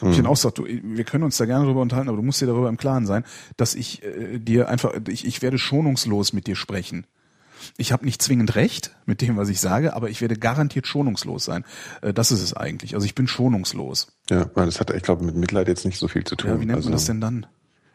[0.00, 2.22] Hab ich dann auch gesagt, du, wir können uns da gerne drüber unterhalten, aber du
[2.22, 3.24] musst dir darüber im Klaren sein,
[3.56, 7.06] dass ich äh, dir einfach, ich, ich werde schonungslos mit dir sprechen.
[7.76, 11.44] Ich habe nicht zwingend recht mit dem, was ich sage, aber ich werde garantiert schonungslos
[11.44, 11.64] sein.
[12.02, 12.94] Äh, das ist es eigentlich.
[12.94, 14.08] Also ich bin schonungslos.
[14.30, 16.50] Ja, weil das hat, ich glaube, mit Mitleid jetzt nicht so viel zu tun.
[16.50, 17.46] Ja, wie nennt also, man das denn dann?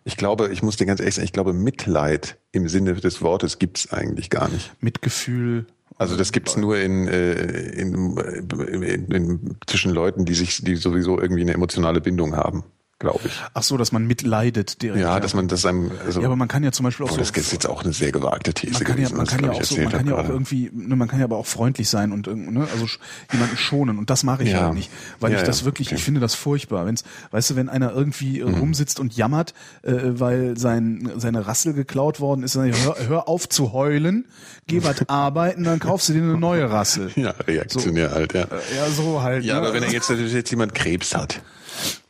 [0.08, 3.58] Ich glaube, ich muss dir ganz ehrlich sagen, ich glaube, Mitleid im Sinne des Wortes
[3.58, 4.72] gibt's eigentlich gar nicht.
[4.80, 5.66] Mitgefühl.
[5.98, 7.34] Also das gibt's nur in, äh,
[7.72, 12.64] in, in, in, zwischen Leuten, die sich, die sowieso irgendwie eine emotionale Bindung haben,
[13.06, 13.32] glaube ich.
[13.54, 15.02] Ach so, dass man mitleidet direkt.
[15.02, 17.16] Ja, dass man das einem, also, Ja, aber man kann ja zum Beispiel auch boah,
[17.24, 17.32] so.
[17.32, 19.44] das ist jetzt auch eine sehr gewagte These man kann ja, gewesen, man was kann
[19.46, 21.88] ja auch so, man kann ja auch irgendwie, ne, man kann ja aber auch freundlich
[21.90, 22.88] sein und ne, also
[23.32, 24.62] jemanden schonen und das mache ich Ja.
[24.66, 25.96] halt nicht, weil Ja, ich das ja, wirklich, okay.
[25.96, 25.98] Mhm.
[26.00, 29.54] ich finde das furchtbar, wenn's, weißt du, wenn einer irgendwie äh, rumsitzt und jammert,
[29.84, 34.26] äh, weil sein seine Rassel geklaut worden ist, dann hör, hör auf zu heulen,
[34.68, 37.12] geh was arbeiten, dann kaufst du dir eine neue Rassel.
[37.16, 38.48] Ja, reaktionär halt, ja.
[38.76, 39.44] Ja, so halt.
[39.44, 39.60] Ja, ne?
[39.62, 41.42] aber wenn er jetzt natürlich jetzt jemand Krebs hat.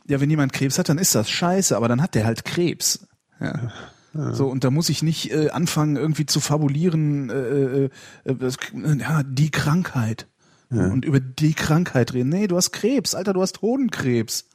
[0.08, 3.08] Ja, wenn jemand Krebs hat, dann ist das scheiße, aber dann hat der halt Krebs.
[3.40, 3.72] Ja.
[4.32, 7.90] So, und da muss ich nicht äh, anfangen, irgendwie zu fabulieren, äh, äh,
[8.24, 10.28] das, ja, die Krankheit.
[10.70, 12.30] Und über die Krankheit reden.
[12.30, 14.46] Nee, du hast Krebs, Alter, du hast Hodenkrebs.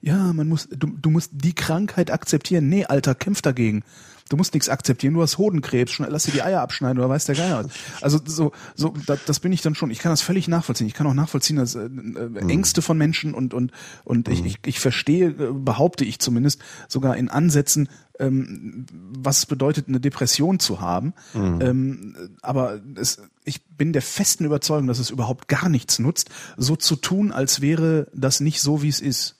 [0.00, 2.68] Ja, man muss, du, du musst die Krankheit akzeptieren.
[2.68, 3.82] Nee, Alter, kämpf dagegen.
[4.28, 7.24] Du musst nichts akzeptieren, du hast Hodenkrebs, schon, lass dir die Eier abschneiden oder weiß
[7.24, 7.64] der Geier.
[8.00, 9.90] Also so, so das, das bin ich dann schon.
[9.90, 10.86] Ich kann das völlig nachvollziehen.
[10.86, 13.72] Ich kann auch nachvollziehen, dass äh, äh, Ängste von Menschen und und
[14.04, 17.88] und ich, ich, ich verstehe, äh, behaupte ich zumindest sogar in Ansätzen,
[18.18, 21.14] ähm, was es bedeutet, eine Depression zu haben.
[21.62, 26.76] Ähm, aber es, ich bin der festen Überzeugung, dass es überhaupt gar nichts nutzt, so
[26.76, 29.36] zu tun, als wäre das nicht so, wie es ist.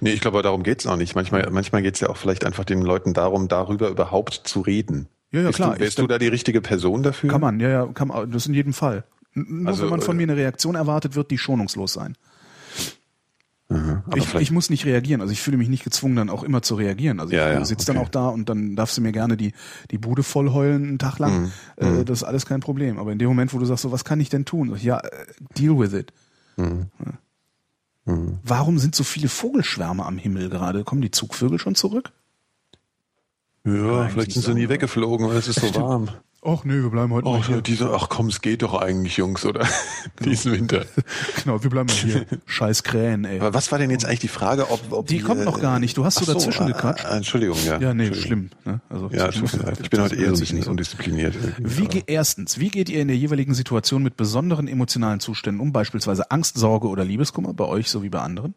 [0.00, 1.14] Nee, ich glaube, darum geht's auch nicht.
[1.14, 5.08] Manchmal, manchmal geht's ja auch vielleicht einfach den Leuten darum, darüber überhaupt zu reden.
[5.30, 5.74] Ja, ja, Bist klar.
[5.74, 7.30] Du, wärst Ich- du da die richtige Person dafür?
[7.30, 9.04] Kann man, ja, ja, kann man, das in jedem Fall.
[9.34, 12.16] Nur Also, wenn man von äh, mir eine Reaktion erwartet, wird die schonungslos sein.
[13.68, 16.62] aber Ich, ich muss nicht reagieren, also ich fühle mich nicht gezwungen, dann auch immer
[16.62, 17.20] zu reagieren.
[17.20, 18.06] Also ich ja, sitze dann okay.
[18.06, 19.52] auch da und dann darfst du mir gerne die,
[19.92, 21.42] die Bude voll heulen einen Tag lang.
[21.42, 22.00] Mhm.
[22.00, 22.98] Äh, das ist alles kein Problem.
[22.98, 24.74] Aber in dem Moment, wo du sagst, so, was kann ich denn tun?
[24.74, 25.08] Ich, ja, äh,
[25.56, 26.12] deal with it.
[26.56, 26.86] Mhm.
[26.98, 27.12] Ja.
[28.06, 30.84] Warum sind so viele Vogelschwärme am Himmel gerade?
[30.84, 32.12] Kommen die Zugvögel schon zurück?
[33.64, 36.08] ja, vielleicht sind sie nie weggeflogen, weil es ist so warm.
[36.42, 37.60] Ach nee, wir bleiben heute Oh, mal hier.
[37.60, 39.66] diese, ach komm, es geht doch eigentlich, Jungs, oder?
[40.24, 40.86] Diesen Winter.
[41.44, 42.24] Genau, wir bleiben mal hier.
[42.46, 43.40] Scheiß Krähen, ey.
[43.40, 45.78] Aber was war denn jetzt eigentlich die Frage, ob, ob Die wir- kommt noch gar
[45.78, 45.96] nicht.
[45.98, 47.04] Du hast so dazwischen ah, gequatscht.
[47.04, 47.78] ah, Entschuldigung, ja.
[47.78, 48.48] Ja, nee, schlimm.
[48.64, 48.80] Ne?
[48.88, 49.80] Also, Ja, mir leid.
[49.82, 50.70] Ich bin heute eher so ein bisschen nicht so.
[50.70, 51.34] undiszipliniert.
[51.58, 55.72] Wie ge erstens, wie geht ihr in der jeweiligen Situation mit besonderen emotionalen Zuständen um,
[55.72, 58.54] beispielsweise Angst, Sorge oder Liebeskummer, bei euch sowie bei anderen?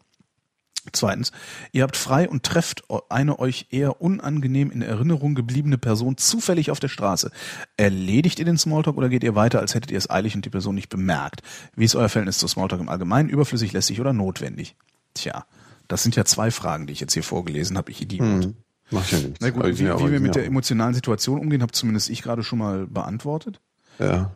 [0.92, 1.32] Zweitens,
[1.72, 6.80] ihr habt frei und trefft eine euch eher unangenehm in Erinnerung gebliebene Person zufällig auf
[6.80, 7.32] der Straße.
[7.78, 10.50] Erledigt ihr den Smalltalk oder geht ihr weiter, als hättet ihr es eilig und die
[10.50, 11.42] Person nicht bemerkt?
[11.76, 13.30] Wie ist euer Verhältnis zu Smalltalk im Allgemeinen?
[13.30, 14.76] Überflüssig, lästig oder notwendig?
[15.14, 15.46] Tja,
[15.88, 18.44] das sind ja zwei Fragen, die ich jetzt hier vorgelesen habe, ich Idiot.
[18.44, 18.56] Hm,
[18.92, 19.40] Macht ja nichts.
[19.40, 22.60] Na gut, wie, wie wir mit der emotionalen Situation umgehen, habe zumindest ich gerade schon
[22.60, 23.62] mal beantwortet.
[24.00, 24.32] Ja.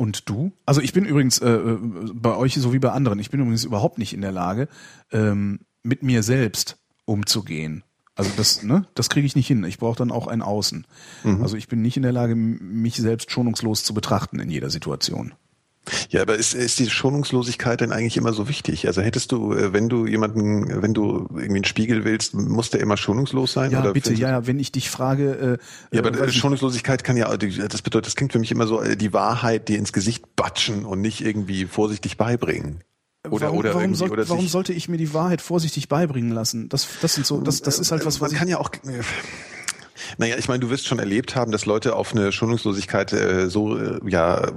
[0.00, 0.52] Und du?
[0.64, 1.78] Also ich bin übrigens äh, äh,
[2.14, 4.66] bei euch so wie bei anderen, ich bin übrigens überhaupt nicht in der Lage,
[5.12, 7.84] ähm, mit mir selbst umzugehen.
[8.14, 9.62] Also das, ne, das kriege ich nicht hin.
[9.64, 10.86] Ich brauche dann auch ein Außen.
[11.22, 11.42] Mhm.
[11.42, 15.34] Also ich bin nicht in der Lage, mich selbst schonungslos zu betrachten in jeder Situation.
[16.10, 18.86] Ja, aber ist, ist die Schonungslosigkeit denn eigentlich immer so wichtig?
[18.86, 22.80] Also hättest du, äh, wenn du jemanden, wenn du irgendwie einen Spiegel willst, muss der
[22.80, 23.70] immer schonungslos sein?
[23.70, 25.58] Ja, oder bitte, ja, ja, wenn ich dich frage,
[25.92, 28.66] äh, Ja, aber äh, äh, Schonungslosigkeit kann ja, das bedeutet, das klingt für mich immer
[28.66, 32.82] so, die Wahrheit dir ins Gesicht batschen und nicht irgendwie vorsichtig beibringen.
[33.28, 36.70] Oder, warum, oder warum, soll, oder warum sollte ich mir die Wahrheit vorsichtig beibringen lassen?
[36.70, 38.70] Das, das sind so, das, das ist halt was, was Man ich, kann ja auch.
[40.18, 43.76] Naja, ich meine, du wirst schon erlebt haben, dass Leute auf eine Schonungslosigkeit äh, so
[43.78, 44.50] äh, ja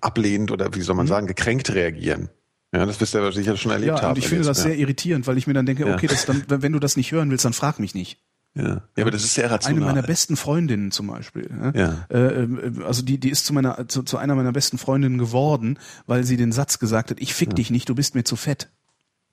[0.00, 2.28] ablehnend oder wie soll man sagen, gekränkt reagieren.
[2.74, 3.96] Ja, das wirst du ja sicher schon erlebt Mhm.
[3.96, 4.10] ja, haben.
[4.12, 4.70] und ich finde jetzt, das ja.
[4.70, 5.94] sehr irritierend, weil ich mir dann denke, Ja.
[5.94, 8.18] okay, das dann, wenn du das nicht hören willst, dann frag mich nicht.
[8.54, 8.82] Ja.
[8.96, 9.94] ja, aber das ist sehr Eine rational.
[9.94, 11.48] meiner besten Freundinnen zum Beispiel.
[11.74, 12.06] Ja.
[12.10, 12.48] Äh, äh,
[12.84, 16.36] also die, die ist zu meiner, zu, zu einer meiner besten Freundinnen geworden, weil sie
[16.36, 18.68] den Satz gesagt hat: Ich fick dich nicht, du bist mir zu fett.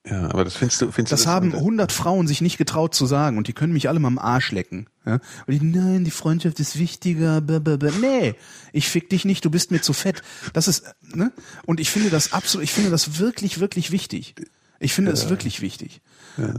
[0.09, 3.05] Ja, aber das findest du, findest Das du haben 100 Frauen sich nicht getraut zu
[3.05, 4.87] sagen und die können mich alle mal am Arsch lecken.
[5.05, 5.19] Ja?
[5.45, 7.41] Weil die, nein, die Freundschaft ist wichtiger.
[7.41, 7.91] Blablabla.
[8.01, 8.35] Nee,
[8.71, 10.23] ich fick dich nicht, du bist mir zu fett.
[10.53, 10.83] Das ist,
[11.13, 11.31] ne?
[11.65, 14.35] Und ich finde das absolut, ich finde das wirklich, wirklich wichtig.
[14.79, 16.01] Ich finde es wirklich wichtig.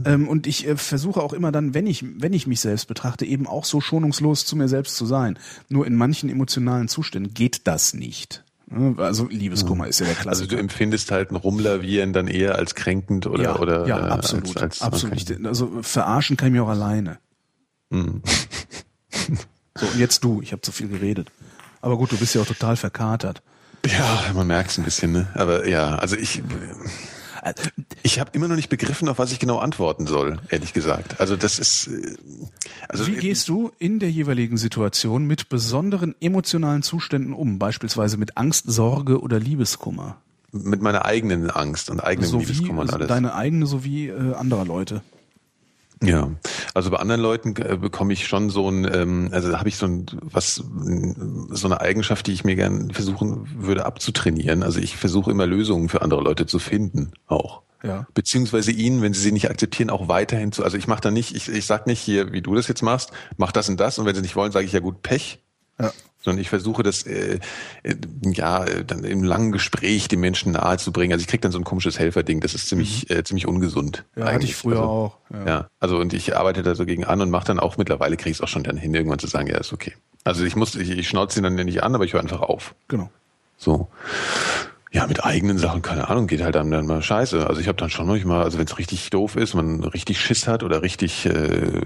[0.05, 3.25] Ähm, und ich äh, versuche auch immer dann, wenn ich, wenn ich mich selbst betrachte,
[3.25, 5.39] eben auch so schonungslos zu mir selbst zu sein.
[5.69, 8.43] Nur in manchen emotionalen Zuständen geht das nicht.
[8.71, 8.95] Ne?
[8.97, 10.55] Also Liebeskummer ist ja der Also Klassiker.
[10.55, 14.47] du empfindest halt ein Rumlavieren dann eher als kränkend oder ja, oder ja, äh, absolut,
[14.57, 15.21] als, als, absolut.
[15.21, 15.37] okay.
[15.45, 17.19] Also verarschen kann ich mir auch alleine.
[17.91, 18.21] Hm.
[19.77, 21.31] So, und jetzt du, ich habe zu viel geredet.
[21.81, 23.41] Aber gut, du bist ja auch total verkatert.
[23.85, 25.27] Ja, man merkt es ein bisschen, ne?
[25.33, 26.43] Aber ja, also ich
[28.03, 31.19] ich habe immer noch nicht begriffen, auf was ich genau antworten soll, ehrlich gesagt.
[31.19, 32.15] Also das ist äh,
[32.87, 38.37] also Wie gehst du in der jeweiligen Situation mit besonderen emotionalen Zuständen um, beispielsweise mit
[38.37, 40.17] Angst, Sorge oder Liebeskummer?
[40.53, 43.07] mit meiner eigenen Angst und eigenem Sowie Liebeskummer und alles.
[43.07, 45.01] deine eigene sowie äh, anderer Leute.
[46.03, 46.31] Ja,
[46.73, 49.85] also bei anderen Leuten äh, bekomme ich schon so ein, ähm, also habe ich so
[49.85, 54.63] ein, was, so eine Eigenschaft, die ich mir gern versuchen würde abzutrainieren.
[54.63, 57.61] Also ich versuche immer Lösungen für andere Leute zu finden, auch.
[57.83, 58.07] Ja.
[58.13, 60.63] Beziehungsweise ihnen, wenn sie sie nicht akzeptieren, auch weiterhin zu.
[60.63, 63.11] Also ich mache da nicht, ich, ich sag nicht hier, wie du das jetzt machst,
[63.37, 65.39] mach das und das und wenn sie nicht wollen, sage ich ja gut, Pech.
[65.79, 65.91] Ja.
[66.21, 67.39] Sondern ich versuche das äh,
[67.83, 71.13] äh, ja äh, dann im langen Gespräch den Menschen nahe zu bringen.
[71.13, 74.03] Also ich krieg dann so ein komisches Helferding, das ist ziemlich äh, ziemlich ungesund.
[74.15, 74.19] Mhm.
[74.19, 74.51] Ja, hatte eigentlich.
[74.51, 75.17] ich früher also, auch.
[75.31, 75.45] Ja.
[75.45, 75.67] Ja.
[75.79, 78.37] also und ich arbeite da so gegen an und mache dann auch mittlerweile kriege ich
[78.37, 79.93] es auch schon dann hin, irgendwann zu sagen, ja, ist okay.
[80.23, 82.75] Also ich muss, ich, ich schnauze ihn dann nicht an, aber ich höre einfach auf.
[82.87, 83.09] Genau.
[83.57, 83.87] So.
[84.93, 87.47] Ja, mit eigenen Sachen, keine Ahnung, geht halt einem dann mal scheiße.
[87.47, 90.47] Also ich habe dann schon manchmal, also wenn es richtig doof ist, man richtig Schiss
[90.49, 91.81] hat oder richtig äh,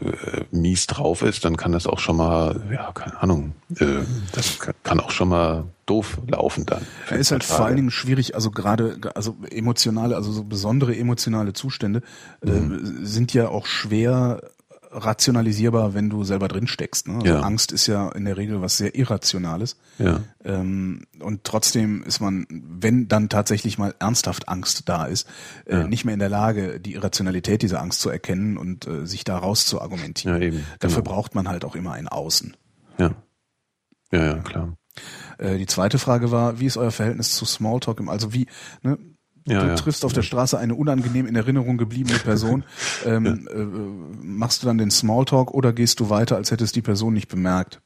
[0.49, 3.86] mies drauf ist, dann kann das auch schon mal, ja, keine Ahnung, äh,
[4.32, 6.82] das kann- auch schon mal doof laufen dann.
[7.07, 11.53] Er ist halt vor allen Dingen schwierig, also gerade, also emotionale, also so besondere emotionale
[11.53, 12.02] Zustände
[12.44, 13.02] Mhm.
[13.03, 14.41] äh, sind ja auch schwer
[14.98, 17.08] rationalisierbar, wenn du selber drin steckst.
[17.08, 17.16] Ne?
[17.16, 17.42] Also Ja.
[17.42, 19.78] Angst ist ja in der Regel was sehr Irrationales.
[20.00, 20.22] Ja.
[20.44, 25.28] Ähm, und trotzdem ist man, wenn dann tatsächlich mal ernsthaft Angst da ist,
[25.66, 25.88] äh, Ja.
[25.88, 29.38] nicht mehr in der Lage, die Irrationalität dieser Angst zu erkennen und äh, sich da
[29.38, 30.42] raus zu argumentieren.
[30.42, 30.66] Ja, eben.
[30.80, 31.14] Dafür Genau.
[31.16, 32.56] braucht man halt auch immer ein Außen.
[32.98, 33.12] Ja.
[34.12, 34.78] Ja, ja, klar.
[35.38, 38.00] Äh, die zweite Frage war, wie ist euer Verhältnis zu Smalltalk?
[38.00, 38.48] Im, also wie,
[38.82, 38.98] ne,
[39.48, 39.76] Ja, du ja.
[39.76, 42.64] triffst auf der Straße eine unangenehm in Erinnerung gebliebene Person.
[43.06, 47.14] ähm, äh, machst du dann den Smalltalk oder gehst du weiter, als hättest die Person
[47.14, 47.82] nicht bemerkt?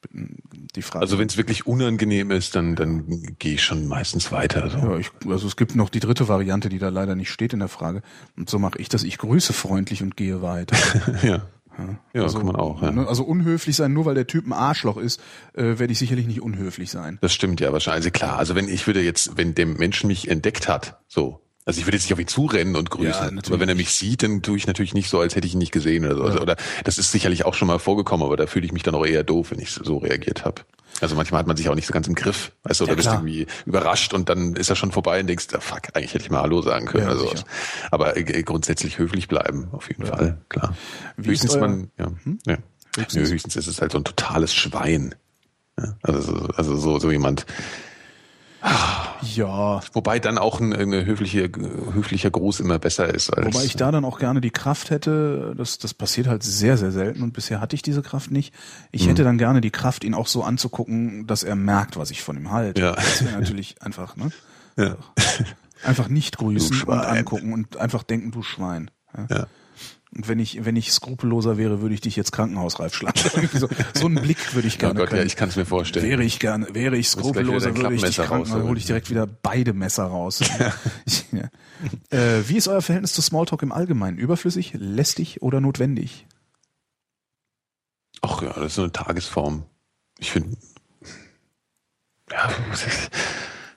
[0.75, 1.01] Die Frage.
[1.01, 3.05] Also wenn es wirklich unangenehm ist, dann, dann
[3.39, 4.69] gehe ich schon meistens weiter.
[4.69, 4.77] So.
[4.77, 7.59] ja, ich, also es gibt noch die dritte Variante, die da leider nicht steht in
[7.59, 8.03] der Frage.
[8.37, 9.03] Und so mache ich das.
[9.03, 10.77] Ich grüße freundlich und gehe weiter.
[11.23, 11.41] ja.
[12.13, 12.81] Ja, also, kann man auch.
[12.81, 12.91] Ja.
[12.91, 15.21] ne, also unhöflich sein, nur weil der Typ ein Arschloch ist,
[15.53, 17.17] äh, werde ich sicherlich nicht unhöflich sein.
[17.21, 18.05] Das stimmt ja wahrscheinlich.
[18.05, 21.79] Also klar, also wenn ich würde jetzt, wenn der Mensch mich entdeckt hat, so, also
[21.79, 23.35] ich würde jetzt nicht auf ihn zurennen und grüßen.
[23.37, 25.53] Ja, aber wenn er mich sieht, dann tue ich natürlich nicht so, als hätte ich
[25.53, 26.23] ihn nicht gesehen oder so.
[26.23, 28.95] Also, oder das ist sicherlich auch schon mal vorgekommen, aber da fühle ich mich dann
[28.95, 30.61] auch eher doof, wenn ich so reagiert habe.
[31.01, 32.95] Also manchmal hat man sich auch nicht so ganz im Griff, weißt du, oder Ja,
[32.97, 36.25] bist irgendwie überrascht und dann ist er schon vorbei und denkst, ah, fuck, eigentlich hätte
[36.25, 37.37] ich mal Hallo sagen können Ja, oder sicher.
[37.37, 37.45] sowas.
[37.91, 40.75] Aber äh, grundsätzlich höflich bleiben, auf jeden Fall, klar.
[41.15, 42.11] Wie höchstens man, ja,
[42.47, 42.57] ja.
[42.97, 43.29] Höchstens.
[43.29, 45.15] höchstens ist es halt so ein totales Schwein.
[45.79, 47.45] Ja, also, so- also so, so jemand,
[49.21, 51.49] Ja, Wobei dann auch ein, eine höfliche,
[51.93, 53.47] höflicher Gruß immer besser ist als.
[53.47, 56.91] Wobei ich da dann auch gerne die Kraft hätte, das, das passiert halt sehr, sehr
[56.91, 58.53] selten und bisher hatte ich diese Kraft nicht.
[58.91, 59.09] Ich Mhm.
[59.09, 62.37] hätte dann gerne die Kraft, ihn auch so anzugucken, dass er merkt, was ich von
[62.37, 62.81] ihm halte.
[62.81, 62.95] Ja.
[62.95, 64.31] Das wäre natürlich einfach, ne?
[64.77, 64.95] Ja.
[65.83, 68.91] Einfach nicht grüßen und angucken und einfach denken, du Schwein.
[69.15, 69.37] Ja.
[69.37, 69.47] Ja.
[70.15, 73.19] Und wenn ich, wenn ich skrupelloser wäre, würde ich dich jetzt krankenhausreif schlagen.
[73.53, 75.27] So, so einen Blick würde ich Oh gerne Gott, ja, können.
[75.27, 76.05] ich kann es mir vorstellen.
[76.05, 78.67] Wäre ich gerne, wäre ich skrupelloser, würde ich dich Klappmesser kranken, dann rausholen.
[78.69, 80.41] hole ich direkt wieder beide Messer raus.
[81.05, 81.49] Ich, ja.
[82.09, 84.17] äh, wie ist euer Verhältnis zu Smalltalk im Allgemeinen?
[84.17, 86.25] Überflüssig, lästig oder notwendig?
[88.21, 89.63] Ach ja, das ist so eine Tagesform.
[90.17, 90.57] Ich finde,
[92.31, 92.49] ja,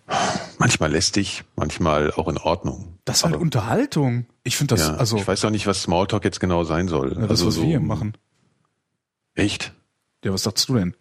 [0.63, 2.97] manchmal lästig, manchmal auch in Ordnung.
[3.05, 4.27] Das ist halt Aber, Unterhaltung.
[4.45, 7.15] Ich finde das, ja, also, ich weiß auch nicht, was Smalltalk jetzt genau sein soll.
[7.15, 8.17] ja, das, also was so, wir hier machen.
[9.35, 9.73] Echt?
[10.25, 10.95] Ja, was sagst du denn?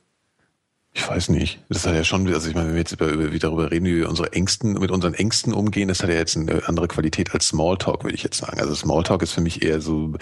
[0.94, 1.64] Ich weiß nicht.
[1.70, 3.86] Das hat ja schon, also ich meine, wenn wir jetzt über, über, wie darüber reden,
[3.86, 7.32] wie wir unsere Ängsten, mit unseren Ängsten umgehen, das hat ja jetzt eine andere Qualität
[7.34, 8.60] als Smalltalk, würde ich jetzt sagen.
[8.60, 10.14] Also Smalltalk ist für mich eher so,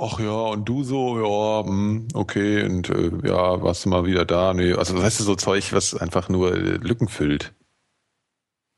[0.00, 4.24] ach ja, und du so, ja, hm, okay, und äh, ja, warst du mal wieder
[4.24, 4.52] da?
[4.52, 7.54] Nee, also weißt du, so Zeug, was einfach nur Lücken füllt.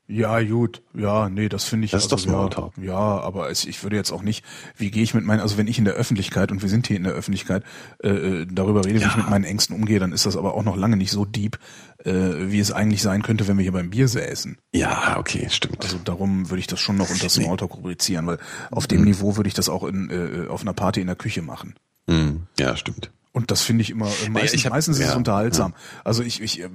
[0.07, 0.81] Ja, gut.
[0.93, 1.91] Ja, nee, das finde ich.
[1.91, 2.73] Das ist doch Smalltalk.
[2.77, 4.43] Ja, ja, aber es, ich würde jetzt auch nicht,
[4.75, 6.97] wie gehe ich mit meinen, also wenn ich in der Öffentlichkeit, und wir sind hier
[6.97, 7.63] in der Öffentlichkeit,
[8.03, 9.07] äh, äh, darüber rede, wie Ja.
[9.07, 11.57] ich mit meinen Ängsten umgehe, dann ist das aber auch noch lange nicht so deep,
[12.03, 14.57] äh, wie es eigentlich sein könnte, wenn wir hier beim Bier säßen.
[14.73, 15.81] Ja, okay, stimmt.
[15.83, 18.39] Also darum würde ich das schon noch unter Smalltalk rubrizieren, weil
[18.71, 21.41] auf dem Niveau würde ich das auch in, äh, auf einer Party in der Küche
[21.41, 21.75] machen.
[22.09, 23.09] Hm, ja, stimmt.
[23.31, 25.73] Und das finde ich immer, äh, meistens, ich hab- meistens ist es ja, unterhaltsam.
[26.03, 26.69] Also ich, ich, äh,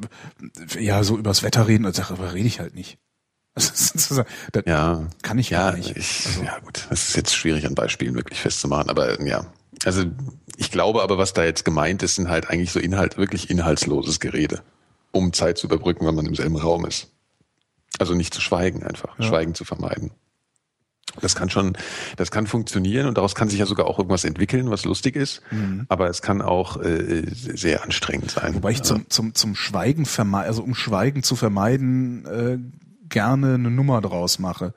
[0.80, 2.98] ja, so übers Wetter reden, darüber rede ich halt nicht.
[3.58, 5.06] Das, Ja.
[5.22, 5.96] kann ich Ja, nicht.
[5.96, 9.46] ich, Also- ja gut, das ist jetzt schwierig an Beispielen wirklich festzumachen, aber ja.
[9.84, 10.04] Also
[10.56, 14.18] ich glaube aber, was da jetzt gemeint ist, sind halt eigentlich so Inhalt, wirklich inhaltsloses
[14.20, 14.62] Gerede,
[15.12, 17.08] um Zeit zu überbrücken, wenn man im selben Raum ist.
[17.98, 19.26] Also nicht zu schweigen einfach, Ja.
[19.26, 20.10] Schweigen zu vermeiden.
[21.20, 21.76] Das kann schon,
[22.16, 25.42] das kann funktionieren und daraus kann sich ja sogar auch irgendwas entwickeln, was lustig ist,
[25.88, 28.52] aber es kann auch äh, sehr anstrengend sein.
[28.52, 28.56] Mhm.
[28.56, 32.58] Wobei ich zum, zum, zum Schweigen vermeiden, also um Schweigen zu vermeiden, äh,
[33.08, 34.74] gerne eine Nummer draus mache.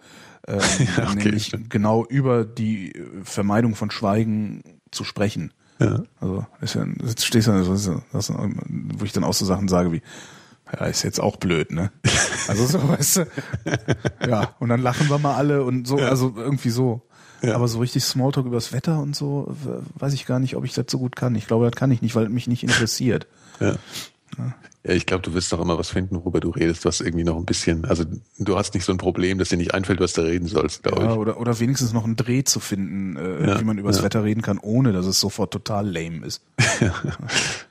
[0.47, 0.59] Ähm,
[0.97, 1.69] Ja, okay, nämlich stimmt.
[1.69, 5.53] genau über die äh, Vermeidung von Schweigen zu sprechen.
[5.79, 6.03] ja.
[6.19, 9.67] Also ist ja, jetzt stehst du, das ist, das, wo ich dann auch so Sachen
[9.67, 10.01] sage wie,
[10.73, 11.91] ja, ist jetzt auch blöd, ne?
[12.47, 13.27] Also so, weißt du,
[14.27, 17.01] ja, und dann lachen wir mal alle und so, also irgendwie so.
[17.43, 17.55] Ja.
[17.55, 19.55] Aber so richtig Smalltalk übers Wetter und so,
[19.95, 21.33] weiß ich gar nicht, ob ich das so gut kann.
[21.35, 23.27] Ich glaube, das kann ich nicht, weil es mich nicht interessiert.
[23.59, 23.75] Ja.
[24.83, 27.37] Ja, ich glaube, du wirst doch immer was finden, worüber du redest, was irgendwie noch
[27.37, 28.03] ein bisschen, also
[28.39, 31.03] du hast nicht so ein Problem, dass dir nicht einfällt, was du reden sollst, glaube
[31.03, 31.17] Ja, ich.
[31.17, 34.03] oder, oder wenigstens noch einen Dreh zu finden, äh, Ja, wie man übers ja.
[34.03, 36.41] Wetter reden kann, ohne dass es sofort total lame ist.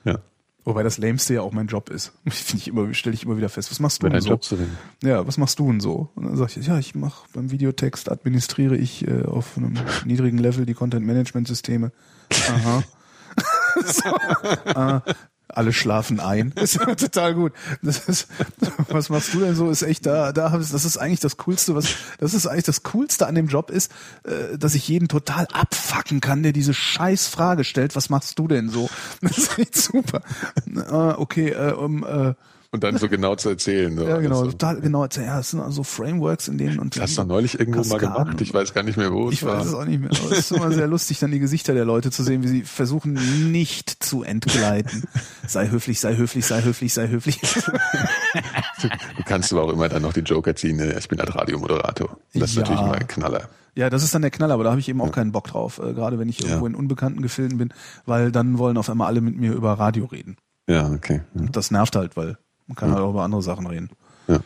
[0.05, 0.19] Ja.
[0.63, 2.13] Wobei das Lameste ja auch mein Job ist.
[2.29, 3.71] Finde ich immer, stelle ich immer wieder fest.
[3.71, 4.29] Was machst du denn so?
[4.29, 4.77] Job zu reden.
[5.03, 6.11] Ja, was machst du denn so?
[6.15, 9.73] Und dann sag ich, ja, ich mache beim Videotext, administriere ich äh, auf einem
[10.05, 11.91] niedrigen Level die Content-Management-Systeme.
[12.51, 12.83] Aha.
[13.85, 14.09] so,
[14.79, 14.99] äh,
[15.57, 16.51] alle schlafen ein.
[16.55, 17.53] Das ist total gut.
[17.81, 18.27] Das ist,
[18.89, 19.69] was machst du denn so?
[19.69, 23.27] Ist echt da, da das ist eigentlich das Coolste, was, das ist eigentlich das Coolste
[23.27, 23.91] an dem Job ist,
[24.23, 27.95] äh, dass ich jeden total abfacken kann, der diese scheiß Frage stellt.
[27.95, 28.89] Was machst du denn so?
[29.21, 30.21] Das ist echt super.
[30.75, 32.33] Äh, okay, äh, um, äh,
[32.73, 33.97] Und dann so genau zu erzählen.
[33.97, 34.07] So.
[34.07, 35.05] ja, genau, Also, total genau.
[35.05, 37.97] Ja, es sind also Frameworks in denen und das hast du doch neulich irgendwo mal
[37.99, 38.23] Kaskaden.
[38.25, 38.41] gemacht.
[38.41, 39.57] Ich weiß gar nicht mehr, wo es Ich war.
[39.59, 40.09] weiß es auch nicht mehr.
[40.11, 42.61] Aber es ist immer sehr lustig, dann die Gesichter der Leute zu sehen, wie sie
[42.61, 45.03] versuchen, nicht zu entgleiten.
[45.45, 47.41] Sei höflich, sei höflich, sei höflich, sei höflich.
[49.17, 50.95] Du kannst aber auch immer dann noch die Joker ziehen, ne?
[50.97, 52.17] ich bin halt Radiomoderator.
[52.33, 52.61] Das ist Ja.
[52.61, 53.49] natürlich mal ein Knaller.
[53.75, 55.79] Ja, das ist dann der Knaller, aber da habe ich eben auch keinen Bock drauf,
[55.79, 57.73] äh, gerade wenn ich irgendwo in unbekannten Gefilden bin,
[58.05, 60.37] weil dann wollen auf einmal alle mit mir über Radio reden.
[60.67, 61.21] Ja, okay.
[61.35, 61.41] Ja.
[61.41, 62.37] Und das nervt halt, weil
[62.71, 63.89] man kann halt auch über andere Sachen reden.
[64.29, 64.39] Ja.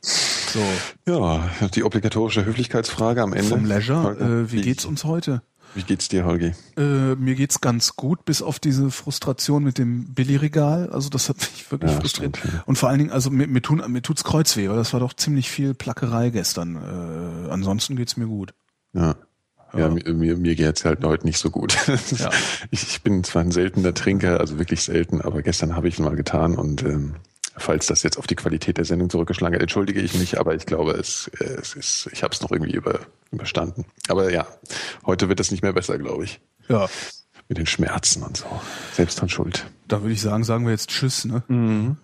[0.00, 0.60] So.
[1.06, 3.48] Ja, die obligatorische Höflichkeitsfrage am Ende.
[3.50, 5.42] Vom Leisure, äh, wie geht's uns heute?
[5.76, 6.54] Wie geht's dir, Holgi?
[6.76, 10.90] Äh, mir geht's ganz gut, bis auf diese Frustration mit dem Billigregal.
[10.90, 12.36] Also das hat mich wirklich Ja, frustriert.
[12.36, 12.62] stimmt, ja.
[12.66, 15.14] Und vor allen Dingen, also mir, mir, tun, mir tut's Kreuzweh, weil das war doch
[15.14, 16.74] ziemlich viel Plackerei gestern.
[16.76, 18.52] Äh, ansonsten geht's mir gut.
[18.92, 19.14] Ja.
[19.74, 21.76] Ja, mir, mir, mir geht's halt heute nicht so gut.
[22.18, 22.28] Ja.
[22.72, 26.04] Ich, ich bin zwar ein seltener Trinker, also wirklich selten, aber gestern habe ich ihn
[26.04, 27.14] mal getan und ähm,
[27.56, 30.66] falls das jetzt auf die Qualität der Sendung zurückgeschlagen hat, entschuldige ich mich, aber ich
[30.66, 33.00] glaube, es, äh, es ist, ich habe es noch irgendwie über,
[33.30, 33.84] überstanden.
[34.08, 34.46] Aber ja,
[35.06, 36.40] heute wird es nicht mehr besser, glaube ich.
[36.68, 36.88] Ja,
[37.48, 38.46] Mit den Schmerzen und so.
[38.94, 39.66] Selbst dran schuld.
[39.88, 41.24] da würde ich sagen, sagen wir jetzt Tschüss.
[41.24, 41.96] Ne?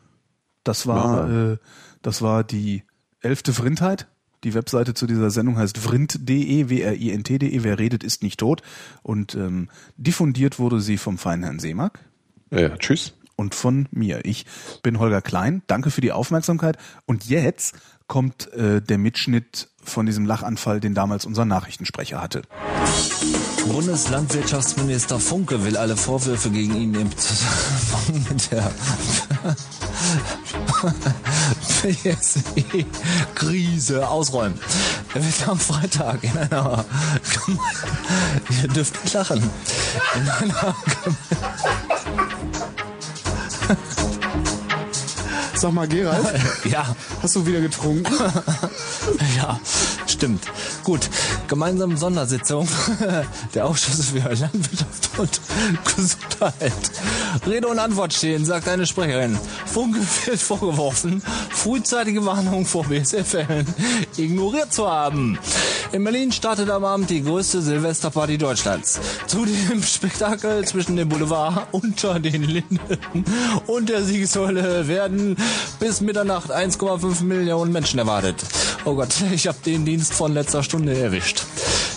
[0.65, 1.53] Das war, Ja.
[1.53, 1.57] äh,
[2.03, 2.83] das war die
[3.21, 4.07] elfte Vrindheit.
[4.45, 7.65] Die Webseite zu dieser Sendung heißt vrind.de, W-R-I-N-T.de.
[7.65, 8.63] Wer redet, ist nicht tot.
[9.03, 11.99] Und ähm, diffundiert wurde sie vom feinen Herrn Seemack
[12.51, 13.15] Ja, tschüss.
[13.39, 14.25] Und von mir.
[14.25, 14.45] Ich
[14.83, 15.63] bin Holger Klein.
[15.69, 16.77] Danke für die Aufmerksamkeit.
[17.07, 17.75] Und jetzt
[18.09, 22.43] kommt äh, der Mitschnitt von diesem Lachanfall, den damals unser Nachrichtensprecher hatte.
[23.67, 28.73] Bundeslandwirtschaftsminister Funke will alle Vorwürfe gegen ihn im Zusammenhang mit der
[31.83, 34.59] BSE-Krise ausräumen.
[35.15, 36.85] Er wird am Freitag in einer
[38.63, 39.43] Ihr dürft lachen.
[40.15, 40.75] In einer
[45.55, 46.25] Sag mal, Gerald,
[46.65, 46.87] ja,
[47.21, 48.07] hast du wieder getrunken?
[49.37, 49.59] Ja,
[50.19, 50.43] stimmt.
[50.83, 51.09] Gut,
[51.47, 52.69] gemeinsame Sondersitzung
[53.55, 55.41] der Ausschüsse für Landwirtschaft und
[55.85, 56.73] Gesundheit.
[57.47, 59.39] Rede und Antwort stehen, sagt eine Sprecherin.
[59.67, 63.67] Funke wird vorgeworfen, frühzeitige Warnung vor BSF-Fällen
[64.17, 65.39] ignoriert zu haben.
[65.93, 69.01] In Berlin startet am Abend die größte Silvesterparty Deutschlands.
[69.27, 72.81] Zu dem Spektakel zwischen dem Boulevard unter den Linden
[73.67, 75.37] und der Siegessäule werden
[75.79, 78.45] bis Mitternacht 1,5 Millionen Menschen erwartet.
[78.85, 81.45] Oh Gott, ich habe den Dienst von letzter Stunde erwischt.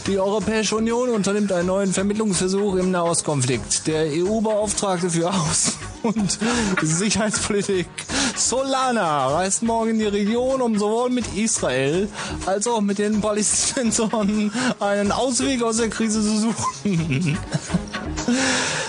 [0.08, 3.86] Die Europäische Union unternimmt einen neuen Vermittlungsversuch im Nahostkonflikt.
[3.86, 6.40] Der EU-Beauftragte für Außen- und
[6.82, 7.88] Sicherheitspolitik
[8.36, 12.10] Solana reist morgen in die Region, um sowohl mit Israel
[12.48, 17.38] als auch mit den Palästinensern einen Ausweg aus der Krise zu suchen.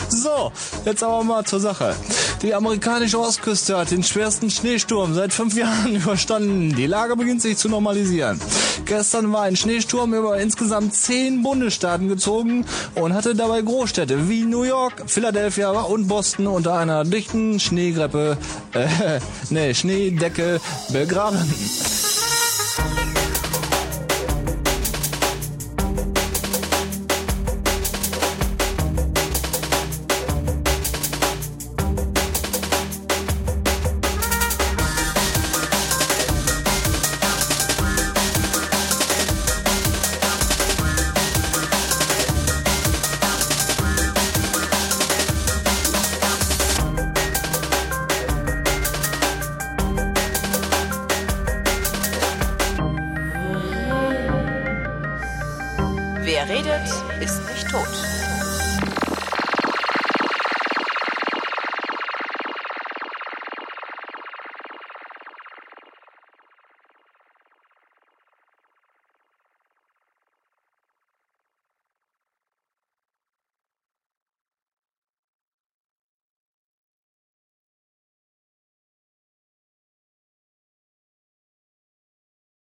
[0.08, 0.52] So,
[0.84, 1.96] jetzt aber mal zur Sache.
[2.42, 6.74] Die amerikanische Ostküste hat den schwersten Schneesturm seit fünf Jahren überstanden.
[6.76, 8.38] Die Lage beginnt sich zu normalisieren.
[8.84, 12.64] Gestern war ein Schneesturm über insgesamt zehn Bundesstaaten gezogen
[12.94, 18.36] und hatte dabei Großstädte wie New York, Philadelphia und Boston unter einer dichten Schneegreppe,
[18.72, 19.20] äh,
[19.50, 20.60] nee, Schneedecke
[20.90, 21.38] begraben.